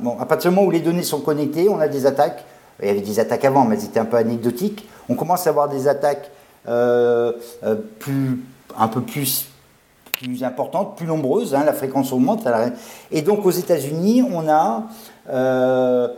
bon, 0.00 0.16
à 0.18 0.24
partir 0.24 0.50
du 0.50 0.56
moment 0.56 0.68
où 0.68 0.70
les 0.70 0.80
données 0.80 1.02
sont 1.02 1.20
connectées, 1.20 1.68
on 1.68 1.80
a 1.80 1.88
des 1.88 2.06
attaques. 2.06 2.44
Il 2.80 2.86
y 2.86 2.90
avait 2.90 3.00
des 3.00 3.20
attaques 3.20 3.44
avant, 3.44 3.64
mais 3.64 3.78
c'était 3.78 4.00
un 4.00 4.04
peu 4.04 4.16
anecdotique. 4.16 4.88
On 5.08 5.14
commence 5.14 5.46
à 5.46 5.50
avoir 5.50 5.68
des 5.68 5.88
attaques 5.88 6.30
plus, 6.66 8.40
un 8.76 8.88
peu 8.88 9.00
plus 9.00 9.46
importante, 10.42 10.96
plus 10.96 11.06
nombreuse, 11.06 11.54
hein, 11.54 11.64
la 11.64 11.72
fréquence 11.72 12.12
augmente. 12.12 12.46
Et 13.10 13.22
donc 13.22 13.44
aux 13.44 13.50
États-Unis, 13.50 14.22
on 14.22 14.48
a 14.48 14.88
euh, 15.30 16.08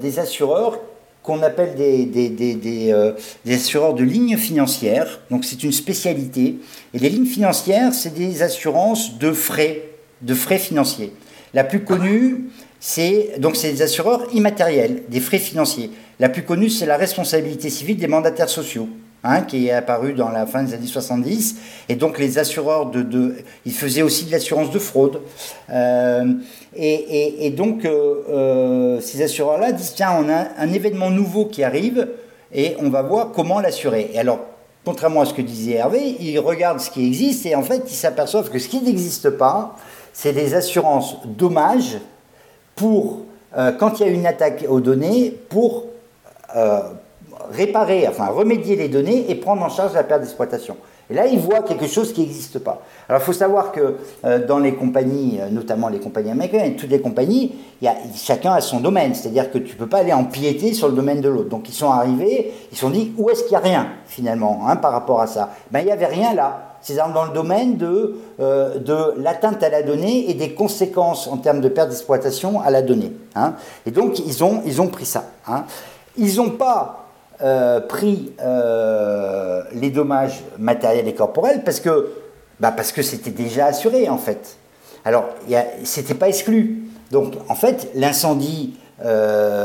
des 0.00 0.18
assureurs 0.18 0.78
qu'on 1.22 1.42
appelle 1.42 1.76
des, 1.76 2.04
des, 2.04 3.54
assureurs 3.54 3.94
de 3.94 4.02
lignes 4.02 4.36
financières. 4.36 5.20
Donc 5.30 5.44
c'est 5.44 5.62
une 5.62 5.72
spécialité. 5.72 6.58
Et 6.94 6.98
les 6.98 7.08
lignes 7.08 7.26
financières, 7.26 7.94
c'est 7.94 8.12
des 8.12 8.42
assurances 8.42 9.18
de 9.18 9.32
frais, 9.32 9.82
de 10.22 10.34
frais 10.34 10.58
financiers. 10.58 11.12
La 11.54 11.62
plus 11.62 11.84
connue, 11.84 12.50
c'est 12.80 13.38
donc 13.38 13.54
c'est 13.56 13.70
des 13.72 13.82
assureurs 13.82 14.22
immatériels, 14.32 15.04
des 15.08 15.20
frais 15.20 15.38
financiers. 15.38 15.90
La 16.18 16.28
plus 16.28 16.42
connue, 16.42 16.70
c'est 16.70 16.86
la 16.86 16.96
responsabilité 16.96 17.70
civile 17.70 17.98
des 17.98 18.08
mandataires 18.08 18.48
sociaux. 18.48 18.88
Hein, 19.24 19.42
qui 19.42 19.68
est 19.68 19.70
apparu 19.70 20.14
dans 20.14 20.30
la 20.30 20.46
fin 20.46 20.64
des 20.64 20.74
années 20.74 20.88
70. 20.88 21.54
Et 21.88 21.94
donc 21.94 22.18
les 22.18 22.38
assureurs 22.38 22.86
de... 22.86 23.02
de 23.02 23.36
ils 23.64 23.72
faisaient 23.72 24.02
aussi 24.02 24.24
de 24.24 24.32
l'assurance 24.32 24.72
de 24.72 24.80
fraude. 24.80 25.20
Euh, 25.70 26.24
et, 26.74 27.46
et, 27.46 27.50
donc 27.50 27.84
euh, 27.84 28.14
euh, 28.28 29.00
ces 29.00 29.22
assureurs-là 29.22 29.70
disent, 29.70 29.92
tiens, 29.94 30.16
on 30.18 30.28
a 30.28 30.48
un 30.58 30.72
événement 30.72 31.08
nouveau 31.08 31.46
qui 31.46 31.62
arrive 31.62 32.08
et 32.52 32.74
on 32.80 32.90
va 32.90 33.02
voir 33.02 33.30
comment 33.30 33.60
l'assurer. 33.60 34.10
Et 34.12 34.18
alors, 34.18 34.40
contrairement 34.84 35.20
à 35.20 35.24
ce 35.24 35.34
que 35.34 35.42
disait 35.42 35.74
Hervé, 35.74 36.16
ils 36.18 36.40
regardent 36.40 36.80
ce 36.80 36.90
qui 36.90 37.06
existe 37.06 37.46
et 37.46 37.54
en 37.54 37.62
fait, 37.62 37.84
ils 37.86 37.94
s'aperçoivent 37.94 38.50
que 38.50 38.58
ce 38.58 38.66
qui 38.66 38.82
n'existe 38.82 39.30
pas, 39.30 39.76
c'est 40.12 40.32
des 40.32 40.54
assurances 40.54 41.18
dommages 41.26 41.98
pour, 42.74 43.20
quand 43.78 44.00
il 44.00 44.06
y 44.06 44.08
a 44.08 44.12
une 44.12 44.26
attaque 44.26 44.64
aux 44.68 44.80
données, 44.80 45.30
pour 45.48 45.86
réparer, 47.52 48.06
enfin 48.08 48.26
remédier 48.26 48.76
les 48.76 48.88
données 48.88 49.30
et 49.30 49.34
prendre 49.34 49.62
en 49.62 49.68
charge 49.68 49.94
la 49.94 50.04
perte 50.04 50.22
d'exploitation. 50.22 50.76
Et 51.10 51.14
là, 51.14 51.26
ils 51.26 51.38
voient 51.38 51.62
quelque 51.62 51.86
chose 51.86 52.12
qui 52.12 52.22
n'existe 52.22 52.58
pas. 52.60 52.80
Alors, 53.08 53.20
il 53.20 53.24
faut 53.24 53.32
savoir 53.32 53.72
que 53.72 53.96
euh, 54.24 54.46
dans 54.46 54.58
les 54.58 54.74
compagnies, 54.74 55.40
notamment 55.50 55.88
les 55.88 55.98
compagnies 55.98 56.30
américaines, 56.30 56.76
toutes 56.76 56.90
les 56.90 57.00
compagnies, 57.00 57.54
y 57.82 57.88
a, 57.88 57.94
chacun 58.14 58.52
a 58.52 58.60
son 58.60 58.80
domaine. 58.80 59.14
C'est-à-dire 59.14 59.50
que 59.50 59.58
tu 59.58 59.74
ne 59.74 59.78
peux 59.78 59.88
pas 59.88 59.98
aller 59.98 60.12
empiéter 60.12 60.72
sur 60.72 60.88
le 60.88 60.94
domaine 60.94 61.20
de 61.20 61.28
l'autre. 61.28 61.48
Donc, 61.48 61.68
ils 61.68 61.74
sont 61.74 61.90
arrivés, 61.90 62.52
ils 62.70 62.76
se 62.76 62.80
sont 62.80 62.90
dit, 62.90 63.12
où 63.18 63.28
est-ce 63.28 63.42
qu'il 63.42 63.50
n'y 63.50 63.56
a 63.56 63.60
rien, 63.60 63.88
finalement, 64.06 64.62
hein, 64.66 64.76
par 64.76 64.92
rapport 64.92 65.20
à 65.20 65.26
ça? 65.26 65.50
Ben, 65.70 65.80
Il 65.80 65.86
n'y 65.86 65.92
avait 65.92 66.06
rien 66.06 66.34
là 66.34 66.68
c'est 66.82 66.96
dans 66.96 67.24
le 67.24 67.32
domaine 67.32 67.76
de, 67.76 68.16
euh, 68.40 68.78
de 68.78 69.14
l'atteinte 69.16 69.62
à 69.62 69.70
la 69.70 69.82
donnée 69.82 70.28
et 70.28 70.34
des 70.34 70.52
conséquences 70.52 71.28
en 71.28 71.36
termes 71.36 71.60
de 71.60 71.68
perte 71.68 71.88
d'exploitation 71.88 72.60
à 72.60 72.70
la 72.70 72.82
donnée. 72.82 73.12
Hein. 73.34 73.54
Et 73.86 73.92
donc, 73.92 74.18
ils 74.18 74.42
ont, 74.44 74.62
ils 74.66 74.82
ont 74.82 74.88
pris 74.88 75.06
ça. 75.06 75.24
Hein. 75.46 75.64
Ils 76.16 76.36
n'ont 76.36 76.50
pas 76.50 77.01
euh, 77.40 77.80
pris 77.80 78.32
euh, 78.40 79.62
les 79.74 79.90
dommages 79.90 80.42
matériels 80.58 81.08
et 81.08 81.14
corporels 81.14 81.62
parce 81.64 81.80
que 81.80 82.10
bah 82.60 82.74
c'était 82.82 83.30
déjà 83.30 83.66
assuré, 83.66 84.08
en 84.08 84.18
fait. 84.18 84.56
Alors, 85.04 85.24
c'était 85.82 86.14
pas 86.14 86.28
exclu. 86.28 86.84
Donc, 87.10 87.34
en 87.48 87.56
fait, 87.56 87.90
l'incendie 87.94 88.74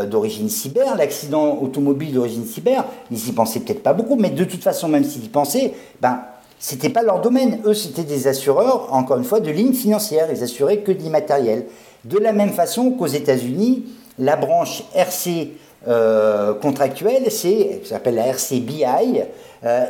d'origine 0.09 0.49
cyber, 0.49 0.95
l'accident 0.95 1.59
automobile 1.61 2.11
d'origine 2.11 2.43
cyber, 2.43 2.85
ils 3.11 3.29
y 3.29 3.31
pensaient 3.33 3.59
peut-être 3.59 3.83
pas 3.83 3.93
beaucoup, 3.93 4.15
mais 4.15 4.31
de 4.31 4.43
toute 4.45 4.63
façon, 4.63 4.87
même 4.87 5.03
s'ils 5.03 5.25
y 5.25 5.29
pensaient, 5.29 5.75
ben, 6.01 6.21
c'était 6.59 6.89
pas 6.89 7.03
leur 7.03 7.21
domaine. 7.21 7.59
Eux, 7.65 7.73
c'était 7.73 8.03
des 8.03 8.27
assureurs, 8.27 8.91
encore 8.91 9.17
une 9.17 9.23
fois, 9.23 9.39
de 9.39 9.51
lignes 9.51 9.73
financières. 9.73 10.27
Ils 10.31 10.43
assuraient 10.43 10.79
que 10.79 10.91
de 10.91 10.99
l'immatériel. 10.99 11.65
De 12.03 12.17
la 12.17 12.33
même 12.33 12.51
façon 12.51 12.91
qu'aux 12.91 13.05
États-Unis, 13.05 13.85
la 14.17 14.35
branche 14.35 14.83
RC 14.95 15.51
euh, 15.87 16.53
contractuelle, 16.55 17.29
c'est, 17.29 17.81
s'appelle 17.85 18.15
la 18.15 18.27
RCBI, 18.27 19.23
euh, 19.63 19.85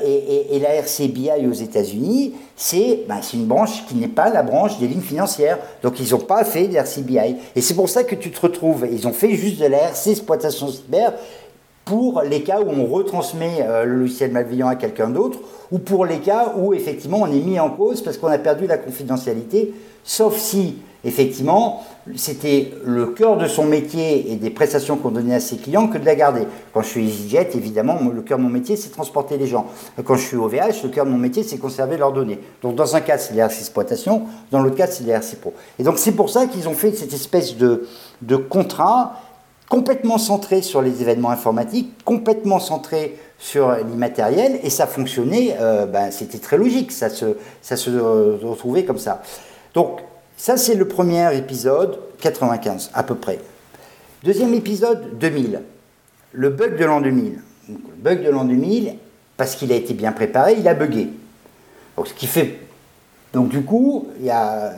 et, 0.52 0.60
la 0.60 0.76
RCBI 0.76 1.48
aux 1.50 1.54
États-Unis, 1.54 2.34
ben, 3.08 3.20
c'est 3.22 3.38
une 3.38 3.46
branche 3.46 3.86
qui 3.88 3.96
n'est 3.96 4.08
pas 4.08 4.30
la 4.30 4.44
branche 4.44 4.80
des 4.80 4.88
lignes 4.88 5.02
financières. 5.02 5.60
Donc 5.84 6.00
ils 6.00 6.12
n'ont 6.12 6.20
pas 6.20 6.44
fait 6.44 6.68
de 6.68 6.76
RCBI. 6.76 7.36
Et 7.56 7.62
c'est 7.62 7.74
pour 7.74 7.90
ça 7.90 8.04
que 8.04 8.16
tu 8.16 8.32
te 8.32 8.40
retrouves, 8.40 8.88
ils 8.92 9.08
ont 9.08 9.14
fait 9.14 9.34
juste 9.34 9.60
de 9.60 9.66
la 9.66 9.90
RC 9.90 10.12
exploitation 10.12 10.68
cyber 10.70 11.14
pour 11.84 12.22
les 12.22 12.44
cas 12.44 12.60
où 12.60 12.70
on 12.70 12.86
retransmet 12.86 13.60
euh, 13.62 13.86
le 13.86 13.96
logiciel 14.00 14.32
malveillant 14.32 14.68
à 14.68 14.76
quelqu'un 14.76 15.10
d'autre, 15.10 15.40
ou 15.72 15.80
pour 15.80 16.06
les 16.06 16.20
cas 16.20 16.54
où 16.58 16.74
effectivement 16.74 17.20
on 17.22 17.28
est 17.28 17.40
mis 17.40 17.60
en 17.60 17.70
cause 17.70 18.02
parce 18.02 18.18
qu'on 18.18 18.28
a 18.28 18.38
perdu 18.38 18.68
la 18.68 18.78
confidentialité, 18.78 19.74
sauf 20.04 20.38
si 20.38 20.76
effectivement 21.08 21.84
c'était 22.16 22.72
le 22.86 23.08
cœur 23.08 23.38
de 23.38 23.48
son 23.48 23.66
métier 23.66 24.32
et 24.32 24.36
des 24.36 24.50
prestations 24.50 24.98
qu'on 24.98 25.10
donnait 25.10 25.36
à 25.36 25.40
ses 25.40 25.58
clients 25.58 25.88
que 25.88 25.98
de 25.98 26.06
la 26.06 26.16
garder. 26.16 26.44
Quand 26.74 26.82
je 26.82 26.88
suis 26.88 27.06
EasyJet, 27.06 27.50
évidemment, 27.56 27.98
le 28.14 28.22
cœur 28.22 28.38
de 28.38 28.44
mon 28.44 28.50
métier 28.50 28.76
c'est 28.76 28.90
transporter 28.90 29.38
les 29.38 29.48
gens. 29.48 29.66
Quand 30.04 30.16
je 30.16 30.26
suis 30.26 30.38
OVH, 30.38 30.84
le 30.84 30.90
cœur 30.90 31.06
de 31.06 31.12
mon 31.12 31.18
métier 31.18 31.44
c'est 31.44 31.58
conserver 31.58 31.98
leurs 31.98 32.12
données. 32.12 32.40
Donc 32.62 32.76
dans 32.76 32.96
un 32.96 33.02
cas 33.02 33.18
c'est 33.18 33.34
l'RC 33.34 33.60
exploitation, 33.60 34.24
dans 34.52 34.62
l'autre 34.62 34.76
cas 34.76 34.88
c'est 34.88 35.06
l'RC 35.06 35.38
pro. 35.42 35.54
Et 35.80 35.84
donc 35.84 35.98
c'est 35.98 36.12
pour 36.12 36.30
ça 36.30 36.46
qu'ils 36.46 36.68
ont 36.68 36.74
fait 36.74 36.92
cette 36.92 37.14
espèce 37.14 37.58
de, 37.58 37.88
de 38.22 38.36
contrat 38.36 39.14
complètement 39.70 40.18
centré 40.18 40.62
sur 40.62 40.82
les 40.82 41.02
événements 41.02 41.30
informatiques, 41.30 41.92
complètement 42.06 42.60
centré 42.60 43.18
sur 43.38 43.72
l'immatériel, 43.76 44.60
et 44.64 44.70
ça 44.70 44.88
fonctionnait, 44.88 45.58
euh, 45.60 45.86
ben, 45.86 46.10
c'était 46.10 46.38
très 46.38 46.58
logique, 46.58 46.92
ça 46.92 47.10
se, 47.10 47.38
ça 47.62 47.76
se 47.76 47.90
retrouvait 47.90 48.86
comme 48.86 48.98
ça. 48.98 49.22
Donc, 49.74 50.00
ça 50.38 50.56
c'est 50.56 50.76
le 50.76 50.88
premier 50.88 51.36
épisode, 51.36 52.00
95 52.22 52.92
à 52.94 53.04
peu 53.04 53.16
près. 53.16 53.40
Deuxième 54.24 54.54
épisode, 54.54 55.18
2000, 55.20 55.62
le 56.32 56.50
bug 56.50 56.78
de 56.80 56.86
l'an 56.86 57.02
2000. 57.02 57.40
le 57.70 57.76
bug 57.98 58.24
de 58.24 58.30
l'an 58.30 58.46
2000, 58.46 58.96
parce 59.36 59.56
qu'il 59.56 59.72
a 59.72 59.76
été 59.76 59.94
bien 59.94 60.12
préparé, 60.12 60.56
il 60.58 60.68
a 60.68 60.74
bugué. 60.74 61.10
Donc, 61.96 62.08
ce 62.08 62.14
qui 62.14 62.28
fait. 62.28 62.60
Donc, 63.34 63.50
du 63.50 63.62
coup, 63.62 64.08
il 64.20 64.26
y 64.26 64.30
a 64.30 64.74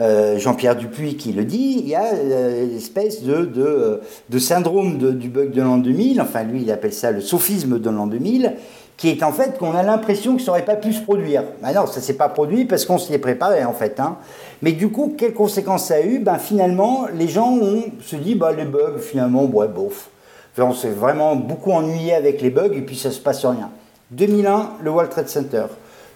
euh, 0.00 0.38
Jean-Pierre 0.38 0.76
Dupuis 0.76 1.16
qui 1.16 1.32
le 1.32 1.44
dit, 1.44 1.80
il 1.80 1.88
y 1.88 1.94
a 1.94 2.14
euh, 2.14 2.66
l'espèce 2.66 3.22
de, 3.22 4.00
de, 4.28 4.38
syndrome 4.38 4.98
du 4.98 5.28
bug 5.28 5.50
de 5.50 5.62
l'an 5.62 5.78
2000, 5.78 6.20
enfin 6.20 6.44
lui 6.44 6.62
il 6.62 6.70
appelle 6.70 6.92
ça 6.92 7.10
le 7.10 7.20
sophisme 7.20 7.80
de 7.80 7.90
l'an 7.90 8.06
2000, 8.06 8.54
qui 8.96 9.08
est 9.08 9.22
en 9.24 9.32
fait 9.32 9.58
qu'on 9.58 9.72
a 9.74 9.82
l'impression 9.82 10.36
que 10.36 10.42
ça 10.42 10.52
n'aurait 10.52 10.64
pas 10.64 10.76
pu 10.76 10.92
se 10.92 11.00
produire. 11.00 11.42
Ben 11.60 11.72
non, 11.72 11.86
ça 11.86 12.00
s'est 12.00 12.14
pas 12.14 12.28
produit 12.28 12.66
parce 12.66 12.84
qu'on 12.84 12.98
s'y 12.98 13.12
est 13.14 13.18
préparé 13.18 13.64
en 13.64 13.72
fait. 13.72 13.98
Hein. 13.98 14.18
Mais 14.62 14.72
du 14.72 14.90
coup, 14.90 15.14
quelles 15.16 15.34
conséquences 15.34 15.86
ça 15.86 15.94
a 15.94 16.00
eu? 16.00 16.18
Ben, 16.18 16.38
Finalement, 16.38 17.06
les 17.14 17.28
gens 17.28 17.58
se 18.02 18.16
dit, 18.16 18.34
bah, 18.34 18.52
les 18.52 18.64
bugs, 18.64 18.98
finalement, 18.98 19.44
ouais, 19.44 19.68
bof. 19.68 20.10
on 20.58 20.74
s'est 20.74 20.90
vraiment 20.90 21.36
beaucoup 21.36 21.72
ennuyé 21.72 22.14
avec 22.14 22.42
les 22.42 22.50
bugs 22.50 22.72
et 22.72 22.82
puis 22.82 22.96
ça 22.96 23.10
se 23.10 23.20
passe 23.20 23.44
rien. 23.44 23.70
2001, 24.10 24.72
le 24.82 24.90
World 24.90 25.10
Trade 25.10 25.28
Center. 25.28 25.64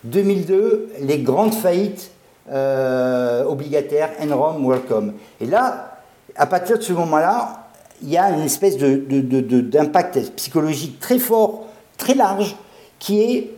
2002, 0.04 0.90
les 1.00 1.18
grandes 1.18 1.54
faillites 1.54 2.10
euh, 2.50 3.44
obligataire 3.44 4.10
Enron 4.20 4.68
Welcome. 4.68 5.14
Et 5.40 5.46
là, 5.46 5.98
à 6.36 6.46
partir 6.46 6.76
de 6.76 6.82
ce 6.82 6.92
moment-là, 6.92 7.68
il 8.02 8.10
y 8.10 8.18
a 8.18 8.30
une 8.30 8.42
espèce 8.42 8.76
d'impact 8.76 10.32
psychologique 10.36 11.00
très 11.00 11.18
fort, 11.18 11.64
très 11.96 12.14
large, 12.14 12.56
qui 12.98 13.22
est 13.22 13.50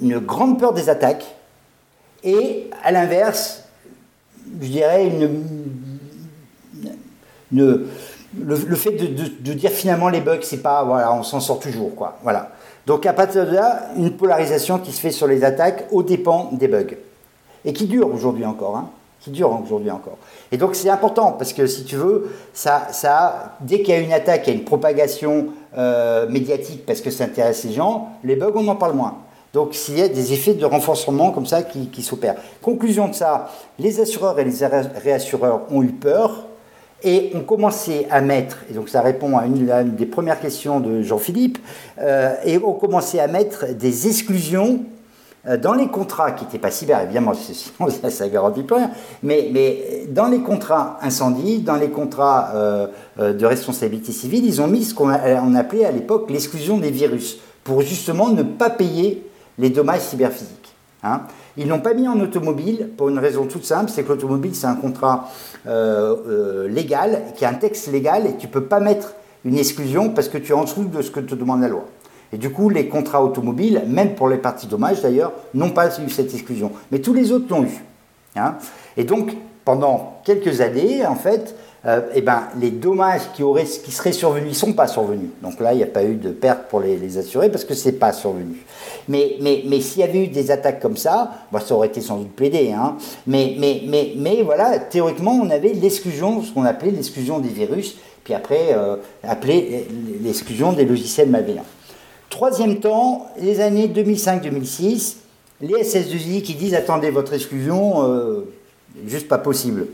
une 0.00 0.18
grande 0.18 0.60
peur 0.60 0.72
des 0.72 0.88
attaques 0.88 1.24
et, 2.22 2.70
à 2.84 2.92
l'inverse, 2.92 3.64
je 4.60 4.66
dirais, 4.66 5.10
le, 7.52 7.86
fait 8.76 8.92
de, 8.92 9.52
dire 9.52 9.70
finalement 9.70 10.08
les 10.08 10.20
bugs, 10.20 10.40
c'est 10.42 10.62
pas, 10.62 10.84
voilà, 10.84 11.12
on 11.12 11.22
s'en 11.22 11.40
sort 11.40 11.60
toujours, 11.60 11.94
quoi. 11.94 12.18
Voilà. 12.22 12.50
Donc 12.86 13.04
à 13.06 13.12
partir 13.12 13.46
de 13.46 13.52
là, 13.52 13.90
une 13.96 14.12
polarisation 14.12 14.78
qui 14.78 14.92
se 14.92 15.00
fait 15.00 15.10
sur 15.10 15.26
les 15.26 15.44
attaques 15.44 15.86
aux 15.90 16.02
dépens 16.02 16.50
des 16.52 16.68
bugs 16.68 16.96
et 17.64 17.72
qui 17.72 17.86
dure 17.86 18.12
aujourd'hui 18.12 18.46
encore. 18.46 18.76
Hein, 18.76 18.90
aujourd'hui 19.62 19.90
encore. 19.90 20.18
Et 20.52 20.56
donc 20.56 20.74
c'est 20.74 20.88
important 20.88 21.32
parce 21.32 21.52
que 21.52 21.66
si 21.66 21.84
tu 21.84 21.96
veux, 21.96 22.30
ça, 22.52 22.88
ça 22.92 23.56
dès 23.60 23.82
qu'il 23.82 23.94
y 23.94 23.96
a 23.96 24.00
une 24.00 24.12
attaque, 24.12 24.46
il 24.46 24.50
y 24.50 24.56
a 24.56 24.58
une 24.58 24.64
propagation 24.64 25.48
euh, 25.76 26.28
médiatique 26.28 26.86
parce 26.86 27.00
que 27.00 27.10
ça 27.10 27.24
intéresse 27.24 27.64
les 27.64 27.72
gens, 27.72 28.10
les 28.24 28.36
bugs 28.36 28.52
on 28.54 28.66
en 28.68 28.76
parle 28.76 28.94
moins. 28.94 29.18
Donc 29.54 29.74
s'il 29.74 29.98
y 29.98 30.02
a 30.02 30.08
des 30.08 30.32
effets 30.32 30.54
de 30.54 30.64
renforcement 30.64 31.30
comme 31.30 31.46
ça 31.46 31.62
qui, 31.62 31.88
qui 31.88 32.02
s'opèrent. 32.02 32.36
Conclusion 32.62 33.08
de 33.08 33.14
ça, 33.14 33.50
les 33.78 34.00
assureurs 34.00 34.38
et 34.38 34.44
les 34.44 34.66
réassureurs 35.02 35.62
ont 35.70 35.82
eu 35.82 35.92
peur 35.92 36.48
et 37.02 37.30
ont 37.34 37.40
commencé 37.40 38.06
à 38.10 38.20
mettre, 38.20 38.58
et 38.70 38.74
donc 38.74 38.88
ça 38.88 39.00
répond 39.00 39.38
à 39.38 39.46
une, 39.46 39.94
des 39.94 40.06
premières 40.06 40.40
questions 40.40 40.80
de 40.80 41.02
Jean-Philippe, 41.02 41.58
euh, 42.00 42.34
et 42.44 42.58
ont 42.58 42.72
commencé 42.72 43.20
à 43.20 43.28
mettre 43.28 43.72
des 43.72 44.08
exclusions 44.08 44.80
euh, 45.46 45.56
dans 45.56 45.74
les 45.74 45.86
contrats 45.86 46.32
qui 46.32 46.44
n'étaient 46.44 46.58
pas 46.58 46.72
cyber, 46.72 47.00
évidemment, 47.02 47.34
sinon 47.34 47.88
ça 48.10 48.26
ne 48.26 48.30
garantit 48.30 48.64
pas 48.64 48.76
rien, 48.76 48.90
mais, 49.22 50.06
dans 50.08 50.26
les 50.26 50.40
contrats 50.40 50.98
incendie, 51.00 51.60
dans 51.60 51.76
les 51.76 51.90
contrats 51.90 52.50
euh, 52.54 52.88
de 53.18 53.46
responsabilité 53.46 54.10
civile, 54.10 54.44
ils 54.44 54.60
ont 54.60 54.66
mis 54.66 54.82
ce 54.82 54.94
qu'on 54.94 55.10
appelait 55.54 55.84
à 55.84 55.92
l'époque 55.92 56.28
l'exclusion 56.30 56.78
des 56.78 56.90
virus, 56.90 57.38
pour 57.62 57.82
justement 57.82 58.30
ne 58.30 58.42
pas 58.42 58.70
payer 58.70 59.27
les 59.58 59.70
dommages 59.70 60.00
cyberphysiques. 60.00 60.74
Hein. 61.02 61.22
Ils 61.56 61.66
n'ont 61.66 61.80
pas 61.80 61.94
mis 61.94 62.08
en 62.08 62.18
automobile 62.20 62.90
pour 62.96 63.08
une 63.08 63.18
raison 63.18 63.46
toute 63.46 63.64
simple, 63.64 63.90
c'est 63.90 64.02
que 64.04 64.08
l'automobile 64.08 64.54
c'est 64.54 64.66
un 64.66 64.76
contrat 64.76 65.28
légal, 65.66 67.22
qui 67.36 67.44
a 67.44 67.50
un 67.50 67.54
texte 67.54 67.90
légal, 67.90 68.26
et 68.26 68.36
tu 68.36 68.48
peux 68.48 68.64
pas 68.64 68.80
mettre 68.80 69.14
une 69.44 69.58
exclusion 69.58 70.10
parce 70.10 70.28
que 70.28 70.38
tu 70.38 70.52
es 70.52 70.54
en 70.54 70.64
dessous 70.64 70.84
de 70.84 71.02
ce 71.02 71.10
que 71.10 71.20
te 71.20 71.34
demande 71.34 71.60
la 71.60 71.68
loi. 71.68 71.84
Et 72.32 72.36
du 72.36 72.50
coup, 72.50 72.68
les 72.68 72.88
contrats 72.88 73.24
automobiles, 73.24 73.82
même 73.86 74.14
pour 74.14 74.28
les 74.28 74.36
parties 74.36 74.66
dommages 74.66 75.00
d'ailleurs, 75.00 75.32
n'ont 75.54 75.70
pas 75.70 75.88
eu 75.98 76.10
cette 76.10 76.32
exclusion. 76.34 76.72
Mais 76.92 76.98
tous 76.98 77.14
les 77.14 77.32
autres 77.32 77.46
l'ont 77.50 77.64
eu. 77.64 77.84
Hein. 78.36 78.56
et 78.96 79.04
donc, 79.04 79.36
pendant 79.64 80.20
quelques 80.24 80.60
années, 80.60 81.04
en 81.04 81.16
fait, 81.16 81.56
euh, 81.86 82.00
eh 82.14 82.22
ben, 82.22 82.48
les 82.60 82.70
dommages 82.70 83.22
qui, 83.34 83.42
auraient, 83.42 83.64
qui 83.64 83.92
seraient 83.92 84.12
survenus 84.12 84.50
ne 84.50 84.54
sont 84.54 84.72
pas 84.72 84.88
survenus. 84.88 85.30
Donc 85.42 85.60
là, 85.60 85.72
il 85.72 85.76
n'y 85.76 85.84
a 85.84 85.86
pas 85.86 86.02
eu 86.02 86.14
de 86.14 86.30
perte 86.30 86.68
pour 86.68 86.80
les, 86.80 86.96
les 86.96 87.18
assurés 87.18 87.50
parce 87.50 87.64
que 87.64 87.74
ce 87.74 87.88
n'est 87.88 87.94
pas 87.94 88.12
survenu. 88.12 88.64
Mais, 89.08 89.36
mais, 89.40 89.62
mais 89.66 89.80
s'il 89.80 90.00
y 90.00 90.04
avait 90.04 90.24
eu 90.24 90.26
des 90.26 90.50
attaques 90.50 90.80
comme 90.80 90.96
ça, 90.96 91.30
bah, 91.52 91.60
ça 91.60 91.74
aurait 91.74 91.88
été 91.88 92.00
sans 92.00 92.18
doute 92.18 92.32
plaidé. 92.32 92.72
Hein. 92.72 92.96
Mais, 93.26 93.54
mais, 93.58 93.82
mais, 93.86 94.12
mais 94.16 94.42
voilà, 94.42 94.78
théoriquement, 94.78 95.32
on 95.32 95.50
avait 95.50 95.72
l'exclusion, 95.72 96.42
ce 96.42 96.52
qu'on 96.52 96.64
appelait 96.64 96.90
l'exclusion 96.90 97.38
des 97.38 97.48
virus, 97.48 97.96
puis 98.24 98.34
après, 98.34 98.72
euh, 98.72 98.96
appelé 99.22 99.86
l'exclusion 100.22 100.72
des 100.72 100.84
logiciels 100.84 101.30
malveillants. 101.30 101.64
Troisième 102.28 102.80
temps, 102.80 103.26
les 103.40 103.60
années 103.60 103.88
2005-2006, 103.88 105.16
les 105.62 105.74
SS2I 105.74 106.42
qui 106.42 106.54
disent 106.54 106.74
attendez 106.74 107.10
votre 107.10 107.32
exclusion, 107.32 108.02
euh, 108.04 108.40
juste 109.06 109.28
pas 109.28 109.38
possible. 109.38 109.86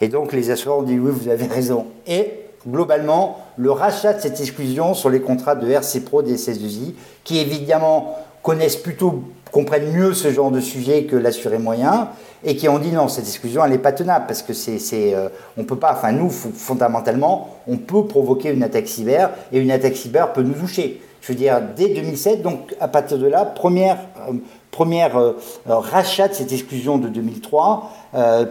Et 0.00 0.08
donc 0.08 0.32
les 0.32 0.50
assureurs 0.50 0.78
ont 0.78 0.82
dit 0.82 0.98
oui, 0.98 1.10
vous 1.12 1.28
avez 1.28 1.46
raison. 1.46 1.86
Et 2.06 2.32
globalement, 2.66 3.38
le 3.56 3.70
rachat 3.70 4.14
de 4.14 4.20
cette 4.20 4.40
exclusion 4.40 4.94
sur 4.94 5.10
les 5.10 5.20
contrats 5.20 5.54
de 5.54 5.70
RC 5.70 6.00
Pro 6.00 6.22
des 6.22 6.36
SS2I, 6.36 6.94
qui 7.24 7.38
évidemment 7.38 8.16
connaissent 8.42 8.76
plutôt, 8.76 9.22
comprennent 9.52 9.92
mieux 9.92 10.14
ce 10.14 10.30
genre 10.30 10.50
de 10.50 10.60
sujet 10.60 11.04
que 11.04 11.16
l'assuré 11.16 11.58
moyen 11.58 12.08
et 12.44 12.56
qui 12.56 12.68
ont 12.68 12.78
dit 12.78 12.92
non, 12.92 13.08
cette 13.08 13.26
exclusion 13.26 13.64
elle 13.64 13.72
n'est 13.72 13.78
pas 13.78 13.92
tenable 13.92 14.26
parce 14.26 14.42
que 14.42 14.54
c'est, 14.54 15.14
euh, 15.14 15.28
on 15.58 15.64
peut 15.64 15.76
pas, 15.76 15.92
enfin 15.92 16.12
nous 16.12 16.30
fondamentalement, 16.30 17.58
on 17.66 17.76
peut 17.76 18.06
provoquer 18.06 18.50
une 18.50 18.62
attaque 18.62 18.88
cyber 18.88 19.30
et 19.52 19.58
une 19.58 19.70
attaque 19.70 19.96
cyber 19.96 20.32
peut 20.32 20.42
nous 20.42 20.54
toucher. 20.54 21.02
Je 21.20 21.32
veux 21.32 21.38
dire, 21.38 21.60
dès 21.76 21.88
2007, 21.88 22.40
donc 22.40 22.74
à 22.80 22.88
partir 22.88 23.18
de 23.18 23.26
là, 23.26 23.44
première, 23.44 23.98
euh, 24.26 24.32
première 24.70 25.18
euh, 25.18 25.36
rachat 25.66 26.28
de 26.28 26.34
cette 26.34 26.52
exclusion 26.52 26.96
de 26.96 27.08
2003 27.08 27.90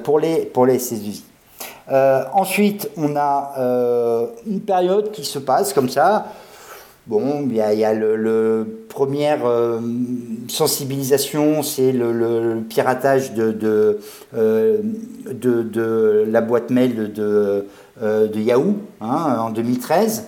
pour 0.04 0.20
les, 0.20 0.46
pour 0.46 0.66
les 0.66 0.78
ss 1.90 2.28
ensuite, 2.34 2.90
on 2.98 3.16
a 3.16 3.54
une 4.46 4.62
période 4.62 5.12
qui 5.12 5.26
se 5.26 5.40
passe 5.40 5.74
comme 5.74 5.90
ça. 5.90 6.26
Bon, 7.10 7.48
il 7.50 7.56
y 7.56 7.62
a, 7.86 7.94
le, 7.96 8.86
première 8.88 9.44
euh, 9.44 9.80
sensibilisation, 10.48 11.64
c'est 11.64 11.92
le, 11.92 12.62
piratage 12.70 13.34
de, 13.34 14.00
euh, 14.36 14.78
la 16.28 16.42
boîte 16.42 16.70
mail 16.70 17.12
de, 17.12 17.66
euh, 18.04 18.28
de 18.28 18.40
Yahoo 18.40 18.76
hein, 19.02 19.38
en 19.40 19.50
2013, 19.50 20.26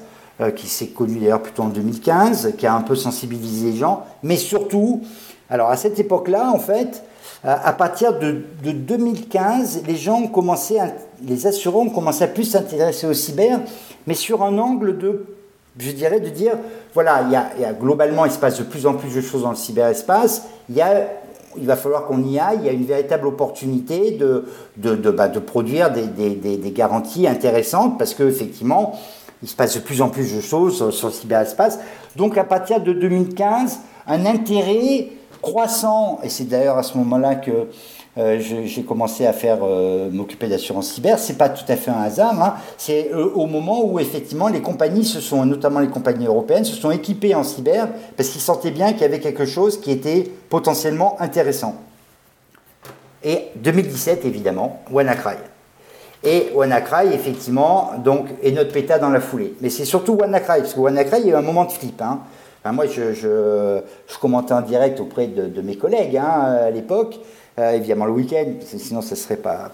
qui 0.55 0.65
s'est 0.65 0.87
connu 0.87 1.19
d'ailleurs 1.19 1.43
plutôt 1.43 1.61
en 1.61 1.67
2015, 1.67 2.53
qui 2.57 2.65
a 2.65 2.73
un 2.73 2.81
peu 2.81 2.95
sensibilisé 2.95 3.73
les 3.73 3.77
gens. 3.77 4.03
Mais 4.23 4.37
surtout, 4.37 5.03
alors 5.51 5.69
à 5.69 5.77
cette 5.77 5.99
époque-là, 5.99 6.49
en 6.51 6.57
fait, 6.57 7.03
à 7.43 7.73
partir 7.73 8.19
de, 8.19 8.43
2015, 8.63 9.83
les 9.87 9.95
gens 9.95 10.21
ont 10.21 10.27
commencé, 10.27 10.77
les 11.25 11.47
assureurs 11.47 11.81
ont 11.81 11.89
commencé 11.89 12.23
à 12.23 12.27
plus 12.27 12.43
s'intéresser 12.43 13.07
au 13.07 13.13
cyber, 13.13 13.59
mais 14.07 14.13
sur 14.13 14.43
un 14.43 14.57
angle 14.57 14.97
de 14.97 15.25
je 15.77 15.91
dirais 15.91 16.19
de 16.19 16.29
dire, 16.29 16.53
voilà, 16.93 17.23
il 17.25 17.31
y, 17.31 17.65
a, 17.65 17.73
globalement, 17.73 18.25
il 18.25 18.31
se 18.31 18.37
passe 18.37 18.59
de 18.59 18.63
plus 18.63 18.85
en 18.85 18.95
plus 18.95 19.15
de 19.15 19.21
choses 19.21 19.43
dans 19.43 19.51
le 19.51 19.55
cyberespace, 19.55 20.43
il, 20.69 20.75
y 20.75 20.81
a, 20.81 21.07
il 21.57 21.65
va 21.65 21.75
falloir 21.75 22.05
qu'on 22.05 22.23
y 22.23 22.39
aille, 22.39 22.59
il 22.61 22.65
y 22.65 22.69
a 22.69 22.73
une 22.73 22.85
véritable 22.85 23.27
opportunité 23.27 24.11
de, 24.11 24.45
de, 24.77 24.95
de, 24.95 25.11
bah, 25.11 25.29
produire 25.29 25.91
des, 25.91 26.07
des, 26.07 26.35
des, 26.35 26.71
garanties 26.71 27.27
intéressantes, 27.27 27.97
parce 27.97 28.13
qu'effectivement, 28.13 28.99
il 29.41 29.47
se 29.47 29.55
passe 29.55 29.75
de 29.75 29.79
plus 29.79 30.01
en 30.01 30.09
plus 30.09 30.35
de 30.35 30.41
choses 30.41 30.91
sur 30.91 31.07
le 31.07 31.13
cyberespace. 31.13 31.79
Donc 32.15 32.37
à 32.37 32.43
partir 32.43 32.81
de 32.81 32.93
2015, 32.93 33.79
un 34.07 34.25
intérêt 34.25 35.07
croissant, 35.41 36.19
et 36.23 36.29
c'est 36.29 36.45
d'ailleurs 36.45 36.77
à 36.77 36.83
ce 36.83 36.97
moment-là 36.97 37.35
que 37.35 37.67
euh, 38.17 38.39
j'ai 38.39 38.83
commencé 38.83 39.25
à 39.25 39.31
faire 39.31 39.59
euh, 39.63 40.09
m'occuper 40.11 40.47
d'assurance 40.49 40.91
cyber. 40.91 41.17
C'est 41.17 41.37
pas 41.37 41.47
tout 41.47 41.63
à 41.69 41.77
fait 41.77 41.91
un 41.91 42.01
hasard. 42.01 42.41
Hein. 42.43 42.55
C'est 42.77 43.09
euh, 43.13 43.31
au 43.35 43.45
moment 43.45 43.85
où 43.85 43.99
effectivement 43.99 44.49
les 44.49 44.61
compagnies 44.61 45.05
se 45.05 45.21
sont, 45.21 45.45
notamment 45.45 45.79
les 45.79 45.87
compagnies 45.87 46.25
européennes, 46.25 46.65
se 46.65 46.75
sont 46.75 46.91
équipées 46.91 47.35
en 47.35 47.43
cyber 47.43 47.87
parce 48.17 48.29
qu'ils 48.29 48.41
sentaient 48.41 48.71
bien 48.71 48.91
qu'il 48.91 49.03
y 49.03 49.05
avait 49.05 49.21
quelque 49.21 49.45
chose 49.45 49.79
qui 49.79 49.91
était 49.91 50.29
potentiellement 50.49 51.15
intéressant. 51.21 51.75
Et 53.23 53.45
2017 53.55 54.25
évidemment, 54.25 54.81
WannaCry. 54.91 55.35
Et 56.23 56.51
WannaCry, 56.53 57.13
effectivement, 57.13 57.93
donc, 58.03 58.27
est 58.43 58.51
notre 58.51 58.71
péta 58.71 58.99
dans 58.99 59.09
la 59.09 59.21
foulée. 59.21 59.55
Mais 59.61 59.69
c'est 59.69 59.85
surtout 59.85 60.13
WannaCry, 60.13 60.59
parce 60.59 60.73
que 60.73 60.79
WannaCry, 60.79 61.21
il 61.21 61.27
y 61.27 61.29
a 61.31 61.33
eu 61.33 61.37
un 61.37 61.41
moment 61.41 61.65
de 61.65 61.71
flip. 61.71 61.99
Hein. 62.01 62.19
Moi, 62.65 62.85
je, 62.85 63.81
commentais 64.19 64.53
en 64.53 64.61
direct 64.61 64.99
auprès 64.99 65.27
de, 65.27 65.61
mes 65.61 65.75
collègues 65.75 66.17
hein, 66.17 66.57
à 66.65 66.69
l'époque. 66.69 67.19
Euh, 67.59 67.71
évidemment 67.71 68.05
le 68.05 68.13
week-end, 68.13 68.45
sinon 68.65 69.01
ce 69.01 69.13
serait 69.15 69.35
pas, 69.35 69.71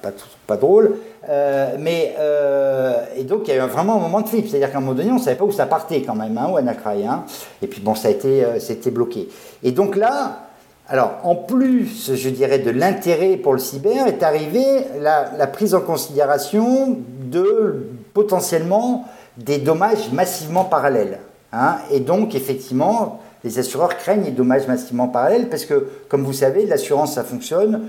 drôle. 0.59 0.97
Euh, 1.29 1.75
mais, 1.79 2.15
euh, 2.17 3.03
et 3.15 3.23
donc 3.23 3.41
il 3.47 3.53
y 3.53 3.59
a 3.59 3.63
eu 3.63 3.67
vraiment 3.67 3.97
un 3.97 3.99
moment 3.99 4.21
de 4.21 4.27
flip, 4.27 4.47
c'est-à-dire 4.47 4.71
qu'à 4.71 4.79
un 4.79 4.81
moment 4.81 4.95
donné, 4.95 5.11
on 5.11 5.15
ne 5.15 5.19
savait 5.19 5.35
pas 5.35 5.45
où 5.45 5.51
ça 5.51 5.67
partait 5.67 6.01
quand 6.01 6.15
même, 6.15 6.37
hein, 6.39 6.49
WannaCry. 6.49 7.05
Hein. 7.05 7.25
Et 7.61 7.67
puis 7.67 7.79
bon, 7.81 7.93
ça 7.93 8.07
a 8.07 8.11
été, 8.11 8.91
bloqué. 8.91 9.29
Et 9.61 9.71
donc 9.71 9.95
là, 9.95 10.39
alors 10.87 11.19
en 11.23 11.35
plus, 11.35 12.15
je 12.15 12.29
dirais, 12.29 12.59
de 12.59 12.71
l'intérêt 12.71 13.37
pour 13.37 13.53
le 13.53 13.59
cyber, 13.59 14.07
est 14.07 14.23
arrivée 14.23 14.85
la 14.99 15.47
prise 15.47 15.75
en 15.75 15.81
considération 15.81 16.97
de 17.21 17.89
potentiellement 18.13 19.05
des 19.37 19.59
dommages 19.59 20.11
massivement 20.11 20.63
parallèles. 20.63 21.19
Hein. 21.57 21.77
Et 21.91 21.99
donc, 21.99 22.35
effectivement, 22.35 23.21
les 23.43 23.59
assureurs 23.59 23.97
craignent 23.97 24.25
les 24.25 24.31
dommages 24.31 24.67
massivement 24.67 25.07
parallèles 25.07 25.49
parce 25.49 25.65
que, 25.65 25.89
comme 26.09 26.23
vous 26.23 26.33
savez, 26.33 26.65
l'assurance, 26.65 27.15
ça 27.15 27.23
fonctionne 27.23 27.87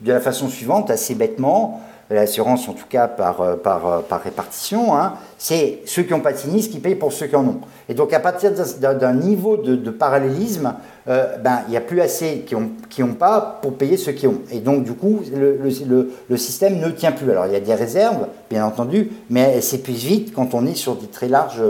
de 0.00 0.12
la 0.12 0.20
façon 0.20 0.48
suivante, 0.48 0.90
assez 0.90 1.14
bêtement 1.14 1.80
l'assurance 2.10 2.68
en 2.68 2.72
tout 2.72 2.86
cas 2.88 3.06
par, 3.06 3.40
euh, 3.40 3.56
par, 3.56 3.86
euh, 3.86 4.00
par 4.00 4.22
répartition, 4.22 4.96
hein, 4.96 5.14
c'est 5.36 5.80
ceux 5.84 6.02
qui 6.02 6.12
n'ont 6.12 6.20
pas 6.20 6.32
de 6.32 6.38
sinistre 6.38 6.72
qui 6.72 6.80
payent 6.80 6.94
pour 6.94 7.12
ceux 7.12 7.26
qui 7.26 7.36
en 7.36 7.46
ont. 7.46 7.60
Et 7.88 7.94
donc 7.94 8.12
à 8.12 8.20
partir 8.20 8.50
d'un 8.52 9.14
niveau 9.14 9.56
de, 9.56 9.90
parallélisme, 9.90 10.74
euh, 11.08 11.36
ben, 11.36 11.60
il 11.68 11.70
n'y 11.70 11.76
a 11.76 11.80
plus 11.80 12.00
assez 12.00 12.44
qui 12.46 12.54
n'ont 12.54 12.70
qui 12.88 13.02
ont 13.02 13.14
pas 13.14 13.58
pour 13.62 13.74
payer 13.74 13.96
ceux 13.96 14.12
qui 14.12 14.26
ont. 14.26 14.40
Et 14.50 14.60
donc 14.60 14.84
du 14.84 14.92
coup, 14.92 15.20
le, 15.34 15.58
le, 15.58 16.10
le, 16.28 16.36
système 16.36 16.78
ne 16.78 16.90
tient 16.90 17.12
plus. 17.12 17.30
Alors 17.30 17.46
il 17.46 17.52
y 17.52 17.56
a 17.56 17.60
des 17.60 17.74
réserves, 17.74 18.26
bien 18.50 18.64
entendu, 18.64 19.10
mais 19.30 19.52
elles 19.56 19.62
s'épuisent 19.62 20.04
vite 20.04 20.32
quand 20.34 20.54
on 20.54 20.66
est 20.66 20.74
sur 20.74 20.96
des 20.96 21.06
très 21.06 21.28
larges, 21.28 21.62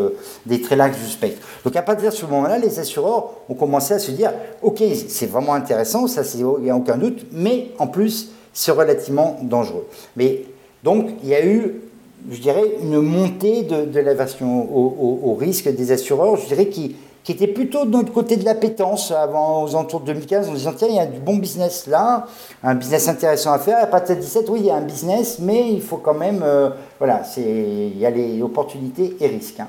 des 0.47 0.61
très 0.61 0.76
larges 0.76 0.97
spectres. 1.09 1.47
Donc 1.64 1.74
à 1.76 1.82
partir 1.82 2.11
de 2.11 2.14
ce 2.14 2.26
moment-là, 2.26 2.59
les 2.59 2.78
assureurs 2.78 3.32
ont 3.49 3.55
commencé 3.55 3.95
à 3.95 3.99
se 3.99 4.11
dire, 4.12 4.32
ok, 4.62 4.82
c'est 5.09 5.30
vraiment 5.30 5.55
intéressant, 5.55 6.07
ça 6.07 6.22
il 6.34 6.45
n'y 6.62 6.70
a 6.70 6.76
aucun 6.76 6.97
doute, 6.97 7.26
mais 7.32 7.72
en 7.78 7.86
plus, 7.86 8.30
c'est 8.59 8.73
relativement 8.73 9.39
dangereux. 9.43 9.87
Mais 10.17 10.43
donc, 10.83 11.11
il 11.23 11.29
y 11.29 11.35
a 11.37 11.47
eu, 11.47 11.81
je 12.29 12.41
dirais, 12.41 12.65
une 12.83 13.01
montée 13.01 13.63
de, 13.63 14.01
l'aversion 14.01 14.69
au, 14.75 15.21
au, 15.23 15.35
risque 15.35 15.73
des 15.73 15.93
assureurs, 15.93 16.35
je 16.37 16.47
dirais, 16.47 16.67
qui, 16.67 16.97
qui 17.23 17.31
était 17.31 17.47
plutôt 17.47 17.85
de 17.85 17.93
notre 17.93 18.13
côté 18.13 18.37
de 18.37 18.45
la 18.45 18.57
pétence 18.57 19.13
avant, 19.13 19.63
aux 19.63 19.77
alentours 19.77 20.01
de 20.01 20.07
2015, 20.07 20.49
en 20.49 20.55
disant, 20.55 20.73
tiens, 20.77 20.89
il 20.91 20.97
y 20.97 20.99
a 20.99 21.07
du 21.07 21.21
bon 21.21 21.37
business 21.37 21.87
là, 21.87 22.27
un 22.65 22.75
business 22.75 23.07
intéressant 23.07 23.53
à 23.53 23.61
faire. 23.61 23.81
À 23.81 23.87
partir 23.87 24.17
de 24.17 24.23
17, 24.23 24.47
oui, 24.49 24.59
il 24.63 24.67
y 24.67 24.71
a 24.71 24.75
un 24.75 24.81
business, 24.81 25.39
mais 25.39 25.71
il 25.71 25.81
faut 25.81 25.99
quand 25.99 26.15
même, 26.15 26.43
euh, 26.43 26.71
voilà, 26.99 27.23
il 27.37 27.97
y 27.97 28.05
a 28.05 28.11
les 28.11 28.43
opportunités 28.43 29.17
et 29.21 29.29
risques. 29.29 29.61
Hein. 29.61 29.69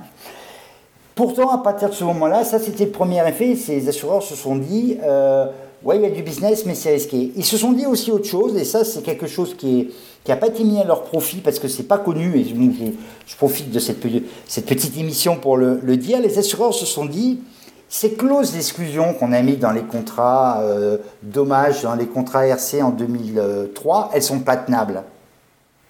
Pourtant, 1.14 1.52
à 1.52 1.60
partir 1.60 1.90
de 1.90 1.94
ce 1.94 2.06
moment-là, 2.06 2.44
ça 2.44 2.58
c'était 2.58 2.86
le 2.86 2.92
premier 2.92 3.28
effet, 3.28 3.56
ces 3.56 3.88
assureurs 3.88 4.24
se 4.24 4.34
sont 4.34 4.56
dit, 4.56 4.98
euh, 5.04 5.46
ouais, 5.84 5.98
il 5.98 6.02
y 6.02 6.06
a 6.06 6.10
du 6.10 6.24
business, 6.24 6.66
mais 6.66 6.76
c'est 6.76 6.92
risqué. 6.92 7.32
Ils 7.36 7.46
se 7.46 7.58
sont 7.58 7.72
dit 7.72 7.86
aussi 7.86 8.12
autre 8.12 8.26
chose, 8.26 8.56
et 8.58 8.64
ça, 8.64 8.84
c'est 8.84 9.02
quelque 9.02 9.28
chose 9.28 9.56
qui 9.56 9.90
n'a 10.28 10.38
pas 10.38 10.48
été 10.48 10.64
mis 10.64 10.80
à 10.80 10.84
leur 10.84 11.04
profit 11.04 11.38
parce 11.38 11.60
que 11.60 11.68
c'est 11.68 11.84
pas 11.84 11.98
connu, 11.98 12.38
et 12.38 12.44
je, 12.46 13.36
profite 13.36 13.72
de 13.72 13.80
cette, 13.80 14.00
petite 14.00 14.98
émission 14.98 15.38
pour 15.38 15.58
le, 15.58 15.98
dire. 15.98 16.20
Les 16.20 16.38
assureurs 16.38 16.74
se 16.74 16.86
sont 16.86 17.06
dit, 17.06 17.40
ces 17.88 18.14
clauses 18.14 18.54
d'exclusion 18.54 19.14
qu'on 19.14 19.32
a 19.32 19.42
mis 19.42 19.58
dans 19.58 19.72
les 19.72 19.82
contrats 19.82 20.62
euh, 20.62 20.98
dommages, 21.24 21.82
dans 21.82 21.96
les 21.96 22.06
contrats 22.06 22.46
RC 22.46 22.84
en 22.84 22.92
2003, 22.92 24.12
elles 24.14 24.24
sont 24.24 24.42
pas 24.42 24.58
tenables. 24.58 25.04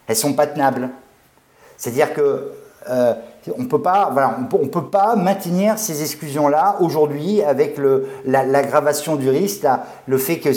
Elles 0.08 0.16
sont 0.16 0.34
pas 0.34 0.48
tenables. 0.48 0.90
C'est-à-dire 1.78 2.14
que 2.14 2.52
euh, 2.90 3.14
on 3.58 3.66
peut 3.66 3.82
pas, 3.82 4.10
voilà, 4.12 4.38
on 4.52 4.68
peut, 4.68 4.86
pas 4.86 5.16
maintenir 5.16 5.78
ces 5.78 6.02
exclusions-là 6.02 6.78
aujourd'hui 6.80 7.42
avec 7.42 7.80
l'aggravation 8.26 9.16
du 9.16 9.30
risque, 9.30 9.66
le 10.08 10.18
fait 10.18 10.40
que 10.40 10.50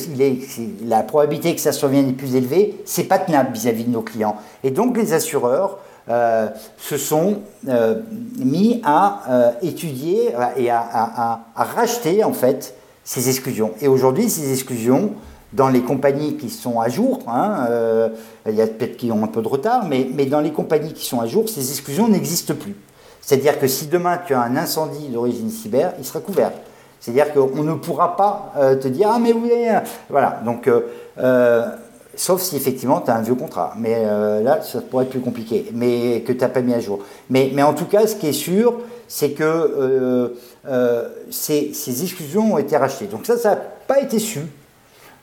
la 0.87 1.03
probabilité 1.03 1.55
que 1.55 1.61
ça 1.61 1.73
survienne 1.73 2.09
est 2.09 2.15
plus 2.15 2.35
élevée, 2.35 2.83
c'est 2.85 3.05
pas 3.05 3.19
tenable 3.19 3.53
vis-à-vis 3.53 3.85
de 3.85 3.91
nos 3.91 4.03
clients. 4.03 4.37
Et 4.65 4.71
donc 4.71 4.97
les 4.97 5.13
assureurs 5.13 5.79
euh, 6.09 6.49
se 6.79 6.97
sont 6.97 7.41
euh, 7.69 8.01
mis 8.39 8.81
à 8.85 9.55
étudier 9.63 10.33
et 10.57 10.71
à, 10.71 11.41
racheter 11.55 12.25
en 12.25 12.33
fait 12.33 12.75
ces 13.05 13.29
exclusions. 13.29 13.73
Et 13.81 13.89
aujourd'hui, 13.89 14.29
ces 14.29 14.53
exclusions 14.53 15.13
dans 15.53 15.69
les 15.69 15.83
compagnies 15.83 16.37
qui 16.37 16.49
sont 16.49 16.81
à 16.81 16.89
jour, 16.89 17.21
hein, 17.27 17.67
euh, 17.71 18.09
il 18.49 18.55
y 18.55 18.63
a 18.63 18.67
peut-être 18.67 18.97
qui 18.97 19.13
ont 19.13 19.23
un 19.23 19.29
peu 19.29 19.43
de 19.43 19.49
retard, 19.49 19.87
mais, 19.87 20.05
dans 20.27 20.41
les 20.41 20.53
compagnies 20.53 20.93
qui 20.93 21.05
sont 21.05 21.21
à 21.21 21.27
jour, 21.27 21.49
ces 21.49 21.71
exclusions 21.71 22.09
n'existent 22.09 22.55
plus. 22.55 22.75
C'est-à-dire 23.21 23.59
que 23.59 23.67
si 23.67 23.87
demain 23.87 24.19
tu 24.27 24.35
as 24.35 24.41
un 24.41 24.57
incendie 24.57 25.09
d'origine 25.09 25.51
cyber, 25.51 25.93
il 25.99 26.05
sera 26.05 26.21
couvert. 26.21 26.53
C'est-à-dire 27.01 27.33
qu'on 27.33 27.63
ne 27.63 27.75
pourra 27.75 28.17
pas 28.17 28.53
euh, 28.57 28.77
te 28.77 28.89
dire 28.89 29.11
Ah, 29.13 29.19
mais 29.21 29.33
oui, 29.33 29.51
voilà. 30.09 30.41
Donc, 30.45 30.69
euh, 30.69 31.69
sauf 32.15 32.41
si 32.41 32.57
effectivement 32.57 33.01
tu 33.01 33.11
as 33.11 33.17
un 33.17 33.23
vieux 33.23 33.35
contrat. 33.35 33.75
Mais 33.77 34.05
là, 34.43 34.63
ça 34.63 34.81
pourrait 34.81 35.05
être 35.05 35.11
plus 35.11 35.21
compliqué, 35.21 35.67
mais 35.75 36.23
que 36.23 36.33
tu 36.33 36.39
n'as 36.39 36.49
pas 36.49 36.63
mis 36.63 36.75
à 36.75 36.81
jour. 36.81 37.01
Mais, 37.29 37.63
en 37.63 37.75
tout 37.75 37.87
cas, 37.87 38.07
ce 38.07 38.17
qui 38.17 38.29
est 38.29 38.33
sûr, 38.33 38.75
c'est 39.07 39.33
que 39.33 40.35
ces 41.31 42.03
exclusions 42.03 42.55
ont 42.55 42.59
été 42.59 42.77
rachetées. 42.77 43.07
Donc, 43.07 43.27
ça, 43.27 43.37
ça 43.37 43.51
n'a 43.51 43.61
pas 43.87 44.01
été 44.01 44.19
su. 44.19 44.41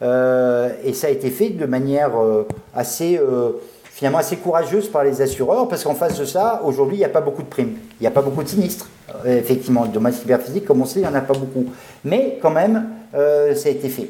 Euh, 0.02 0.70
et 0.84 0.94
ça 0.94 1.08
a 1.08 1.10
été 1.10 1.30
fait 1.30 1.50
de 1.50 1.66
manière 1.66 2.18
euh, 2.18 2.48
assez, 2.74 3.18
euh, 3.18 3.52
finalement 3.84 4.20
assez 4.20 4.38
courageuse 4.38 4.88
par 4.88 5.04
les 5.04 5.22
assureurs, 5.22 5.68
parce 5.68 5.84
qu'en 5.84 5.96
face 5.96 6.18
de 6.18 6.26
ça, 6.26 6.62
aujourd'hui, 6.64 6.98
il 6.98 7.00
n'y 7.00 7.06
a 7.06 7.10
pas 7.10 7.22
beaucoup 7.22 7.44
de 7.44 7.48
primes, 7.48 7.78
il 8.00 8.04
n'y 8.04 8.08
a 8.08 8.12
pas 8.12 8.22
beaucoup 8.22 8.44
de 8.44 8.50
sinistres. 8.50 8.90
effectivement, 9.26 9.84
le 9.84 9.90
dommage 9.90 10.16
cyberphysique, 10.16 10.66
comme 10.66 10.82
on 10.82 10.86
sait, 10.86 11.00
il 11.00 11.04
n'y 11.04 11.10
en 11.10 11.16
a 11.16 11.22
pas 11.22 11.34
beaucoup. 11.34 11.66
Mais 12.06 12.40
quand 12.42 12.52
même, 12.52 12.86
ça 13.14 13.68
a 13.68 13.72
été 13.72 13.90
fait. 13.90 14.10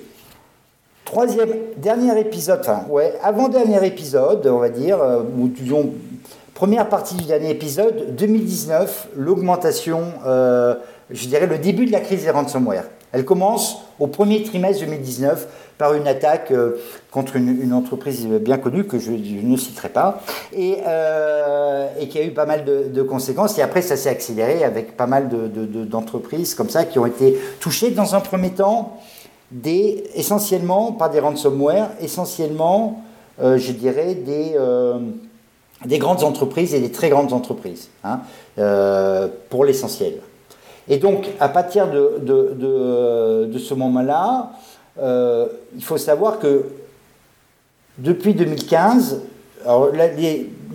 Troisième, 1.05 1.49
dernier 1.77 2.19
épisode, 2.19 2.59
enfin, 2.61 2.83
ouais, 2.89 3.15
avant-dernier 3.23 3.83
épisode, 3.87 4.45
on 4.45 4.59
va 4.59 4.69
dire, 4.69 4.99
ou 5.39 5.47
disons, 5.47 5.93
première 6.53 6.87
partie 6.87 7.15
du 7.15 7.23
dernier 7.23 7.49
épisode, 7.49 8.15
2019, 8.15 9.07
l'augmentation, 9.15 10.03
je 11.09 11.27
dirais 11.27 11.47
le 11.47 11.57
début 11.57 11.87
de 11.87 11.91
la 11.91 12.01
crise 12.01 12.25
des 12.25 12.29
ransomware. 12.29 12.83
Elle 13.11 13.25
commence 13.25 13.79
au 13.99 14.07
premier 14.07 14.43
trimestre 14.43 14.85
2019 14.85 15.47
par 15.79 15.93
une 15.93 16.07
attaque 16.07 16.51
euh, 16.51 16.77
contre 17.09 17.37
une, 17.37 17.73
entreprise 17.73 18.27
bien 18.27 18.57
connue 18.57 18.83
que 18.83 18.99
je, 18.99 19.11
ne 19.11 19.57
citerai 19.57 19.89
pas 19.89 20.21
et, 20.53 20.77
euh, 20.85 21.87
et, 21.99 22.07
qui 22.09 22.19
a 22.19 22.23
eu 22.23 22.31
pas 22.31 22.45
mal 22.45 22.65
de, 22.65 23.01
conséquences. 23.01 23.57
Et 23.57 23.61
après, 23.61 23.81
ça 23.81 23.95
s'est 23.95 24.09
accéléré 24.09 24.63
avec 24.63 24.95
pas 24.97 25.07
mal 25.07 25.29
d'entreprises 25.29 26.53
comme 26.53 26.69
ça 26.69 26.83
qui 26.85 26.99
ont 26.99 27.05
été 27.05 27.39
touchées 27.59 27.91
dans 27.91 28.13
un 28.13 28.19
premier 28.19 28.51
temps 28.51 28.99
essentiellement 30.13 30.91
par 30.91 31.09
des 31.09 31.19
ransomware, 31.19 31.89
essentiellement, 32.01 33.01
euh, 33.41 33.57
je 33.57 33.71
dirais, 33.71 34.13
des, 34.13 34.55
des 35.85 35.97
grandes 35.97 36.23
entreprises 36.23 36.75
et 36.75 36.79
des 36.81 36.91
très 36.91 37.09
grandes 37.09 37.33
entreprises, 37.33 37.87
hein, 38.03 38.19
pour 39.49 39.65
l'essentiel. 39.65 40.15
Et 40.89 40.97
donc, 40.97 41.27
à 41.39 41.49
partir 41.49 41.87
de, 41.87 43.57
ce 43.57 43.73
moment-là, 43.75 44.51
euh, 44.99 45.47
il 45.75 45.83
faut 45.83 45.97
savoir 45.97 46.39
que 46.39 46.65
depuis 47.99 48.33
2015, 48.33 49.21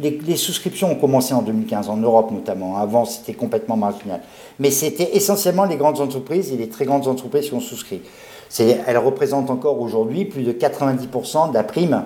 les, 0.00 0.36
souscriptions 0.36 0.92
ont 0.92 0.96
commencé 0.96 1.34
en 1.34 1.42
2015, 1.42 1.88
en 1.88 1.96
Europe 1.96 2.30
notamment. 2.30 2.78
Avant, 2.78 3.04
c'était 3.04 3.34
complètement 3.34 3.76
marginal. 3.76 4.20
Mais 4.60 4.70
c'était 4.70 5.16
essentiellement 5.16 5.64
les 5.64 5.76
grandes 5.76 6.00
entreprises 6.00 6.52
et 6.52 6.56
les 6.56 6.68
très 6.68 6.84
grandes 6.84 7.08
entreprises 7.08 7.48
qui 7.48 7.54
ont 7.54 7.60
souscrit. 7.60 8.02
Elles 8.58 8.98
représentent 8.98 9.50
encore 9.50 9.80
aujourd'hui 9.80 10.26
plus 10.26 10.42
de 10.42 10.52
90% 10.52 11.48
de 11.48 11.54
la 11.54 11.64
prime 11.64 12.04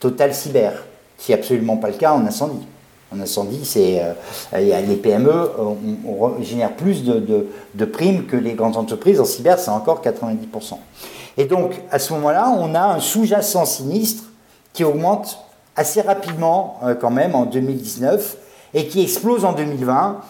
totale 0.00 0.32
cyber, 0.32 0.72
qui 1.18 1.32
n'est 1.32 1.38
absolument 1.38 1.76
pas 1.76 1.88
le 1.88 1.96
cas 1.96 2.12
en 2.12 2.24
incendie. 2.24 2.66
En 3.14 3.20
incendie, 3.20 3.64
c'est 3.64 4.02
euh, 4.02 4.80
les 4.80 4.96
PME 4.96 5.50
on, 5.58 6.42
génèrent 6.42 6.74
plus 6.74 7.04
de, 7.04 7.46
de 7.74 7.84
primes 7.84 8.26
que 8.26 8.36
les 8.36 8.54
grandes 8.54 8.76
entreprises. 8.76 9.20
En 9.20 9.24
cyber, 9.24 9.58
c'est 9.58 9.70
encore 9.70 10.02
90%. 10.02 10.78
Et 11.36 11.44
donc, 11.44 11.80
à 11.90 11.98
ce 11.98 12.12
moment-là, 12.14 12.54
on 12.58 12.74
a 12.74 12.82
un 12.82 13.00
sous-jacent 13.00 13.64
sinistre 13.64 14.24
qui 14.72 14.84
augmente 14.84 15.38
assez 15.76 16.00
rapidement 16.00 16.78
euh, 16.82 16.94
quand 16.94 17.10
même 17.10 17.34
en 17.34 17.44
2019 17.44 18.36
et 18.74 18.88
qui 18.88 19.02
explose 19.02 19.44
en 19.44 19.52
2020, 19.52 20.20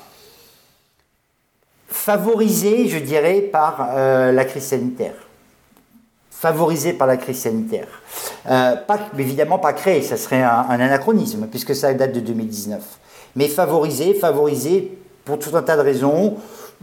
favorisé, 1.89 2.89
je 2.89 2.99
dirais, 2.99 3.41
par 3.41 3.89
euh, 3.91 4.33
la 4.33 4.45
crise 4.45 4.65
sanitaire. 4.65 5.15
Favorisé 6.31 6.93
par 6.93 7.07
la 7.07 7.17
crise 7.17 7.41
sanitaire. 7.41 7.87
Euh, 8.51 8.75
pas, 8.77 8.99
évidemment 9.19 9.59
pas 9.59 9.73
créé, 9.73 10.03
ça 10.03 10.17
serait 10.17 10.43
un, 10.43 10.69
anachronisme, 10.69 11.47
puisque 11.51 11.75
ça 11.75 11.93
date 11.95 12.13
de 12.13 12.21
2019. 12.21 12.83
Mais 13.37 13.49
favorisé, 13.49 14.15
favorisé 14.15 14.99
pour 15.25 15.39
tout 15.39 15.57
un 15.57 15.63
tas 15.63 15.77
de 15.77 15.83
raisons, 15.83 16.37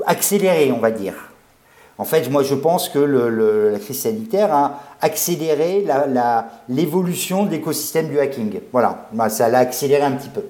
accéléré, 0.05 0.71
on 0.71 0.79
va 0.79 0.91
dire. 0.91 1.13
En 1.97 2.05
fait, 2.05 2.29
moi, 2.29 2.43
je 2.43 2.55
pense 2.55 2.87
que 2.87 2.99
la 2.99 3.77
crise 3.79 4.03
sanitaire 4.03 4.53
a 4.53 4.79
accéléré 5.01 5.85
l'évolution 6.69 7.43
de 7.43 7.51
l'écosystème 7.51 8.07
du 8.07 8.17
hacking. 8.17 8.61
Voilà, 8.71 9.07
bah, 9.11 9.29
ça 9.29 9.49
l'a 9.49 9.59
accéléré 9.59 10.03
un 10.03 10.13
petit 10.13 10.29
peu. 10.29 10.43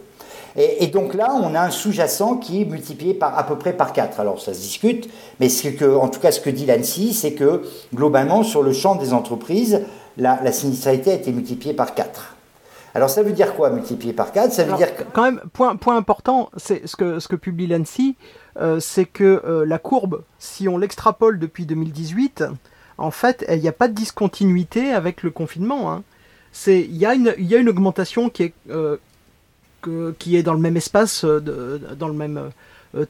Et, 0.56 0.88
donc 0.88 1.14
là, 1.14 1.34
on 1.42 1.56
a 1.56 1.62
un 1.62 1.70
sous-jacent 1.70 2.38
qui 2.38 2.62
est 2.62 2.66
multiplié 2.66 3.14
par 3.14 3.38
à 3.38 3.46
peu 3.46 3.56
près 3.56 3.74
par 3.74 3.94
4. 3.94 4.20
Alors 4.20 4.42
ça 4.42 4.54
se 4.54 4.60
discute, 4.60 5.10
mais 5.40 5.48
en 5.84 6.08
tout 6.10 6.20
cas, 6.20 6.32
ce 6.32 6.40
que 6.40 6.50
dit 6.50 6.66
l'ANSI, 6.66 7.14
c'est 7.14 7.34
que 7.34 7.64
globalement, 7.94 8.44
sur 8.44 8.62
le 8.62 8.74
champ 8.74 8.96
des 8.96 9.14
entreprises, 9.14 9.82
la, 10.18 10.40
la 10.44 10.52
sinistralité 10.52 11.12
a 11.12 11.16
été 11.16 11.32
multipliée 11.32 11.74
par 11.74 11.96
4. 11.96 12.36
Alors 12.96 13.10
ça 13.10 13.22
veut 13.24 13.32
dire 13.32 13.54
quoi 13.56 13.70
multiplié 13.70 14.14
par 14.14 14.32
4 14.32 14.52
Ça 14.52 14.64
veut 14.64 14.76
dire 14.76 14.90
quand 15.14 15.24
même 15.24 15.42
point 15.54 15.76
point 15.76 15.96
important, 15.96 16.50
c'est 16.58 16.88
ce 16.88 16.96
que 16.96 17.20
ce 17.20 17.28
que 17.28 17.36
publie 17.36 17.68
l'ANSI, 17.68 18.16
euh, 18.60 18.80
c'est 18.80 19.06
que 19.06 19.42
euh, 19.46 19.66
la 19.66 19.78
courbe, 19.78 20.24
si 20.40 20.68
on 20.68 20.78
l'extrapole 20.78 21.40
depuis 21.40 21.66
2018, 21.66 22.46
en 22.98 23.12
fait, 23.12 23.46
il 23.50 23.60
n'y 23.60 23.68
a 23.68 23.74
pas 23.74 23.88
de 23.88 23.94
discontinuité 23.94 24.92
avec 24.92 25.24
le 25.24 25.30
confinement. 25.30 25.92
Hein. 25.92 26.04
C'est 26.52 26.82
il 26.82 26.98
y 26.98 27.06
a 27.06 27.14
une 27.14 27.36
il 27.38 27.46
y 27.46 27.56
a 27.56 27.60
une 27.60 27.70
augmentation 27.70 28.30
qui 28.30 28.44
est 28.44 28.54
euh, 28.72 28.98
qui 30.18 30.36
est 30.36 30.44
dans 30.44 30.54
le 30.54 30.60
même 30.60 30.76
espace, 30.76 31.24
dans 31.24 32.08
le 32.10 32.14
même 32.14 32.52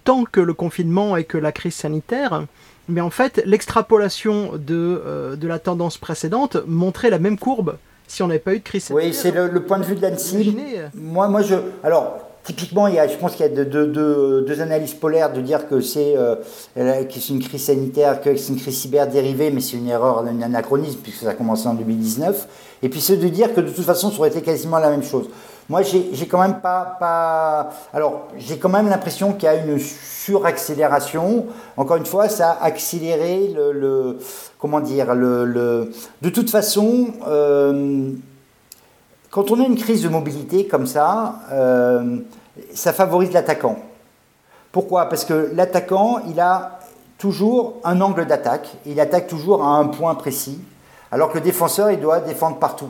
temps 0.03 0.23
que 0.25 0.39
le 0.39 0.53
confinement 0.53 1.17
et 1.17 1.23
que 1.23 1.37
la 1.37 1.51
crise 1.51 1.73
sanitaire. 1.73 2.45
Mais 2.89 3.01
en 3.01 3.09
fait, 3.09 3.41
l'extrapolation 3.45 4.51
de, 4.53 5.35
de 5.39 5.47
la 5.47 5.59
tendance 5.59 5.97
précédente 5.97 6.57
montrait 6.67 7.09
la 7.09 7.19
même 7.19 7.37
courbe 7.37 7.77
si 8.09 8.23
on 8.23 8.27
n'avait 8.27 8.39
pas 8.39 8.53
eu 8.53 8.59
de 8.59 8.63
crise 8.63 8.85
sanitaire. 8.85 9.07
Oui, 9.07 9.13
c'est 9.13 9.31
le, 9.31 9.63
point 9.63 9.77
de 9.77 9.85
vue 9.85 9.95
de 9.95 10.01
l'ANSI. 10.01 10.55
Moi, 10.95 11.27
moi, 11.27 11.41
je. 11.43 11.55
Alors, 11.83 12.17
typiquement, 12.43 12.87
il 12.87 12.95
y 12.95 12.99
a, 12.99 13.07
je 13.07 13.15
pense 13.15 13.35
qu'il 13.35 13.45
y 13.45 13.59
a 13.59 13.63
deux, 13.63 14.61
analyses 14.61 14.95
polaires 14.95 15.31
de 15.31 15.41
dire 15.41 15.67
que 15.67 15.79
c'est 15.79 16.15
euh, 16.17 16.35
une 16.75 17.39
crise 17.39 17.63
sanitaire, 17.63 18.19
que 18.21 18.35
c'est 18.35 18.51
une 18.51 18.59
crise 18.59 18.77
cyber 18.77 19.07
dérivée, 19.07 19.51
mais 19.51 19.61
c'est 19.61 19.77
une 19.77 19.87
erreur, 19.87 20.19
un 20.19 20.41
anachronisme, 20.41 20.99
puisque 21.03 21.23
ça 21.23 21.29
a 21.29 21.33
commencé 21.35 21.67
en 21.67 21.75
2019. 21.75 22.47
Et 22.81 22.89
puis 22.89 22.99
ceux 22.99 23.17
de 23.17 23.27
dire 23.27 23.53
que 23.53 23.61
de 23.61 23.69
toute 23.69 23.85
façon, 23.85 24.09
ça 24.09 24.17
aurait 24.17 24.29
été 24.29 24.41
quasiment 24.41 24.79
la 24.79 24.89
même 24.89 25.03
chose. 25.03 25.29
Moi, 25.69 25.83
j'ai 25.83 26.27
quand 26.27 26.41
même 26.41 26.61
pas. 26.61 27.69
Alors, 27.93 28.23
j'ai 28.37 28.57
quand 28.57 28.69
même 28.69 28.89
l'impression 28.89 29.33
qu'il 29.33 29.43
y 29.43 29.47
a 29.47 29.55
une 29.55 29.77
suraccélération. 29.77 31.45
Encore 31.77 31.97
une 31.97 32.07
fois, 32.07 32.27
ça 32.27 32.53
a 32.53 32.63
accéléré 32.65 33.53
le. 33.53 34.17
comment 34.57 34.79
dire 34.79 35.13
le, 35.13 35.91
De 36.23 36.29
toute 36.29 36.49
façon, 36.49 37.09
euh, 37.27 38.09
quand 39.29 39.51
on 39.51 39.61
a 39.61 39.65
une 39.67 39.77
crise 39.77 40.01
de 40.01 40.09
mobilité 40.09 40.65
comme 40.65 40.87
ça, 40.87 41.35
euh, 41.51 42.17
ça 42.73 42.91
favorise 42.91 43.31
l'attaquant. 43.31 43.77
Pourquoi? 44.71 45.05
Parce 45.05 45.23
que 45.23 45.51
l'attaquant, 45.53 46.19
il 46.27 46.39
a 46.39 46.79
toujours 47.19 47.75
un 47.83 48.01
angle 48.01 48.25
d'attaque. 48.25 48.75
Il 48.87 48.99
attaque 48.99 49.27
toujours 49.27 49.63
à 49.63 49.77
un 49.77 49.85
point 49.85 50.15
précis. 50.15 50.59
Alors 51.11 51.29
que 51.29 51.37
le 51.37 51.43
défenseur, 51.43 51.91
il 51.91 51.99
doit 51.99 52.21
défendre 52.21 52.57
partout. 52.57 52.89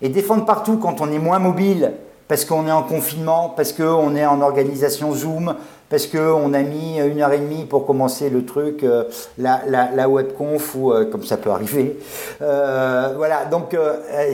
Et 0.00 0.08
défendre 0.08 0.44
partout 0.44 0.78
quand 0.78 1.00
on 1.00 1.10
est 1.10 1.18
moins 1.18 1.38
mobile, 1.38 1.92
parce 2.28 2.44
qu'on 2.44 2.66
est 2.66 2.72
en 2.72 2.82
confinement, 2.82 3.52
parce 3.56 3.72
qu'on 3.72 4.14
est 4.14 4.26
en 4.26 4.42
organisation 4.42 5.12
Zoom, 5.14 5.54
parce 5.88 6.06
qu'on 6.06 6.52
a 6.52 6.62
mis 6.62 6.98
une 6.98 7.22
heure 7.22 7.32
et 7.32 7.38
demie 7.38 7.64
pour 7.64 7.86
commencer 7.86 8.28
le 8.28 8.44
truc, 8.44 8.84
euh, 8.84 9.04
la, 9.38 9.62
la, 9.66 10.08
webconf, 10.08 10.74
ou 10.74 10.92
euh, 10.92 11.06
comme 11.06 11.24
ça 11.24 11.38
peut 11.38 11.50
arriver. 11.50 11.98
Euh, 12.42 13.14
voilà, 13.16 13.46
donc 13.46 13.74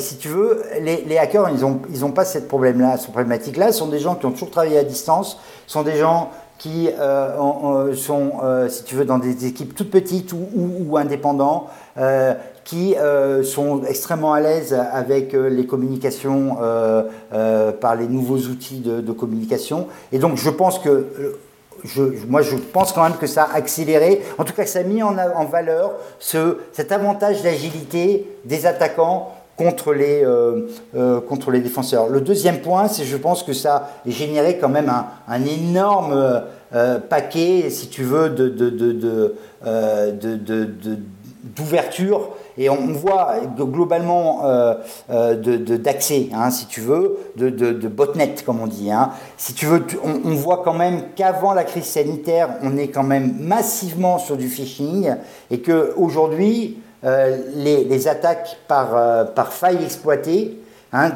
si 0.01 0.19
tu 0.19 0.29
veux, 0.29 0.63
les, 0.81 1.17
hackers, 1.17 1.49
ils 1.51 1.61
n'ont 1.61 1.81
ils 1.89 2.13
pas 2.13 2.25
cette 2.25 2.49
problème-là, 2.49 2.97
cette 2.97 3.13
problématique-là. 3.13 3.71
Ce 3.71 3.79
sont 3.79 3.89
des 3.89 4.01
gens 4.01 4.17
qui 4.17 4.27
ont 4.27 4.33
toujours 4.33 4.51
travaillé 4.51 4.79
à 4.79 4.85
distance, 4.85 5.39
ce 5.67 5.73
sont 5.73 5.83
des 5.83 5.97
gens 5.97 6.31
qui 6.59 6.89
sont, 7.95 8.33
si 8.69 8.85
tu 8.85 8.95
veux, 8.97 9.05
dans 9.05 9.19
des 9.19 9.47
équipes 9.47 9.75
toutes 9.75 9.91
petites 9.91 10.33
ou, 10.33 10.47
ou 10.55 10.97
indépendants, 10.97 11.69
qui 12.65 12.97
euh, 12.97 13.43
sont 13.43 13.83
extrêmement 13.85 14.33
à 14.33 14.41
l'aise 14.41 14.75
avec 14.93 15.35
euh, 15.35 15.49
les 15.49 15.67
communications 15.67 16.57
euh, 16.63 17.73
par 17.73 17.95
les 17.95 18.09
nouveaux 18.09 18.39
outils 18.39 18.81
de, 18.81 19.13
communication. 19.13 19.87
Et 20.13 20.19
donc 20.19 20.37
je 20.37 20.51
pense 20.51 20.79
que 20.79 21.37
je, 21.85 22.03
moi, 22.27 22.41
je 22.41 22.57
pense 22.57 22.93
quand 22.93 23.03
même 23.03 23.19
que 23.19 23.27
ça 23.27 23.45
a 23.45 23.57
accéléré, 23.57 24.23
en 24.39 24.45
tout 24.45 24.55
cas, 24.55 24.65
ça 24.65 24.79
a 24.79 24.83
mis 24.83 25.03
en, 25.03 25.17
en 25.19 25.45
valeur 25.45 25.93
ce, 26.19 26.59
cet 26.73 26.91
avantage 26.93 27.43
d'agilité 27.43 28.27
des 28.45 28.65
attaquants 28.67 29.35
contre 29.57 29.93
les, 29.93 30.25
contre 31.29 31.53
les 31.53 31.61
défenseurs. 31.61 32.09
Le 32.09 32.21
deuxième 32.21 32.61
point, 32.61 32.89
c'est 32.89 33.05
je 33.05 33.17
pense 33.17 33.45
que 33.45 33.53
ça 33.53 33.75
a 34.05 34.11
généré 34.11 34.59
quand 34.59 34.71
même 34.71 34.89
un, 34.89 35.07
un 35.29 35.45
énorme 35.45 36.43
paquet, 37.09 37.69
si 37.71 37.89
tu 37.89 38.03
veux, 38.03 38.31
de, 38.31 38.49
de, 38.49 38.71
de, 38.71 39.35
d'ouverture 41.55 42.31
et 42.57 42.71
on 42.71 42.87
voit 42.93 43.37
globalement 43.57 44.45
euh, 44.45 44.75
euh, 45.11 45.35
d'accès, 45.77 46.29
hein, 46.33 46.51
si 46.51 46.67
tu 46.67 46.81
veux, 46.81 47.19
de, 47.37 47.49
de, 47.51 47.89
botnet, 47.89 48.35
comme 48.45 48.61
on 48.61 48.67
dit. 48.67 48.91
Hein. 48.91 49.11
Si 49.37 49.55
tu 49.55 49.67
veux, 49.67 49.85
on, 50.03 50.35
voit 50.35 50.63
quand 50.65 50.75
même 50.75 51.03
qu'avant 51.17 51.53
la 51.53 51.65
crise 51.65 51.85
sanitaire, 51.85 52.51
on 52.63 52.77
est 52.77 52.89
quand 52.89 53.03
même 53.03 53.37
massivement 53.41 54.19
sur 54.19 54.37
du 54.37 54.49
phishing 54.49 55.15
et 55.51 55.61
qu'aujourd'hui, 55.61 56.79
euh, 57.05 57.37
les, 57.55 57.85
les, 57.85 58.09
attaques 58.09 58.57
par, 58.67 58.97
euh, 58.97 59.25
par 59.25 59.53
faille 59.53 59.83
exploitée, 59.85 60.59
hein, 60.93 61.11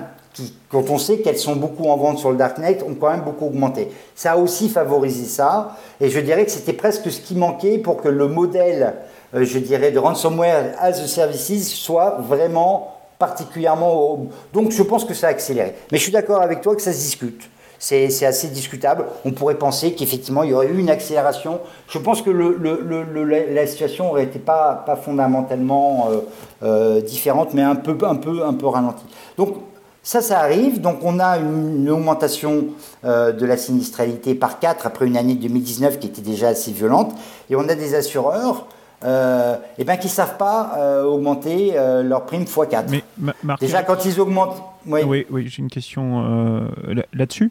quand 0.70 0.91
on 0.91 0.99
sait 0.99 1.18
qu'elles 1.18 1.39
sont 1.39 1.57
beaucoup 1.57 1.89
en 1.89 1.97
vente 1.97 2.18
sur 2.18 2.30
le 2.30 2.36
darknet, 2.36 2.78
ont 2.86 2.95
quand 2.95 3.11
même 3.11 3.22
beaucoup 3.22 3.47
augmenté. 3.47 3.89
Ça 4.14 4.32
a 4.32 4.36
aussi 4.36 4.68
favorisé 4.68 5.24
ça, 5.24 5.76
et 6.01 6.11
je 6.11 6.20
dirais 6.20 6.45
que 6.45 6.51
c'était 6.51 6.74
presque 6.74 7.11
ce 7.11 7.20
qui 7.20 7.34
manquait 7.34 7.78
pour 7.78 8.03
que 8.03 8.09
le 8.09 8.28
modèle 8.28 8.95
je 9.32 9.58
dirais, 9.58 9.90
de 9.90 9.98
ransomware 9.98 10.74
as 10.78 11.00
a 11.00 11.06
services 11.06 11.74
soit 11.74 12.18
vraiment 12.20 12.98
particulièrement. 13.18 14.26
Donc 14.52 14.70
je 14.70 14.82
pense 14.82 15.04
que 15.04 15.14
ça 15.14 15.28
a 15.28 15.30
accéléré. 15.30 15.74
Mais 15.92 15.98
je 15.98 16.02
suis 16.02 16.12
d'accord 16.12 16.40
avec 16.40 16.60
toi 16.60 16.74
que 16.74 16.82
ça 16.82 16.92
se 16.92 16.98
discute. 16.98 17.50
C'est 17.80 18.26
assez 18.26 18.48
discutable. 18.48 19.04
On 19.24 19.30
pourrait 19.30 19.54
penser 19.54 19.92
qu'effectivement, 19.92 20.42
il 20.42 20.50
y 20.50 20.52
aurait 20.52 20.66
eu 20.66 20.78
une 20.78 20.90
accélération. 20.90 21.60
Je 21.88 21.98
pense 21.98 22.22
que 22.22 22.30
la 22.30 23.66
situation 23.68 24.10
aurait 24.10 24.24
été 24.24 24.40
pas, 24.40 24.82
pas 24.84 24.96
fondamentalement 24.96 26.08
euh, 26.10 26.20
euh, 26.64 27.00
différente, 27.00 27.54
mais 27.54 27.62
un 27.62 27.76
peu, 27.76 27.96
un, 28.04 28.16
peu, 28.16 28.44
un 28.44 28.54
peu 28.54 28.66
ralentie. 28.66 29.06
Donc, 29.36 29.58
ça, 30.02 30.22
ça 30.22 30.40
arrive. 30.40 30.80
Donc, 30.80 30.96
on 31.04 31.20
a 31.20 31.38
une, 31.38 31.88
augmentation 31.88 32.64
de 33.04 33.46
la 33.46 33.56
sinistralité 33.56 34.34
par 34.34 34.58
4 34.58 34.84
après 34.84 35.06
une 35.06 35.16
année 35.16 35.34
2019 35.34 36.00
qui 36.00 36.08
était 36.08 36.20
déjà 36.20 36.48
assez 36.48 36.72
violente. 36.72 37.12
Et 37.48 37.54
on 37.54 37.68
a 37.68 37.76
des 37.76 37.94
assureurs 37.94 38.66
euh, 39.05 39.57
et 39.78 39.84
ben, 39.84 39.96
qui 39.96 40.09
ne 40.09 40.12
savent 40.12 40.36
pas 40.36 40.74
euh, 40.76 41.05
augmenter 41.05 41.72
euh, 41.74 42.03
leur 42.03 42.26
prime 42.26 42.42
x4. 42.42 42.84
Mais, 42.88 43.32
Déjà, 43.61 43.82
quand 43.82 44.05
ils 44.05 44.18
augmentent. 44.20 44.61
Oui, 44.86 45.26
oui, 45.30 45.46
j'ai 45.49 45.62
une 45.62 45.68
question 45.68 46.66
là-dessus. 47.12 47.51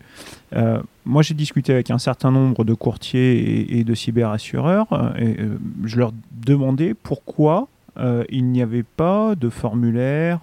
moi, 1.05 1.21
j'ai 1.21 1.35
discuté 1.35 1.71
avec 1.71 1.91
un 1.91 1.99
certain 1.99 2.31
nombre 2.31 2.63
de 2.63 2.73
courtiers 2.73 3.77
et, 3.77 3.83
de 3.83 3.93
cyberassureurs 3.93 4.87
et 5.19 5.35
je 5.83 5.97
leur 5.97 6.13
demandais 6.31 6.95
pourquoi 6.95 7.67
il 8.29 8.45
n'y 8.45 8.61
avait 8.63 8.81
pas 8.81 9.35
de 9.35 9.49
formulaire, 9.49 10.39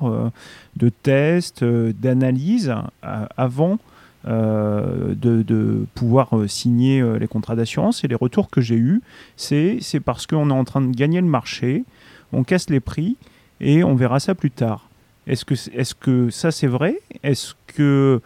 de 0.77 0.89
test, 0.89 1.65
d'analyse 1.65 2.73
avant 3.03 3.79
euh, 4.27 5.15
de, 5.15 5.85
pouvoir 5.95 6.35
euh, 6.35 6.49
signer 6.49 7.01
euh, 7.01 7.19
les 7.19 7.27
contrats 7.27 7.57
d'assurance. 7.57 8.05
Et 8.05 8.09
les 8.09 8.15
retours 8.15 8.49
que 8.49 8.63
j'ai 8.63 8.77
eus, 8.77 9.03
c'est 9.37 9.81
parce 10.05 10.27
qu'on 10.27 10.49
est 10.49 10.55
en 10.55 10.65
train 10.65 10.81
de 10.81 10.95
gagner 10.95 11.21
le 11.21 11.27
marché, 11.27 11.85
on 12.33 12.43
casse 12.43 12.71
les 12.71 12.81
prix 12.81 13.17
et 13.61 13.85
on 13.85 13.95
verra 13.95 14.21
ça 14.21 14.35
plus 14.35 14.51
tard. 14.51 14.89
Est-ce 15.27 15.45
que, 15.45 15.55
est 15.55 15.95
que 15.95 16.31
ça 16.31 16.51
c'est 16.51 16.67
vrai? 16.67 17.01
Est-ce 17.23 17.55
que 17.67 18.21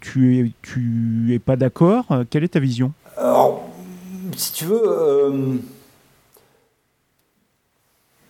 tu 0.00 0.38
es, 0.38 0.52
tu 0.62 1.28
es 1.32 1.38
pas 1.38 1.56
d'accord? 1.56 2.06
Quelle 2.30 2.44
est 2.44 2.48
ta 2.48 2.60
vision? 2.60 2.92
Alors, 3.16 3.68
si 4.36 4.52
tu 4.52 4.64
veux, 4.64 5.60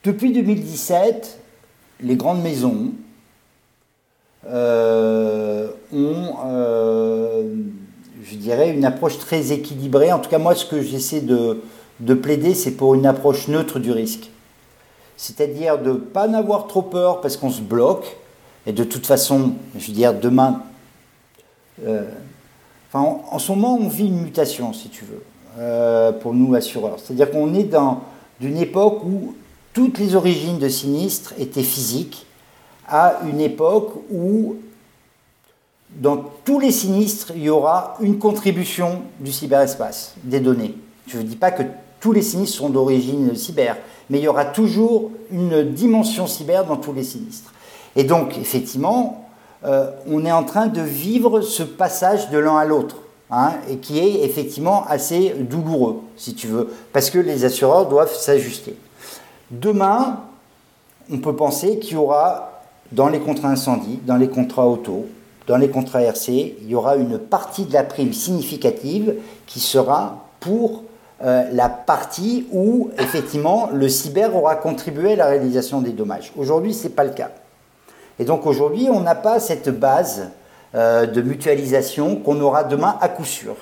depuis 0.05 0.33
2017, 0.33 1.41
les 2.03 2.17
grandes 2.17 2.43
maisons, 2.43 2.93
euh, 4.47 5.69
ont, 5.93 6.35
euh, 6.47 7.55
je 8.25 8.37
dirais, 8.37 8.71
une 8.71 8.85
approche 8.85 9.19
très 9.19 9.53
équilibrée. 9.53 10.13
En 10.13 10.19
tout 10.19 10.31
cas, 10.31 10.39
moi, 10.39 10.55
ce 10.55 10.65
que 10.65 10.83
j'essaie 10.83 11.21
de, 11.21 11.63
de 12.01 12.15
plaider, 12.15 12.55
c'est 12.55 12.73
pour 12.73 12.95
une 12.95 13.07
approche 13.07 13.49
neutre 13.49 13.79
du 13.79 13.93
risque. 13.93 14.31
C'est-à-dire 15.17 15.79
de 15.79 15.91
ne 15.91 15.97
pas 15.97 16.27
en 16.27 16.35
avoir 16.35 16.67
trop 16.67 16.83
peur 16.83 17.21
parce 17.21 17.37
qu'on 17.37 17.51
se 17.51 17.61
bloque. 17.61 18.17
Et 18.67 18.73
de 18.73 18.85
toute 18.85 19.07
façon, 19.07 19.53
je 19.77 19.87
veux 19.89 19.93
dire, 19.93 20.15
demain, 20.15 20.63
euh, 21.87 22.05
enfin, 22.89 23.21
en, 23.31 23.39
ce 23.39 23.53
moment, 23.53 23.79
on 23.81 23.89
vit 23.89 24.07
une 24.07 24.23
mutation, 24.23 24.73
si 24.73 24.89
tu 24.89 25.05
veux, 25.05 25.23
pour 26.21 26.35
nous 26.35 26.55
assureurs. 26.55 26.97
C'est-à-dire 26.99 27.31
qu'on 27.31 27.55
est 27.55 27.65
dans 27.65 28.03
d'une 28.41 28.57
époque 28.57 29.05
où 29.05 29.35
toutes 29.73 29.99
les 29.99 30.15
origines 30.15 30.59
de 30.59 30.69
sinistres 30.69 31.35
étaient 31.39 31.63
physiques 31.63 32.27
à 32.91 33.21
une 33.29 33.41
époque 33.41 33.93
où 34.11 34.57
dans 35.97 36.25
tous 36.45 36.61
les 36.61 36.71
sinistres, 36.71 37.33
il 37.35 37.43
y 37.43 37.51
aura 37.51 37.97
une 38.01 38.19
contribution 38.19 39.03
du 39.19 39.33
cyberespace, 39.33 40.15
des 40.23 40.41
données. 40.41 40.77
Je 41.07 41.19
ne 41.19 41.23
dis 41.23 41.37
pas 41.37 41.51
que 41.51 41.63
tous 42.01 42.13
les 42.13 42.23
sinistres 42.23 42.59
sont 42.59 42.71
d'origine 42.71 43.35
cyber, 43.35 43.77
mais 44.09 44.19
il 44.19 44.25
y 44.25 44.29
aura 44.29 44.45
toujours 44.45 45.11
une 45.31 45.63
dimension 45.73 46.27
cyber 46.27 46.65
dans 46.65 46.77
tous 46.77 46.93
les 46.93 47.03
sinistres. 47.03 47.53
Et 47.97 48.05
donc, 48.05 48.39
effectivement, 48.39 49.29
euh, 49.65 49.91
on 50.09 50.25
est 50.25 50.33
en 50.33 50.45
train 50.45 50.69
de 50.69 50.81
vivre 50.81 51.41
ce 51.41 51.63
passage 51.63 52.31
de 52.31 52.39
l'un 52.39 52.57
à 52.57 52.65
l'autre, 52.65 52.97
hein, 53.31 53.55
et 53.69 53.77
qui 53.77 53.99
est 53.99 54.25
effectivement 54.25 54.85
assez 54.89 55.35
douloureux, 55.39 56.01
si 56.17 56.35
tu 56.35 56.47
veux, 56.47 56.69
parce 56.93 57.11
que 57.11 57.19
les 57.19 57.45
assureurs 57.45 57.87
doivent 57.87 58.15
s'ajuster. 58.15 58.77
Demain, 59.51 60.21
on 61.13 61.19
peut 61.19 61.35
penser 61.35 61.79
qu'il 61.79 61.95
y 61.95 61.97
aura 61.97 62.50
dans 62.93 63.09
les 63.09 63.21
contrats 63.21 63.49
incendie, 63.49 64.01
dans 64.05 64.17
les 64.17 64.29
contrats 64.29 64.67
auto, 64.67 65.07
dans 65.47 65.57
les 65.57 65.69
contrats 65.69 66.03
RC, 66.03 66.57
il 66.61 66.69
y 66.69 66.75
aura 66.75 66.97
une 66.97 67.19
partie 67.19 67.65
de 67.65 67.73
la 67.73 67.83
prime 67.83 68.13
significative 68.13 69.15
qui 69.47 69.61
sera 69.61 70.27
pour 70.41 70.85
euh, 71.23 71.45
la 71.53 71.69
partie 71.69 72.47
où 72.53 72.91
effectivement 72.99 73.69
le 73.73 73.89
cyber 73.89 74.35
aura 74.37 74.57
contribué 74.57 75.13
à 75.13 75.17
la 75.17 75.27
réalisation 75.27 75.81
des 75.81 75.91
dommages. 75.91 76.33
Aujourd'hui, 76.37 76.73
ce 76.73 76.85
n'est 76.85 76.95
pas 76.95 77.05
le 77.05 77.11
cas. 77.11 77.31
Et 78.19 78.25
donc 78.25 78.47
aujourd'hui, 78.47 78.89
on 78.91 79.01
n'a 79.01 79.15
pas 79.15 79.41
cette 79.41 79.69
base 79.69 80.31
euh, 80.75 81.07
de 81.07 81.21
mutualisation 81.21 82.17
qu'on 82.17 82.41
aura 82.41 82.65
demain 82.65 82.97
à 83.01 83.09
coup 83.09 83.25
sûr. 83.25 83.57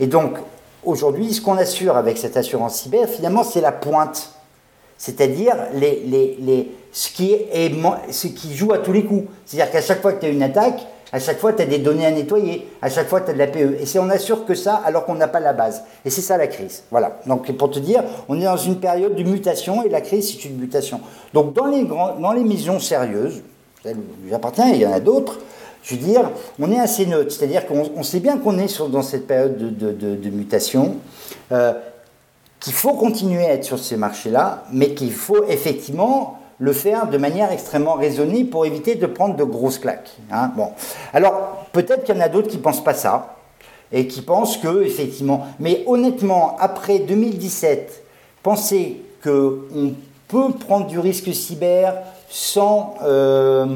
Et 0.00 0.06
donc 0.06 0.36
aujourd'hui, 0.84 1.32
ce 1.32 1.40
qu'on 1.40 1.56
assure 1.56 1.96
avec 1.96 2.18
cette 2.18 2.36
assurance 2.36 2.76
cyber, 2.76 3.08
finalement, 3.08 3.42
c'est 3.42 3.60
la 3.60 3.72
pointe. 3.72 4.34
C'est-à-dire 4.98 5.56
les, 5.74 6.02
les, 6.06 6.36
les 6.40 6.72
ce 6.92 7.10
qui, 7.10 7.32
est, 7.32 7.72
ce 8.10 8.26
qui 8.28 8.54
joue 8.54 8.72
à 8.72 8.78
tous 8.78 8.92
les 8.92 9.04
coups. 9.04 9.24
C'est-à-dire 9.46 9.72
qu'à 9.72 9.80
chaque 9.80 10.02
fois 10.02 10.12
que 10.12 10.20
tu 10.20 10.26
as 10.26 10.28
une 10.28 10.42
attaque, 10.42 10.80
à 11.10 11.18
chaque 11.18 11.38
fois 11.38 11.52
tu 11.52 11.62
as 11.62 11.66
des 11.66 11.78
données 11.78 12.06
à 12.06 12.10
nettoyer, 12.10 12.68
à 12.80 12.88
chaque 12.88 13.08
fois 13.08 13.22
tu 13.22 13.30
as 13.30 13.34
de 13.34 13.38
la 13.38 13.46
PE. 13.46 13.78
Et 13.80 13.86
c'est 13.86 13.98
on 13.98 14.10
assure 14.10 14.44
que 14.44 14.54
ça 14.54 14.74
alors 14.84 15.04
qu'on 15.06 15.14
n'a 15.14 15.28
pas 15.28 15.40
la 15.40 15.54
base. 15.54 15.82
Et 16.04 16.10
c'est 16.10 16.20
ça 16.20 16.36
la 16.36 16.46
crise. 16.46 16.84
Voilà. 16.90 17.18
Donc 17.26 17.50
pour 17.52 17.70
te 17.70 17.78
dire, 17.78 18.04
on 18.28 18.38
est 18.40 18.44
dans 18.44 18.56
une 18.56 18.78
période 18.78 19.14
de 19.14 19.22
mutation 19.22 19.82
et 19.84 19.88
la 19.88 20.02
crise 20.02 20.30
c'est 20.30 20.44
une 20.48 20.58
mutation. 20.58 21.00
Donc 21.32 21.54
dans 21.54 21.66
les, 21.66 21.84
dans 21.84 22.32
les 22.32 22.44
missions 22.44 22.78
sérieuses, 22.78 23.42
celles 23.82 23.96
où 23.96 24.28
j'appartiens, 24.30 24.68
il 24.68 24.80
y 24.80 24.86
en 24.86 24.92
a 24.92 25.00
d'autres, 25.00 25.38
je 25.82 25.96
veux 25.96 26.00
dire, 26.00 26.30
on 26.60 26.70
est 26.70 26.78
assez 26.78 27.06
neutre. 27.06 27.32
C'est-à-dire 27.32 27.66
qu'on 27.66 28.02
sait 28.02 28.20
bien 28.20 28.38
qu'on 28.38 28.58
est 28.58 28.68
sur, 28.68 28.88
dans 28.88 29.02
cette 29.02 29.26
période 29.26 29.56
de, 29.56 29.90
de, 29.90 30.14
de, 30.14 30.30
mutation. 30.30 30.96
Euh, 31.50 31.72
qu'il 32.60 32.72
faut 32.72 32.92
continuer 32.94 33.44
à 33.44 33.54
être 33.54 33.64
sur 33.64 33.80
ces 33.80 33.96
marchés-là, 33.96 34.62
mais 34.72 34.94
qu'il 34.94 35.10
faut 35.10 35.44
effectivement 35.48 36.38
le 36.62 36.72
faire 36.72 37.08
de 37.08 37.18
manière 37.18 37.50
extrêmement 37.50 37.94
raisonnée 37.94 38.44
pour 38.44 38.64
éviter 38.64 38.94
de 38.94 39.06
prendre 39.06 39.34
de 39.34 39.42
grosses 39.42 39.80
claques. 39.80 40.12
Hein. 40.30 40.52
bon. 40.56 40.68
Alors, 41.12 41.66
peut-être 41.72 42.04
qu'il 42.04 42.14
y 42.14 42.18
en 42.18 42.20
a 42.20 42.28
d'autres 42.28 42.46
qui 42.46 42.58
ne 42.58 42.62
pensent 42.62 42.84
pas 42.84 42.94
ça, 42.94 43.34
et 43.90 44.06
qui 44.06 44.22
pensent 44.22 44.58
que, 44.58 44.84
effectivement, 44.84 45.44
mais 45.58 45.82
honnêtement, 45.88 46.56
après 46.60 47.00
2017, 47.00 48.04
penser 48.44 49.02
qu'on 49.24 49.94
peut 50.28 50.52
prendre 50.60 50.86
du 50.86 51.00
risque 51.00 51.34
cyber 51.34 51.94
sans, 52.30 52.94
euh, 53.02 53.66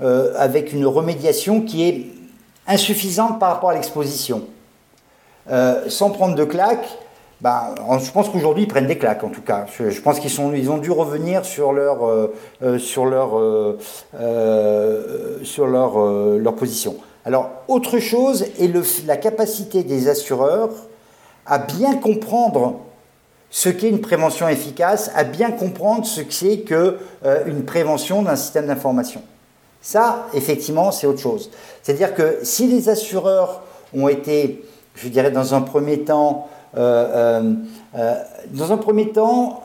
euh, 0.00 0.32
avec 0.36 0.72
une 0.72 0.86
remédiation 0.86 1.62
qui 1.62 1.88
est 1.88 2.06
insuffisante 2.68 3.40
par 3.40 3.50
rapport 3.54 3.70
à 3.70 3.74
l'exposition, 3.74 4.44
euh, 5.50 5.88
sans 5.88 6.10
prendre 6.10 6.36
de 6.36 6.44
claques, 6.44 6.98
bah, 7.40 7.74
je 8.04 8.10
pense 8.10 8.28
qu'aujourd'hui 8.28 8.64
ils 8.64 8.68
prennent 8.68 8.88
des 8.88 8.98
claques 8.98 9.22
en 9.22 9.28
tout 9.28 9.42
cas. 9.42 9.66
Je, 9.78 10.00
pense 10.00 10.18
qu'ils 10.18 10.30
sont, 10.30 10.52
ils 10.52 10.70
ont 10.70 10.78
dû 10.78 10.90
revenir 10.90 11.44
sur 11.44 11.72
leur, 11.72 12.06
euh, 12.06 12.34
euh, 12.62 12.78
sur 12.78 13.06
leur, 13.06 13.38
euh, 13.38 13.78
sur 15.44 15.66
leur, 15.66 15.98
leur 16.38 16.54
position. 16.56 16.96
Alors 17.24 17.50
autre 17.68 17.98
chose 17.98 18.46
est 18.58 19.06
la 19.06 19.16
capacité 19.16 19.84
des 19.84 20.08
assureurs 20.08 20.70
à 21.46 21.58
bien 21.58 21.96
comprendre 21.96 22.80
ce 23.50 23.68
qu'est 23.68 23.88
une 23.88 24.00
prévention 24.00 24.48
efficace, 24.48 25.10
à 25.14 25.24
bien 25.24 25.52
comprendre 25.52 26.04
ce 26.04 26.20
que 26.20 26.34
c'est 26.34 26.58
qu'une 26.58 27.64
prévention 27.64 28.22
d'un 28.22 28.36
système 28.36 28.66
d'information. 28.66 29.22
Ça, 29.80 30.26
effectivement, 30.34 30.90
c'est 30.90 31.06
autre 31.06 31.20
chose. 31.20 31.50
C'est-à-dire 31.82 32.14
que 32.14 32.40
si 32.42 32.66
les 32.66 32.88
assureurs 32.88 33.62
ont 33.94 34.08
été, 34.08 34.62
je 34.96 35.08
dirais, 35.08 35.30
dans 35.30 35.54
un 35.54 35.62
premier 35.62 36.00
temps, 36.00 36.48
dans 36.74 38.72
un 38.72 38.76
premier 38.76 39.10
temps, 39.10 39.62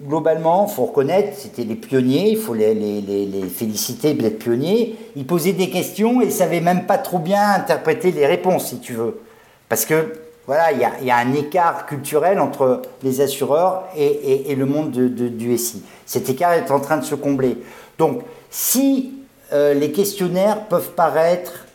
globalement, 0.00 0.66
il 0.68 0.74
faut 0.74 0.86
reconnaître, 0.86 1.36
c'était 1.38 1.64
les 1.64 1.74
pionniers, 1.74 2.30
il 2.30 2.36
faut 2.36 2.54
les, 2.54 2.74
les, 2.74 3.00
les, 3.00 3.42
féliciter 3.48 4.14
d'être 4.14 4.38
pionniers. 4.38 4.96
Ils 5.16 5.26
posaient 5.26 5.52
des 5.52 5.70
questions 5.70 6.20
et 6.20 6.26
ne 6.26 6.30
savaient 6.30 6.60
même 6.60 6.86
pas 6.86 6.98
trop 6.98 7.18
bien 7.18 7.42
interpréter 7.54 8.12
les 8.12 8.26
réponses, 8.26 8.68
si 8.68 8.78
tu 8.78 8.94
veux. 8.94 9.20
Parce 9.68 9.84
que, 9.84 10.14
voilà, 10.46 10.72
il 10.72 11.06
y, 11.06 11.10
a 11.10 11.16
un 11.16 11.32
écart 11.34 11.86
culturel 11.86 12.40
entre 12.40 12.82
les 13.02 13.20
assureurs 13.20 13.84
et, 13.96 14.54
le 14.54 14.66
monde 14.66 14.90
de, 14.90 15.28
du 15.28 15.56
SI. 15.56 15.82
Cet 16.04 16.28
écart 16.28 16.52
est 16.52 16.70
en 16.72 16.80
train 16.80 16.96
de 16.96 17.04
se 17.04 17.14
combler. 17.14 17.58
Donc, 17.98 18.22
si 18.50 19.12
les 19.52 19.92
questionnaires 19.92 20.66
peuvent 20.66 20.90
paraître, 20.90 21.66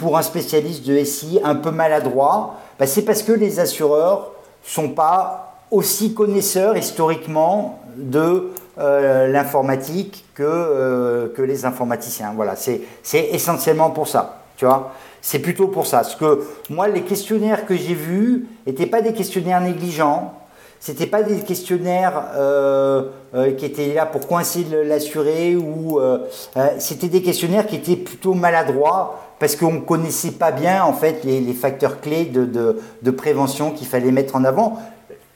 pour 0.00 0.16
un 0.16 0.22
spécialiste 0.22 0.86
de 0.86 1.04
SI, 1.04 1.40
un 1.44 1.54
peu 1.54 1.70
maladroits, 1.70 2.54
bah, 2.78 2.86
c'est 2.86 3.02
parce 3.02 3.22
que 3.22 3.32
les 3.32 3.60
assureurs 3.60 4.32
sont 4.64 4.88
pas 4.88 5.58
aussi 5.70 6.14
connaisseurs 6.14 6.76
historiquement 6.76 7.80
de 7.96 8.50
euh, 8.78 9.26
l'informatique 9.28 10.24
que, 10.34 10.42
euh, 10.42 11.28
que 11.36 11.42
les 11.42 11.66
informaticiens. 11.66 12.32
Voilà, 12.34 12.54
c'est 12.56 12.80
essentiellement 13.12 13.90
pour 13.90 14.08
ça, 14.08 14.40
tu 14.56 14.64
vois. 14.64 14.92
C'est 15.20 15.40
plutôt 15.40 15.68
pour 15.68 15.86
ça. 15.86 15.98
Parce 15.98 16.16
que 16.16 16.44
moi, 16.70 16.88
les 16.88 17.02
questionnaires 17.02 17.66
que 17.66 17.76
j'ai 17.76 17.92
vus 17.94 18.46
n'étaient 18.66 18.86
pas 18.86 19.02
des 19.02 19.12
questionnaires 19.12 19.60
négligents, 19.60 20.32
c'était 20.80 21.06
pas 21.06 21.22
des 21.22 21.40
questionnaires 21.40 22.22
euh, 22.34 23.10
qui 23.58 23.66
étaient 23.66 23.92
là 23.92 24.06
pour 24.06 24.26
coincer 24.26 24.64
l'assuré 24.86 25.56
ou 25.56 26.00
c'était 26.78 27.08
des 27.08 27.20
questionnaires 27.20 27.66
qui 27.66 27.76
étaient 27.76 27.96
plutôt 27.96 28.32
maladroits 28.32 29.29
parce 29.40 29.56
qu'on 29.56 29.72
ne 29.72 29.80
connaissait 29.80 30.32
pas 30.32 30.52
bien 30.52 30.84
en 30.84 30.92
fait 30.92 31.24
les, 31.24 31.52
facteurs 31.54 32.00
clés 32.00 32.26
de, 32.26 33.10
prévention 33.10 33.72
qu'il 33.72 33.88
fallait 33.88 34.12
mettre 34.12 34.36
en 34.36 34.44
avant, 34.44 34.78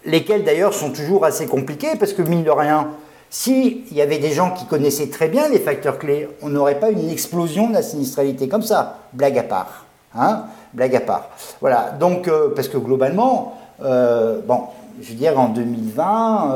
lesquels 0.05 0.45
d'ailleurs 0.45 0.75
sont 0.75 0.91
toujours 0.91 1.25
assez 1.25 1.47
compliqués 1.47 1.97
parce 1.99 2.13
que 2.13 2.23
mine 2.23 2.45
de 2.45 2.51
rien, 2.51 2.91
s'il 3.31 3.93
y 3.93 4.03
avait 4.03 4.19
des 4.19 4.31
gens 4.31 4.53
qui 4.53 4.67
connaissaient 4.67 5.09
très 5.09 5.29
bien 5.29 5.49
les 5.49 5.59
facteurs 5.59 5.99
clés, 5.99 6.29
on 6.43 6.51
n'aurait 6.51 6.79
pas 6.79 6.91
une 6.91 7.11
explosion 7.11 7.69
de 7.69 7.73
la 7.73 7.83
sinistralité 7.83 8.47
comme 8.47 8.63
ça, 8.63 8.99
blague 9.15 9.39
à 9.39 9.43
part. 9.43 9.87
Hein 10.15 10.45
blague 10.75 10.95
à 10.95 11.01
part. 11.01 11.31
Voilà, 11.61 11.93
donc, 11.99 12.29
euh, 12.29 12.51
parce 12.55 12.69
que 12.69 12.77
globalement, 12.77 13.59
euh, 13.83 14.41
bon, 14.47 14.65
je 15.01 15.09
veux 15.09 15.15
dire, 15.17 15.41
en 15.41 15.49
2020, 15.49 16.55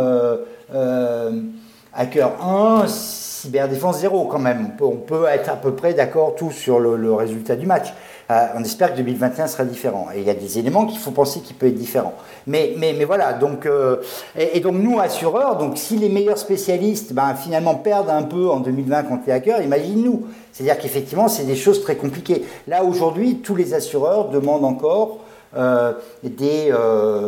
Hacker 1.95 2.31
1, 2.45 2.85
cyberdéfense 3.43 4.01
0 4.01 4.25
quand 4.27 4.39
même. 4.39 4.73
On 4.81 4.97
peut, 4.97 5.27
être 5.27 5.49
à 5.49 5.57
peu 5.57 5.73
près 5.73 5.95
d'accord 5.95 6.35
tous 6.35 6.51
sur 6.51 6.81
le, 6.81 7.13
résultat 7.13 7.57
du 7.57 7.67
match. 7.67 7.93
Euh, 8.31 8.47
on 8.57 8.63
espère 8.63 8.93
que 8.93 8.99
2021 8.99 9.47
sera 9.47 9.65
différent. 9.65 10.09
Et 10.15 10.21
il 10.21 10.27
y 10.27 10.31
a 10.31 10.35
des 10.35 10.59
éléments 10.59 10.87
qu'il 10.87 10.99
faut 10.99 11.13
penser 11.13 11.41
qu'il 11.41 11.57
peut 11.57 11.67
être 11.67 11.79
différent. 11.79 12.15
Mais, 12.47 12.75
mais, 12.77 12.95
mais 12.97 13.05
voilà, 13.05 13.33
donc, 13.33 13.65
euh, 13.65 13.97
et, 14.37 14.61
donc 14.61 14.75
nous, 14.75 14.99
assureurs, 14.99 15.57
donc 15.57 15.79
si 15.79 15.97
les 15.97 16.09
meilleurs 16.09 16.37
spécialistes 16.37 17.13
ben, 17.13 17.35
finalement 17.35 17.77
perdent 17.77 18.11
un 18.11 18.23
peu 18.23 18.51
en 18.51 18.61
2020 18.61 19.05
contre 19.05 19.23
les 19.27 19.33
hackers, 19.33 19.63
imagine-nous. 19.63 20.27
C'est-à-dire 20.53 20.79
qu'effectivement, 20.79 21.29
c'est 21.29 21.45
des 21.45 21.57
choses 21.57 21.83
très 21.83 21.97
compliquées. 21.97 22.45
Là, 22.67 22.85
aujourd'hui, 22.85 23.37
tous 23.37 23.55
les 23.55 23.73
assureurs 23.73 24.29
demandent 24.29 24.65
encore 24.65 25.21
euh, 25.57 25.93
des, 26.23 26.71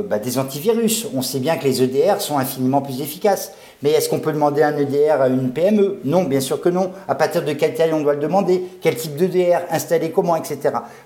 bah, 0.09 0.19
des 0.19 0.39
antivirus. 0.39 1.07
On 1.15 1.23
sait 1.23 1.39
bien 1.39 1.57
que 1.57 1.65
les 1.65 1.83
EDR 1.83 2.21
sont 2.21 2.37
infiniment 2.37 2.83
plus 2.83 3.01
efficaces. 3.01 3.53
Mais 3.83 3.93
est-ce 3.93 4.09
qu'on 4.09 4.18
peut 4.18 4.33
demander 4.33 4.62
un 4.62 4.76
EDR 4.76 5.22
à 5.22 5.28
une 5.28 5.53
PME 5.53 6.01
Non, 6.05 6.24
bien 6.24 6.41
sûr 6.41 6.61
que 6.61 6.68
non. 6.68 6.91
À 7.09 7.14
partir 7.14 7.45
de 7.45 7.53
quelle 7.53 7.74
taille 7.74 7.93
on 7.95 8.03
doit 8.03 8.14
le 8.14 8.20
demander? 8.20 8.62
Quel 8.83 8.97
type 8.97 9.16
d'EDR 9.16 9.61
Installer 9.70 10.11
comment 10.11 10.37
Etc. 10.37 10.59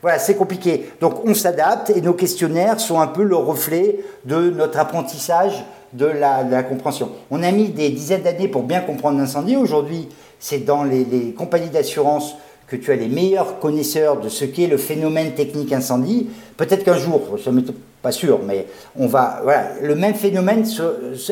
Voilà, 0.03 0.18
c'est 0.18 0.35
compliqué. 0.35 0.91
Donc 1.01 1.25
on 1.25 1.35
s'adapte 1.35 1.91
et 1.91 2.01
nos 2.01 2.14
questionnaires 2.14 2.81
sont 2.81 3.01
un 3.01 3.07
peu 3.07 3.22
le 3.22 3.37
reflet 3.37 4.01
de 4.25 4.51
notre 4.51 4.79
apprentissage 4.79 5.64
de 5.93 6.07
la, 6.07 6.64
compréhension. 6.64 7.11
On 7.31 7.43
a 7.45 7.53
mis 7.53 7.68
des 7.68 7.91
dizaines 7.91 8.22
d'années 8.22 8.49
pour 8.49 8.64
bien 8.64 8.81
comprendre 8.81 9.18
l'incendie. 9.18 9.57
Aujourd'hui, 9.57 10.09
c'est 10.41 10.64
dans 10.64 10.83
les, 10.83 11.05
les 11.05 11.33
compagnies 11.33 11.70
d'assurance 11.70 12.37
que 12.75 12.85
tu 12.85 12.91
as 12.91 12.97
les 12.97 13.09
meilleurs 13.09 13.61
connaisseurs 13.61 14.20
de 14.20 14.29
ce 14.29 14.45
qu'est 14.45 14.66
le 14.66 14.77
phénomène 14.77 15.33
technique 15.33 15.72
incendie. 15.72 16.29
Peut-être 16.57 16.85
qu'un 16.85 16.97
jour, 16.97 17.22
ça 17.43 17.53
m'est 17.53 17.64
pas 18.03 18.11
sûr, 18.11 18.41
mais 18.45 18.66
on 18.97 19.07
va, 19.07 19.41
voilà, 19.45 19.66
le 19.81 19.95
même 19.95 20.14
phénomène 20.14 20.64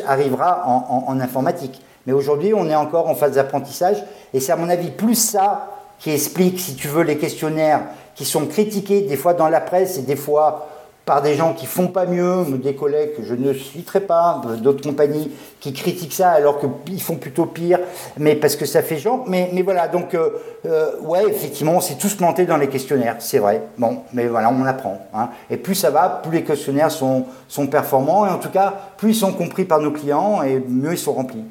arrivera 0.07 0.63
en, 0.65 1.19
informatique. 1.19 1.81
Mais 2.07 2.13
aujourd'hui, 2.13 2.53
on 2.53 2.69
est 2.69 2.75
encore 2.75 3.09
en 3.09 3.15
phase 3.15 3.33
d'apprentissage, 3.33 4.03
et 4.33 4.39
c'est 4.39 4.51
à 4.51 4.55
mon 4.55 4.69
avis 4.69 4.91
plus 4.91 5.15
ça 5.15 5.69
qui 5.99 6.11
explique, 6.11 6.59
si 6.59 6.75
tu 6.75 6.87
veux, 6.87 7.03
les 7.03 7.17
questionnaires 7.17 7.81
qui 8.15 8.25
sont 8.25 8.45
critiqués 8.45 9.01
des 9.01 9.17
fois 9.17 9.33
dans 9.33 9.49
la 9.49 9.61
presse 9.61 9.97
et 9.97 10.01
des 10.01 10.15
fois 10.15 10.67
par 11.05 11.21
des 11.21 11.35
gens 11.35 11.53
qui 11.53 11.65
font 11.65 11.87
pas 11.87 12.05
mieux, 12.05 12.45
des 12.63 12.75
collègues 12.75 13.15
que 13.17 13.23
je 13.23 13.33
ne 13.35 13.53
citerai 13.53 13.99
pas, 14.01 14.41
d'autres 14.61 14.83
compagnies 14.83 15.31
qui 15.59 15.73
critiquent 15.73 16.13
ça 16.13 16.31
alors 16.31 16.59
qu'ils 16.59 17.01
font 17.01 17.15
plutôt 17.15 17.45
pire, 17.45 17.79
mais 18.17 18.35
parce 18.35 18.55
que 18.55 18.65
ça 18.65 18.81
fait 18.81 18.97
genre. 18.97 19.25
Mais, 19.27 19.49
voilà, 19.63 19.87
donc, 19.89 20.13
euh, 20.13 20.29
euh, 20.65 20.99
ouais, 21.01 21.25
effectivement, 21.27 21.73
on 21.73 21.81
s'est 21.81 21.97
tous 21.97 22.15
plantés 22.15 22.45
dans 22.45 22.57
les 22.57 22.69
questionnaires, 22.69 23.17
c'est 23.19 23.39
vrai. 23.39 23.63
Bon, 23.77 24.03
mais 24.13 24.27
voilà, 24.27 24.49
on 24.49 24.65
apprend. 24.65 25.05
Hein. 25.13 25.29
Et 25.49 25.57
plus 25.57 25.75
ça 25.75 25.89
va, 25.89 26.21
plus 26.23 26.31
les 26.31 26.43
questionnaires 26.43 26.91
sont, 26.91 27.25
sont 27.49 27.67
performants, 27.67 28.25
et 28.25 28.29
en 28.29 28.39
tout 28.39 28.49
cas, 28.49 28.73
plus 28.97 29.11
ils 29.11 29.15
sont 29.15 29.33
compris 29.33 29.65
par 29.65 29.79
nos 29.79 29.91
clients, 29.91 30.41
et 30.41 30.63
mieux 30.65 30.93
ils 30.93 30.97
sont 30.97 31.13
remplis. 31.13 31.43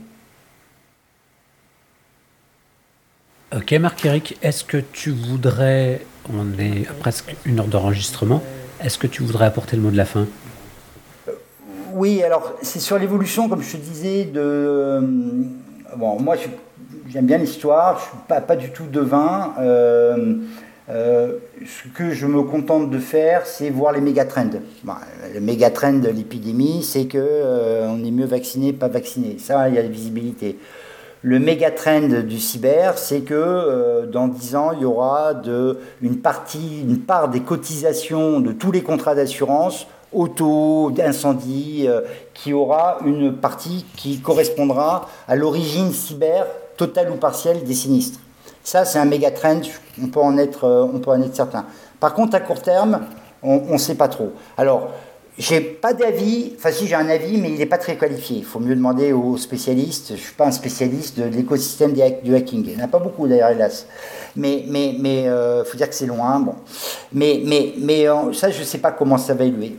Ok, 3.54 3.72
Marc-Éric, 3.72 4.38
est-ce 4.40 4.64
que 4.64 4.78
tu 4.78 5.10
voudrais, 5.10 6.00
on 6.32 6.58
est 6.58 6.88
à 6.88 6.94
presque 6.94 7.34
une 7.44 7.60
heure 7.60 7.66
d'enregistrement, 7.66 8.42
est-ce 8.84 8.98
que 8.98 9.06
tu 9.06 9.22
voudrais 9.22 9.46
apporter 9.46 9.76
le 9.76 9.82
mot 9.82 9.90
de 9.90 9.96
la 9.96 10.04
fin? 10.04 10.26
Oui, 11.94 12.22
alors 12.22 12.54
c'est 12.62 12.80
sur 12.80 12.98
l'évolution, 12.98 13.48
comme 13.48 13.62
je 13.62 13.72
te 13.72 13.76
disais, 13.76 14.24
de... 14.24 14.40
Euh, 14.40 15.00
bon, 15.96 16.18
moi 16.20 16.36
j'aime 17.08 17.26
bien 17.26 17.38
l'histoire, 17.38 17.98
je 17.98 18.04
ne 18.04 18.38
suis 18.38 18.46
pas, 18.46 18.56
du 18.56 18.70
tout 18.70 18.86
devin. 18.86 19.54
Euh, 19.60 20.36
euh, 20.88 21.32
ce 21.64 21.88
que 21.88 22.12
je 22.12 22.26
me 22.26 22.42
contente 22.42 22.90
de 22.90 22.98
faire, 22.98 23.46
c'est 23.46 23.68
voir 23.70 23.92
les 23.92 24.00
méga-trends. 24.00 24.50
le 25.34 25.40
méga-trend 25.40 25.94
de 25.94 26.08
l'épidémie, 26.08 26.82
c'est 26.82 27.06
qu'on 27.06 27.18
on 27.18 28.04
est 28.04 28.10
mieux 28.10 28.26
vacciné, 28.26 28.72
pas 28.72 28.88
vacciné. 28.88 29.36
Ça, 29.38 29.68
il 29.68 29.74
y 29.74 29.78
a 29.78 29.82
la 29.82 29.88
visibilité. 29.88 30.56
Le 31.24 31.38
méga 31.38 31.70
trend 31.70 32.08
du 32.08 32.40
cyber, 32.40 32.98
c'est 32.98 33.20
que 33.20 33.32
euh, 33.32 34.06
dans 34.06 34.26
10 34.26 34.56
ans, 34.56 34.72
il 34.72 34.82
y 34.82 34.84
aura 34.84 35.34
une 36.00 36.16
partie, 36.18 36.80
une 36.80 36.98
part 36.98 37.28
des 37.28 37.40
cotisations 37.40 38.40
de 38.40 38.50
tous 38.50 38.72
les 38.72 38.82
contrats 38.82 39.14
d'assurance, 39.14 39.86
auto, 40.12 40.90
d'incendie, 40.90 41.84
euh, 41.86 42.00
qui 42.34 42.52
aura 42.52 42.98
une 43.06 43.36
partie 43.36 43.86
qui 43.96 44.18
correspondra 44.18 45.08
à 45.28 45.36
l'origine 45.36 45.92
cyber 45.92 46.44
totale 46.76 47.12
ou 47.12 47.14
partielle 47.14 47.62
des 47.62 47.74
sinistres. 47.74 48.18
Ça, 48.64 48.84
c'est 48.84 48.98
un 48.98 49.04
méga 49.04 49.30
trend, 49.30 49.60
on 50.02 50.08
peut 50.08 50.20
en 50.20 50.36
être, 50.38 50.64
euh, 50.64 50.84
on 50.92 50.98
peut 50.98 51.10
en 51.10 51.22
être 51.22 51.36
certain. 51.36 51.66
Par 52.00 52.14
contre, 52.14 52.34
à 52.34 52.40
court 52.40 52.62
terme, 52.62 53.00
on 53.44 53.72
ne 53.72 53.78
sait 53.78 53.94
pas 53.94 54.08
trop. 54.08 54.32
Alors, 54.56 54.88
j'ai 55.38 55.60
pas 55.60 55.94
d'avis, 55.94 56.52
enfin 56.56 56.70
si 56.70 56.86
j'ai 56.86 56.94
un 56.94 57.08
avis, 57.08 57.38
mais 57.38 57.50
il 57.50 57.58
n'est 57.58 57.66
pas 57.66 57.78
très 57.78 57.96
qualifié. 57.96 58.36
Il 58.38 58.44
faut 58.44 58.60
mieux 58.60 58.76
demander 58.76 59.12
aux 59.12 59.38
spécialistes. 59.38 60.08
Je 60.08 60.12
ne 60.12 60.18
suis 60.18 60.34
pas 60.34 60.46
un 60.46 60.52
spécialiste 60.52 61.18
de 61.18 61.24
l'écosystème 61.24 61.94
du 61.94 62.34
hacking. 62.34 62.64
Il 62.66 62.76
n'y 62.76 62.82
en 62.82 62.84
a 62.84 62.88
pas 62.88 62.98
beaucoup 62.98 63.26
d'ailleurs, 63.26 63.50
hélas. 63.50 63.86
Mais 64.36 64.64
mais 64.68 64.94
mais 64.98 65.28
euh, 65.28 65.64
faut 65.64 65.76
dire 65.76 65.88
que 65.88 65.94
c'est 65.94 66.06
loin. 66.06 66.38
Bon, 66.40 66.54
mais 67.12 67.40
mais 67.46 67.72
mais 67.78 68.08
euh, 68.08 68.32
ça 68.34 68.50
je 68.50 68.60
ne 68.60 68.64
sais 68.64 68.78
pas 68.78 68.92
comment 68.92 69.16
ça 69.16 69.32
va 69.32 69.44
évoluer. 69.44 69.76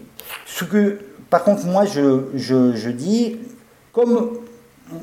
Par 1.29 1.43
contre, 1.43 1.65
moi 1.65 1.85
je, 1.85 2.25
je, 2.35 2.75
je 2.75 2.89
dis, 2.91 3.37
comme 3.91 4.37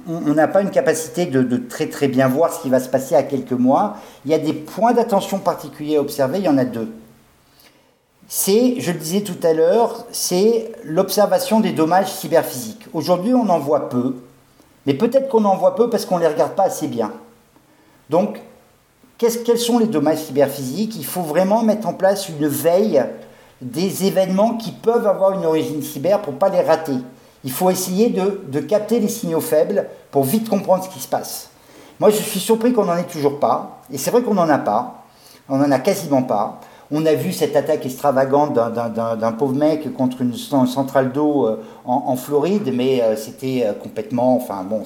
on 0.09 0.34
n'a 0.34 0.46
pas 0.46 0.62
une 0.62 0.70
capacité 0.70 1.26
de, 1.26 1.42
de, 1.42 1.57
très 1.57 1.88
très 1.88 2.07
bien 2.07 2.28
voir 2.28 2.53
ce 2.53 2.62
qui 2.62 2.70
va 2.70 2.78
se 2.78 2.88
passer 2.88 3.16
à 3.16 3.24
quelques 3.24 3.53
mois, 3.53 3.96
il 4.24 4.30
y 4.30 4.34
a 4.34 4.38
des 4.38 4.53
points 4.53 4.92
d'attention 4.92 5.38
particuliers 5.38 5.96
à 5.96 6.01
observer. 6.01 6.38
Il 6.38 6.44
y 6.44 6.48
en 6.48 6.59
a 6.59 6.64
deux 6.64 6.88
c'est, 8.33 8.76
je 8.78 8.93
le 8.93 8.99
disais 8.99 9.22
tout 9.22 9.39
à 9.43 9.53
l'heure, 9.53 10.07
c'est 10.12 10.70
l'observation 10.85 11.59
des 11.59 11.72
dommages 11.72 12.12
cyberphysiques. 12.12 12.87
Aujourd'hui, 12.93 13.35
on 13.35 13.49
en 13.49 13.59
voit 13.59 13.89
peu, 13.89 14.14
mais 14.87 14.95
peut-être 14.95 15.28
qu'on 15.28 15.45
en 15.45 15.57
voit 15.57 15.74
peu 15.74 15.91
parce 15.91 16.07
qu'on 16.07 16.14
ne 16.14 16.20
les 16.20 16.28
regarde 16.28 16.53
pas 16.53 16.62
assez 16.62 16.87
bien. 16.87 17.11
Donc, 18.09 18.41
quels 19.18 19.59
sont 19.59 19.81
les 19.81 19.89
dommages 19.89 20.18
cyberphysiques? 20.18 20.95
Il 20.95 21.05
faut 21.05 21.22
vraiment 21.22 21.64
mettre 21.64 21.89
en 21.89 21.93
place 21.93 22.28
une 22.28 22.47
veille 22.47 23.05
des 23.61 24.07
événements 24.07 24.55
qui 24.55 24.70
peuvent 24.70 25.09
avoir 25.09 25.33
une 25.33 25.45
origine 25.45 25.83
cyber 25.83 26.22
pour 26.22 26.35
ne 26.35 26.39
pas 26.39 26.51
les 26.51 26.62
rater. 26.62 26.99
Il 27.43 27.51
faut 27.51 27.68
essayer 27.68 28.11
de, 28.11 28.43
de, 28.47 28.61
capter 28.61 29.01
les 29.01 29.09
signaux 29.09 29.41
faibles 29.41 29.89
pour 30.12 30.22
vite 30.22 30.49
comprendre 30.49 30.85
ce 30.85 30.89
qui 30.89 31.01
se 31.01 31.09
passe. 31.09 31.51
Moi, 31.99 32.11
je 32.11 32.16
suis 32.16 32.39
surpris 32.39 32.72
qu'on 32.72 32.85
n'en 32.85 32.97
ait 32.97 33.03
toujours 33.03 33.41
pas, 33.41 33.81
et 33.93 33.99
c'est 33.99 34.12
vrai 34.12 34.22
qu'on 34.22 34.35
n'en 34.35 34.49
a 34.49 34.59
pas, 34.59 35.05
on 35.49 35.57
n'en 35.57 35.72
a 35.72 35.81
quasiment 35.81 36.22
pas. 36.22 36.61
On 36.93 37.07
a 37.07 37.14
vu 37.14 37.32
cette 37.32 37.55
attaque 37.55 37.86
extravagante 37.86 38.55
d'un 38.55 39.32
pauvre 39.32 39.55
mec 39.55 39.95
contre 39.95 40.22
une 40.22 40.34
centrale 40.34 41.12
d'eau 41.12 41.47
euh, 41.47 41.57
en, 41.84 42.16
Floride, 42.16 42.72
mais 42.74 43.01
euh, 43.01 43.14
c'était 43.14 43.62
euh, 43.64 43.72
complètement, 43.74 44.34
enfin 44.34 44.64
bon, 44.68 44.82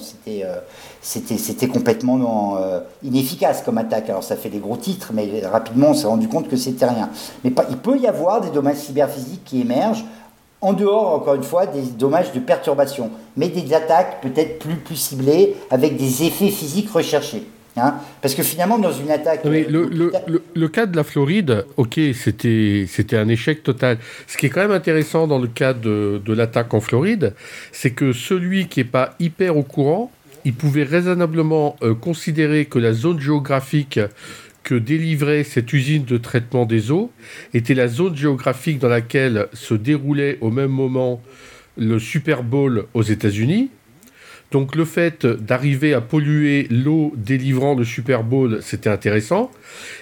c'était 1.01 1.67
complètement 1.67 2.59
inefficace 3.03 3.63
comme 3.63 3.79
attaque. 3.79 4.09
Alors 4.09 4.23
ça 4.23 4.35
fait 4.35 4.49
des 4.49 4.59
gros 4.59 4.77
titres, 4.77 5.11
mais 5.13 5.41
rapidement 5.45 5.89
on 5.89 5.93
s'est 5.95 6.05
rendu 6.05 6.27
compte 6.27 6.47
que 6.47 6.57
c'était 6.57 6.85
rien. 6.85 7.09
Mais 7.43 7.51
il 7.71 7.77
peut 7.77 7.97
y 7.97 8.05
avoir 8.05 8.39
des 8.39 8.51
dommages 8.51 8.77
cyberphysiques 8.77 9.43
qui 9.43 9.61
émergent 9.61 10.05
en 10.61 10.73
dehors, 10.73 11.13
encore 11.13 11.35
une 11.35 11.43
fois, 11.43 11.65
des 11.65 11.81
dommages 11.81 12.31
de 12.33 12.39
perturbation, 12.39 13.09
mais 13.35 13.49
des 13.49 13.73
attaques 13.73 14.21
peut-être 14.21 14.59
plus, 14.59 14.77
plus 14.77 14.95
ciblées 14.95 15.55
avec 15.71 15.97
des 15.97 16.23
effets 16.23 16.49
physiques 16.49 16.91
recherchés. 16.91 17.47
Hein 17.77 17.95
Parce 18.21 18.35
que 18.35 18.43
finalement, 18.43 18.79
dans 18.79 18.93
une 18.93 19.11
attaque. 19.11 19.43
Mais 19.45 19.65
le, 19.65 19.87
le, 19.87 20.11
le, 20.53 20.67
cas 20.69 20.85
de 20.85 20.95
la 20.95 21.03
Floride, 21.03 21.65
ok, 21.75 21.99
c'était 22.13 22.87
un 23.17 23.27
échec 23.27 23.63
total. 23.63 23.97
Ce 24.27 24.37
qui 24.37 24.45
est 24.45 24.49
quand 24.49 24.61
même 24.61 24.71
intéressant 24.71 25.27
dans 25.27 25.39
le 25.39 25.47
cas 25.47 25.73
de, 25.73 26.21
de 26.23 26.33
l'attaque 26.33 26.73
en 26.73 26.79
Floride, 26.79 27.33
c'est 27.73 27.91
que 27.91 28.13
celui 28.13 28.67
qui 28.67 28.79
n'est 28.79 28.85
pas 28.85 29.15
hyper 29.19 29.57
au 29.57 29.63
courant, 29.63 30.11
il 30.45 30.53
pouvait 30.53 30.83
raisonnablement 30.83 31.75
euh, 31.81 31.93
considérer 31.93 32.65
que 32.65 32.79
la 32.79 32.93
zone 32.93 33.19
géographique 33.19 33.99
que 34.63 34.75
délivrait 34.75 35.43
cette 35.43 35.73
usine 35.73 36.05
de 36.05 36.17
traitement 36.17 36.65
des 36.65 36.91
eaux 36.91 37.11
était 37.53 37.73
la 37.73 37.87
zone 37.87 38.15
géographique 38.15 38.79
dans 38.79 38.89
laquelle 38.89 39.47
se 39.53 39.73
déroulait 39.73 40.37
au 40.41 40.49
même 40.49 40.71
moment 40.71 41.21
le 41.77 41.99
Super 41.99 42.41
Bowl 42.41 42.85
aux 42.93 43.03
États-Unis 43.03 43.69
donc 44.51 44.75
le 44.75 44.85
fait 44.85 45.25
d'arriver 45.25 45.93
à 45.93 46.01
polluer 46.01 46.67
l'eau 46.69 47.13
délivrant 47.15 47.75
le 47.75 47.83
Super 47.83 48.23
Bowl, 48.23 48.59
c'était 48.61 48.89
intéressant. 48.89 49.51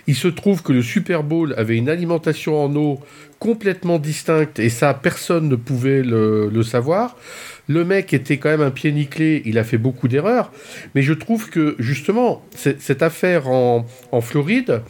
Il 0.05 0.15
se 0.15 0.27
trouve 0.27 0.61
que 0.63 0.73
le 0.73 0.81
Super 0.81 1.23
Bowl 1.23 1.53
avait 1.57 1.77
une 1.77 1.89
alimentation 1.89 2.63
en 2.63 2.75
eau 2.75 2.99
complètement 3.39 3.99
distincte 3.99 4.59
et 4.59 4.69
ça, 4.69 4.93
personne 4.93 5.49
ne 5.49 5.55
pouvait 5.55 6.03
le, 6.03 6.63
savoir. 6.63 7.17
Le 7.67 7.85
mec 7.85 8.13
était 8.13 8.37
quand 8.37 8.49
même 8.49 8.61
un 8.61 8.71
pied 8.71 8.91
nickelé, 8.91 9.41
il 9.45 9.57
a 9.57 9.63
fait 9.63 9.77
beaucoup 9.77 10.07
d'erreurs. 10.07 10.51
Mais 10.95 11.01
je 11.01 11.13
trouve 11.13 11.49
que 11.49 11.75
justement, 11.79 12.45
cette 12.55 13.01
affaire 13.01 13.47
en, 13.49 13.85
en 14.11 14.21
Floride, 14.21 14.81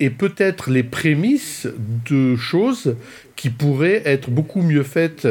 et 0.00 0.10
peut-être 0.10 0.70
les 0.70 0.82
prémices 0.82 1.68
de 2.10 2.34
choses 2.34 2.96
qui 3.36 3.50
pourraient 3.50 4.02
être 4.06 4.30
beaucoup 4.30 4.62
mieux 4.62 4.82
faites 4.82 5.28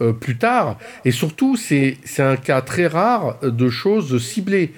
euh, 0.00 0.12
plus 0.12 0.36
tard. 0.36 0.78
Et 1.04 1.12
surtout, 1.12 1.56
c'est 1.56 1.96
un 2.18 2.36
cas 2.36 2.60
très 2.60 2.88
rare 2.88 3.38
de 3.42 3.68
choses 3.70 4.22
ciblées. 4.22 4.72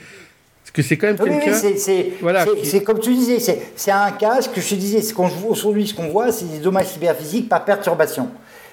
Parce 0.62 0.70
que 0.72 0.82
c'est 0.82 0.96
quand 0.96 1.08
même 1.08 1.18
quelqu'un... 1.18 1.58
Oui, 1.62 1.74
c'est 1.76 2.12
voilà, 2.20 2.46
comme 2.84 3.00
tu 3.00 3.12
disais, 3.14 3.38
c'est 3.74 3.90
un 3.90 4.12
cas, 4.12 4.40
ce 4.42 4.48
que 4.48 4.60
je 4.60 4.68
te 4.68 4.74
disais, 4.76 5.02
aujourd'hui, 5.48 5.86
ce 5.86 5.94
qu'on 5.94 6.08
voit, 6.08 6.30
c'est 6.30 6.44
des 6.44 6.58
dommages 6.58 6.88
cyberphysiques 6.88 7.48
par 7.48 7.64
perturbation. 7.64 8.28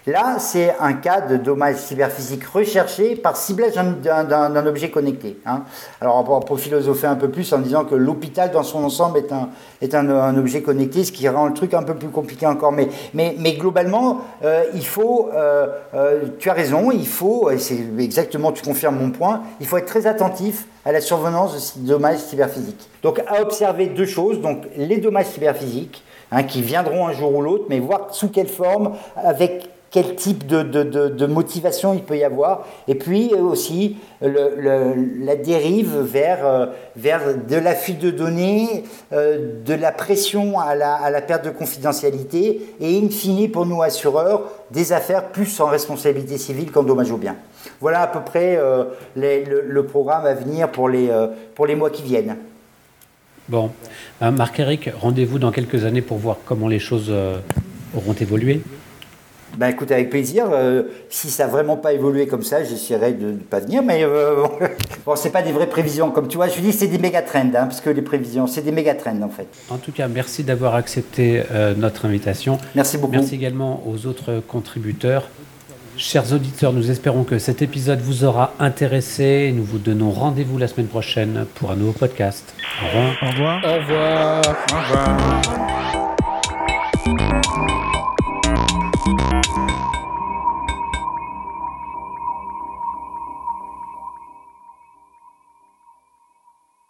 Là, 0.07 0.37
c'est 0.39 0.73
un 0.79 0.93
cas 0.93 1.19
de 1.19 1.35
dommage 1.35 1.75
cyberphysique 1.75 2.45
recherché 2.45 3.17
par 3.17 3.35
ciblage 3.35 3.73
d'un 3.73 4.65
objet 4.65 4.89
connecté. 4.89 5.37
Hein. 5.45 5.63
Alors, 5.99 6.25
on 6.29 6.39
peut 6.39 6.55
philosopher 6.55 7.07
un 7.07 7.17
peu 7.17 7.29
plus 7.29 7.51
en 7.51 7.57
disant 7.57 7.83
que 7.83 7.93
l'hôpital 7.93 8.51
dans 8.51 8.63
son 8.63 8.85
ensemble 8.85 9.17
est, 9.17 9.33
un, 9.33 9.49
est 9.81 9.93
un, 9.93 10.37
objet 10.37 10.61
connecté, 10.61 11.03
ce 11.03 11.11
qui 11.11 11.27
rend 11.27 11.47
le 11.47 11.53
truc 11.53 11.73
un 11.73 11.83
peu 11.83 11.93
plus 11.93 12.07
compliqué 12.07 12.47
encore. 12.47 12.71
Mais, 12.71 12.87
mais, 13.13 13.35
mais 13.37 13.55
globalement, 13.55 14.21
euh, 14.45 14.63
il 14.73 14.85
faut, 14.85 15.29
euh, 15.33 15.67
euh, 15.93 16.23
tu 16.39 16.49
as 16.49 16.53
raison, 16.53 16.89
il 16.89 17.07
faut, 17.07 17.51
et 17.51 17.57
c'est 17.57 17.77
exactement, 17.99 18.53
tu 18.53 18.63
confirmes 18.63 18.95
mon 18.95 19.11
point, 19.11 19.41
il 19.59 19.67
faut 19.67 19.75
être 19.75 19.87
très 19.87 20.07
attentif 20.07 20.67
à 20.85 20.93
la 20.93 21.01
survenance 21.01 21.77
de 21.77 21.85
dommages 21.85 22.19
cyberphysiques. 22.19 22.87
Donc, 23.03 23.21
à 23.27 23.41
observer 23.41 23.87
deux 23.87 24.05
choses, 24.05 24.39
donc 24.39 24.67
les 24.77 24.99
dommages 24.99 25.25
cyberphysiques, 25.25 26.01
hein, 26.31 26.43
qui 26.43 26.61
viendront 26.61 27.07
un 27.07 27.11
jour 27.11 27.35
ou 27.35 27.41
l'autre, 27.41 27.65
mais 27.67 27.81
voir 27.81 28.15
sous 28.15 28.29
quelle 28.29 28.47
forme, 28.47 28.93
avec 29.17 29.69
quel 29.97 30.13
type 30.13 30.45
de, 30.45 31.25
motivation 31.25 31.95
il 31.95 32.03
peut 32.03 32.17
y 32.17 32.23
avoir, 32.23 32.67
et 32.87 32.93
puis 32.93 33.33
aussi 33.33 33.97
la 34.21 35.35
dérive 35.35 35.97
vers, 36.01 36.45
euh, 36.45 36.65
vers 36.95 37.35
de 37.35 37.55
la 37.55 37.73
fuite 37.73 37.97
de 37.97 38.11
données, 38.11 38.83
euh, 39.11 39.63
de 39.65 39.73
la 39.73 39.91
pression 39.91 40.59
à 40.59 40.75
la, 40.75 41.21
perte 41.21 41.45
de 41.45 41.49
confidentialité, 41.49 42.61
et 42.79 42.99
in 42.99 43.09
fine 43.09 43.49
pour 43.49 43.65
nous 43.65 43.81
assureurs, 43.81 44.43
des 44.69 44.93
affaires 44.93 45.29
plus 45.29 45.59
en 45.61 45.65
responsabilité 45.65 46.37
civile 46.37 46.71
qu'en 46.71 46.83
dommage 46.83 47.11
au 47.11 47.17
bien. 47.17 47.35
Voilà 47.81 48.01
à 48.01 48.07
peu 48.07 48.19
près 48.19 48.55
euh, 48.55 48.83
le, 49.15 49.81
programme 49.81 50.27
à 50.27 50.35
venir 50.35 50.69
pour 50.69 50.89
les, 50.89 51.09
pour 51.55 51.65
les 51.65 51.73
mois 51.73 51.89
qui 51.89 52.03
viennent. 52.03 52.37
Bon, 53.49 53.71
Marc-Éric, 54.21 54.91
rendez-vous 55.01 55.39
dans 55.39 55.51
quelques 55.51 55.85
années 55.85 56.03
pour 56.03 56.19
voir 56.19 56.37
comment 56.45 56.67
les 56.67 56.79
choses 56.79 57.11
auront 57.95 58.13
évolué. 58.13 58.61
Ben 59.57 59.69
écoute, 59.69 59.91
avec 59.91 60.09
plaisir. 60.09 60.45
Euh, 60.51 60.83
si 61.09 61.29
ça 61.29 61.45
n'a 61.45 61.51
vraiment 61.51 61.77
pas 61.77 61.93
évolué 61.93 62.27
comme 62.27 62.43
ça, 62.43 62.63
j'essaierai 62.63 63.13
de 63.13 63.31
ne 63.31 63.37
pas 63.37 63.59
venir. 63.59 63.81
Mais 63.81 64.03
euh, 64.03 64.45
bon, 65.05 65.15
c'est 65.15 65.31
pas 65.31 65.41
des 65.41 65.51
vraies 65.51 65.67
prévisions. 65.67 66.11
Comme 66.11 66.27
tu 66.27 66.37
vois, 66.37 66.47
je 66.47 66.61
dis 66.61 66.71
c'est 66.71 66.87
des 66.87 66.99
méga 66.99 67.23
trends, 67.23 67.39
hein, 67.39 67.65
parce 67.65 67.81
que 67.81 67.89
les 67.89 68.03
prévisions, 68.03 68.45
c'est 68.45 68.61
des 68.61 68.71
méga 68.71 68.93
trends 68.93 69.21
en 69.21 69.29
fait. 69.29 69.47
En 69.69 69.77
tout 69.77 69.91
cas, 69.91 70.07
merci 70.07 70.43
d'avoir 70.43 70.75
accepté 70.75 71.43
euh, 71.51 71.73
notre 71.75 72.05
invitation. 72.05 72.59
Merci 72.75 72.97
beaucoup. 72.97 73.13
Merci 73.13 73.35
également 73.35 73.83
aux 73.87 74.05
autres 74.05 74.41
contributeurs. 74.47 75.29
Chers 75.97 76.31
auditeurs, 76.31 76.73
nous 76.73 76.91
espérons 76.91 77.23
que 77.23 77.39
cet 77.39 77.63
épisode 77.63 77.99
vous 78.01 78.23
aura 78.23 78.53
intéressé. 78.59 79.51
Nous 79.55 79.63
vous 79.63 79.79
donnons 79.79 80.11
rendez-vous 80.11 80.59
la 80.59 80.67
semaine 80.67 80.85
prochaine 80.85 81.47
pour 81.55 81.71
un 81.71 81.75
nouveau 81.75 81.93
podcast. 81.93 82.53
Au 82.83 82.85
revoir. 82.85 83.17
Au 83.23 83.27
revoir. 83.31 83.63
Au 83.65 83.79
revoir. 83.79 84.41
Au 84.71 84.75
revoir. 84.75 86.06